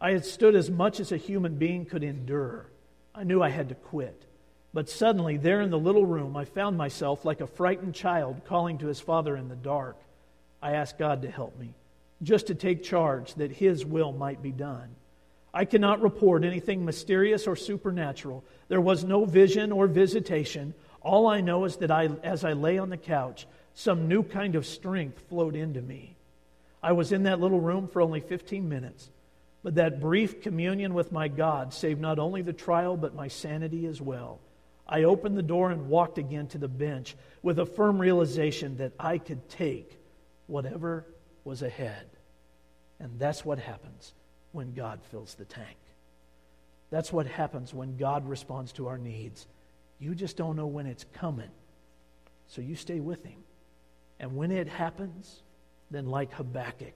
I 0.01 0.11
had 0.11 0.25
stood 0.25 0.55
as 0.55 0.69
much 0.69 0.99
as 0.99 1.11
a 1.11 1.17
human 1.17 1.55
being 1.55 1.85
could 1.85 2.03
endure. 2.03 2.67
I 3.13 3.23
knew 3.23 3.41
I 3.41 3.49
had 3.49 3.69
to 3.69 3.75
quit. 3.75 4.25
But 4.73 4.89
suddenly, 4.89 5.37
there 5.37 5.61
in 5.61 5.71
the 5.71 5.79
little 5.79 6.05
room, 6.05 6.37
I 6.37 6.45
found 6.45 6.77
myself 6.77 7.25
like 7.25 7.41
a 7.41 7.47
frightened 7.47 7.95
child 7.95 8.41
calling 8.45 8.77
to 8.77 8.87
his 8.87 8.99
father 8.99 9.35
in 9.35 9.49
the 9.49 9.55
dark. 9.55 9.97
I 10.61 10.73
asked 10.73 10.97
God 10.97 11.23
to 11.23 11.31
help 11.31 11.57
me, 11.57 11.73
just 12.21 12.47
to 12.47 12.55
take 12.55 12.83
charge 12.83 13.33
that 13.35 13.51
his 13.51 13.85
will 13.85 14.11
might 14.11 14.41
be 14.41 14.51
done. 14.51 14.89
I 15.53 15.65
cannot 15.65 16.01
report 16.01 16.43
anything 16.43 16.85
mysterious 16.85 17.47
or 17.47 17.55
supernatural. 17.55 18.43
There 18.67 18.81
was 18.81 19.03
no 19.03 19.25
vision 19.25 19.71
or 19.71 19.87
visitation. 19.87 20.75
All 21.01 21.27
I 21.27 21.41
know 21.41 21.65
is 21.65 21.77
that 21.77 21.91
I, 21.91 22.09
as 22.23 22.43
I 22.43 22.53
lay 22.53 22.77
on 22.77 22.89
the 22.89 22.97
couch, 22.97 23.47
some 23.73 24.07
new 24.07 24.23
kind 24.23 24.55
of 24.55 24.65
strength 24.65 25.19
flowed 25.29 25.55
into 25.55 25.81
me. 25.81 26.15
I 26.81 26.93
was 26.93 27.11
in 27.11 27.23
that 27.23 27.39
little 27.39 27.59
room 27.59 27.87
for 27.87 28.01
only 28.01 28.19
15 28.19 28.67
minutes, 28.67 29.09
but 29.63 29.75
that 29.75 29.99
brief 29.99 30.41
communion 30.41 30.93
with 30.93 31.11
my 31.11 31.27
God 31.27 31.73
saved 31.73 31.99
not 31.99 32.19
only 32.19 32.41
the 32.41 32.53
trial, 32.53 32.97
but 32.97 33.15
my 33.15 33.27
sanity 33.27 33.85
as 33.85 34.01
well. 34.01 34.39
I 34.87 35.03
opened 35.03 35.37
the 35.37 35.43
door 35.43 35.69
and 35.69 35.89
walked 35.89 36.17
again 36.17 36.47
to 36.47 36.57
the 36.57 36.67
bench 36.67 37.15
with 37.43 37.59
a 37.59 37.65
firm 37.65 37.99
realization 37.99 38.77
that 38.77 38.93
I 38.99 39.17
could 39.19 39.47
take 39.49 39.97
whatever 40.47 41.05
was 41.43 41.61
ahead. 41.61 42.07
And 42.99 43.19
that's 43.19 43.45
what 43.45 43.59
happens 43.59 44.13
when 44.51 44.73
God 44.73 44.99
fills 45.11 45.35
the 45.35 45.45
tank. 45.45 45.77
That's 46.89 47.13
what 47.13 47.27
happens 47.27 47.73
when 47.73 47.97
God 47.97 48.27
responds 48.27 48.71
to 48.73 48.87
our 48.87 48.97
needs. 48.97 49.45
You 49.99 50.15
just 50.15 50.37
don't 50.37 50.55
know 50.55 50.67
when 50.67 50.85
it's 50.85 51.05
coming. 51.13 51.49
So 52.47 52.61
you 52.61 52.75
stay 52.75 52.99
with 52.99 53.23
him. 53.23 53.43
And 54.19 54.35
when 54.35 54.51
it 54.51 54.67
happens, 54.67 55.41
then 55.91 56.07
like 56.07 56.33
Habakkuk, 56.33 56.93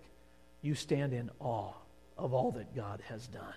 you 0.62 0.76
stand 0.76 1.14
in 1.14 1.30
awe 1.40 1.74
of 2.18 2.34
all 2.34 2.52
that 2.52 2.76
God 2.76 3.02
has 3.10 3.28
done. 3.28 3.54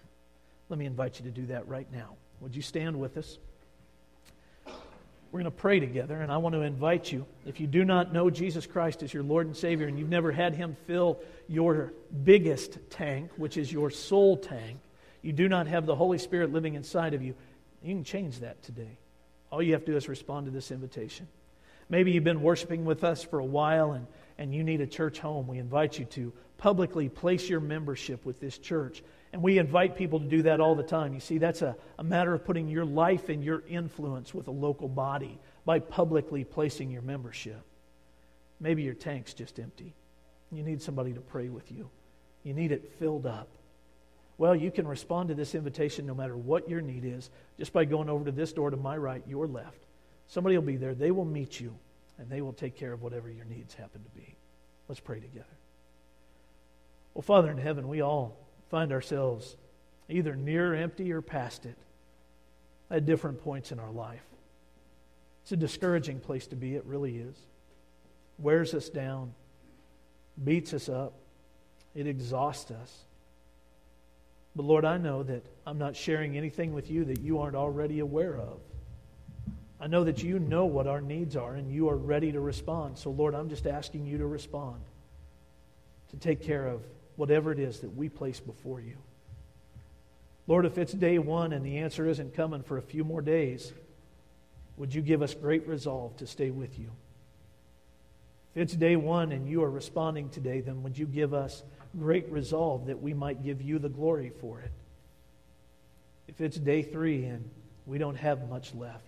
Let 0.69 0.79
me 0.79 0.87
invite 0.87 1.19
you 1.19 1.25
to 1.27 1.31
do 1.31 1.47
that 1.47 1.69
right 1.69 1.87
now. 1.93 2.17
Would 2.41 2.55
you 2.55 2.63
stand 2.63 2.99
with 2.99 3.17
us? 3.17 3.39
We're 4.67 5.41
going 5.41 5.45
to 5.45 5.51
pray 5.51 5.81
together, 5.81 6.21
and 6.21 6.31
I 6.31 6.37
want 6.39 6.55
to 6.55 6.63
invite 6.63 7.11
you. 7.11 7.27
If 7.45 7.61
you 7.61 7.67
do 7.67 7.85
not 7.85 8.13
know 8.13 8.31
Jesus 8.31 8.67
Christ 8.67 9.03
as 9.03 9.13
your 9.13 9.23
Lord 9.23 9.47
and 9.47 9.57
Savior, 9.57 9.87
and 9.87 9.99
you've 9.99 10.09
never 10.09 10.33
had 10.33 10.55
Him 10.55 10.77
fill 10.87 11.21
your 11.49 11.93
biggest 12.25 12.79
tank, 12.91 13.31
which 13.37 13.57
is 13.57 13.71
your 13.71 13.91
soul 13.91 14.37
tank, 14.37 14.79
you 15.23 15.33
do 15.33 15.49
not 15.49 15.67
have 15.67 15.85
the 15.85 15.95
Holy 15.95 16.19
Spirit 16.19 16.53
living 16.53 16.75
inside 16.75 17.13
of 17.15 17.23
you, 17.23 17.35
you 17.83 17.95
can 17.95 18.05
change 18.05 18.41
that 18.41 18.63
today. 18.63 18.99
All 19.51 19.63
you 19.63 19.73
have 19.73 19.85
to 19.85 19.93
do 19.93 19.97
is 19.97 20.09
respond 20.09 20.47
to 20.47 20.53
this 20.53 20.71
invitation. 20.71 21.29
Maybe 21.89 22.11
you've 22.11 22.25
been 22.25 22.43
worshiping 22.43 22.85
with 22.85 23.05
us 23.05 23.23
for 23.23 23.39
a 23.39 23.45
while 23.45 23.93
and, 23.93 24.07
and 24.39 24.55
you 24.55 24.65
need 24.65 24.81
a 24.81 24.87
church 24.87 25.21
home. 25.21 25.47
We 25.47 25.59
invite 25.59 25.99
you 25.99 26.05
to 26.07 26.33
publicly 26.59 27.09
place 27.09 27.49
your 27.49 27.61
membership 27.61 28.25
with 28.25 28.41
this 28.41 28.59
church 28.59 29.03
And 29.37 29.43
we 29.43 29.59
invite 29.59 29.97
people 29.97 30.21
to 30.21 30.25
do 30.25 30.43
that 30.45 30.63
all 30.63 30.75
the 30.75 30.83
time. 30.83 31.13
You 31.13 31.21
see, 31.21 31.37
that's 31.37 31.61
a, 31.61 31.77
a 31.99 32.03
matter 32.03 32.33
of 32.33 32.43
putting 32.43 32.69
your 32.69 32.87
life 32.87 33.29
and 33.29 33.45
your 33.45 33.63
influence 33.69 34.33
with 34.33 34.49
a 34.49 34.51
local 34.51 34.89
body 34.89 35.39
by 35.67 35.79
publicly 35.79 36.43
placing 36.43 36.91
your 36.91 37.03
membership. 37.03 37.61
Maybe 38.61 38.83
your 38.83 38.95
tank's 38.95 39.35
just 39.35 39.59
empty. 39.59 39.95
You 40.51 40.63
need 40.63 40.81
somebody 40.81 41.13
to 41.13 41.21
pray 41.21 41.51
with 41.51 41.71
you, 41.71 41.91
you 42.45 42.55
need 42.55 42.73
it 42.73 42.95
filled 42.99 43.27
up. 43.27 43.49
Well, 44.39 44.55
you 44.55 44.71
can 44.71 44.87
respond 44.87 45.29
to 45.29 45.35
this 45.35 45.55
invitation 45.55 46.07
no 46.07 46.15
matter 46.15 46.37
what 46.37 46.69
your 46.69 46.81
need 46.81 47.05
is 47.05 47.31
just 47.59 47.73
by 47.73 47.85
going 47.87 48.09
over 48.09 48.25
to 48.25 48.33
this 48.33 48.53
door 48.53 48.71
to 48.71 48.77
my 48.77 48.97
right, 48.97 49.23
your 49.27 49.47
left. 49.47 49.87
Somebody 50.27 50.59
will 50.59 50.65
be 50.67 50.77
there. 50.77 50.95
They 50.95 51.11
will 51.11 51.25
meet 51.25 51.59
you, 51.59 51.75
and 52.19 52.29
they 52.29 52.43
will 52.43 52.53
take 52.53 52.77
care 52.77 52.93
of 52.93 53.03
whatever 53.03 53.31
your 53.31 53.47
needs 53.47 53.75
happen 53.75 54.03
to 54.03 54.11
be. 54.11 54.37
Let's 54.89 55.01
pray 55.01 55.21
together. 55.21 55.47
Well, 57.15 57.23
Father 57.23 57.51
in 57.51 57.59
heaven, 57.59 57.89
we 57.89 58.03
all 58.03 58.37
find 58.69 58.93
ourselves 58.93 59.57
either 60.09 60.37
near 60.37 60.75
empty 60.75 61.13
or 61.13 61.23
past 61.23 61.65
it 61.65 61.77
at 62.91 63.07
different 63.07 63.43
points 63.43 63.73
in 63.73 63.81
our 63.81 63.91
life. 63.91 64.23
It's 65.43 65.53
a 65.53 65.57
discouraging 65.57 66.21
place 66.21 66.47
to 66.49 66.57
be, 66.57 66.75
it 66.75 66.85
really 66.85 67.17
is. 67.17 67.37
Wears 68.39 68.75
us 68.75 68.89
down, 68.89 69.33
beats 70.43 70.75
us 70.75 70.89
up, 70.89 71.15
it 71.95 72.07
exhausts 72.07 72.71
us. 72.71 73.06
But 74.57 74.65
Lord, 74.65 74.87
I 74.87 74.97
know 74.97 75.23
that 75.23 75.45
I'm 75.67 75.77
not 75.77 75.95
sharing 75.95 76.39
anything 76.39 76.73
with 76.73 76.91
you 76.91 77.05
that 77.05 77.21
you 77.21 77.41
aren't 77.41 77.55
already 77.55 77.99
aware 77.99 78.37
of. 78.39 78.59
I 79.79 79.87
know 79.87 80.05
that 80.05 80.23
you 80.23 80.39
know 80.39 80.65
what 80.65 80.87
our 80.87 81.03
needs 81.03 81.37
are 81.37 81.55
and 81.55 81.71
you 81.71 81.91
are 81.91 81.97
ready 81.97 82.33
to 82.33 82.41
respond. 82.41 82.97
So, 82.97 83.11
Lord, 83.11 83.35
I'm 83.35 83.51
just 83.51 83.67
asking 83.67 84.07
you 84.07 84.17
to 84.17 84.27
respond, 84.27 84.81
to 86.11 86.17
take 86.17 86.43
care 86.43 86.67
of 86.67 86.81
whatever 87.17 87.53
it 87.53 87.59
is 87.59 87.81
that 87.81 87.95
we 87.95 88.09
place 88.09 88.41
before 88.41 88.81
you. 88.81 88.97
Lord, 90.47 90.65
if 90.65 90.79
it's 90.79 90.93
day 90.93 91.19
one 91.19 91.53
and 91.53 91.65
the 91.65 91.79
answer 91.79 92.09
isn't 92.09 92.35
coming 92.35 92.63
for 92.63 92.79
a 92.79 92.83
few 92.83 93.05
more 93.05 93.21
days, 93.21 93.75
would 94.79 94.95
you 94.95 95.03
give 95.03 95.21
us 95.21 95.35
great 95.35 95.67
resolve 95.69 96.17
to 96.17 96.27
stay 96.27 96.51
with 96.51 96.79
you? 96.79 96.91
If 98.55 98.63
it's 98.63 98.75
day 98.75 98.97
one 98.97 99.33
and 99.33 99.47
you 99.47 99.63
are 99.63 99.71
responding 99.71 100.31
today, 100.31 100.61
then 100.63 100.83
would 100.83 100.97
you 100.97 101.05
give 101.05 101.35
us 101.35 101.63
great 101.99 102.31
resolve 102.31 102.87
that 102.87 103.01
we 103.01 103.15
might 103.15 103.43
give 103.43 103.63
you 103.63 103.79
the 103.79 103.89
glory 103.89 104.31
for 104.41 104.61
it? 104.61 104.73
If 106.29 106.41
it's 106.41 106.57
day 106.57 106.83
three 106.83 107.25
and 107.25 107.49
we 107.87 107.99
don't 107.99 108.17
have 108.17 108.49
much 108.49 108.75
left, 108.75 109.07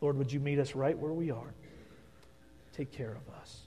Lord, 0.00 0.16
would 0.16 0.32
you 0.32 0.40
meet 0.40 0.58
us 0.58 0.74
right 0.74 0.98
where 0.98 1.12
we 1.12 1.30
are? 1.30 1.54
Take 2.74 2.92
care 2.92 3.12
of 3.12 3.34
us. 3.40 3.60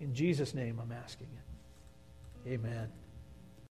In 0.00 0.14
Jesus' 0.14 0.54
name, 0.54 0.78
I'm 0.80 0.92
asking 0.92 1.28
it. 1.36 2.50
Amen. 2.50 2.88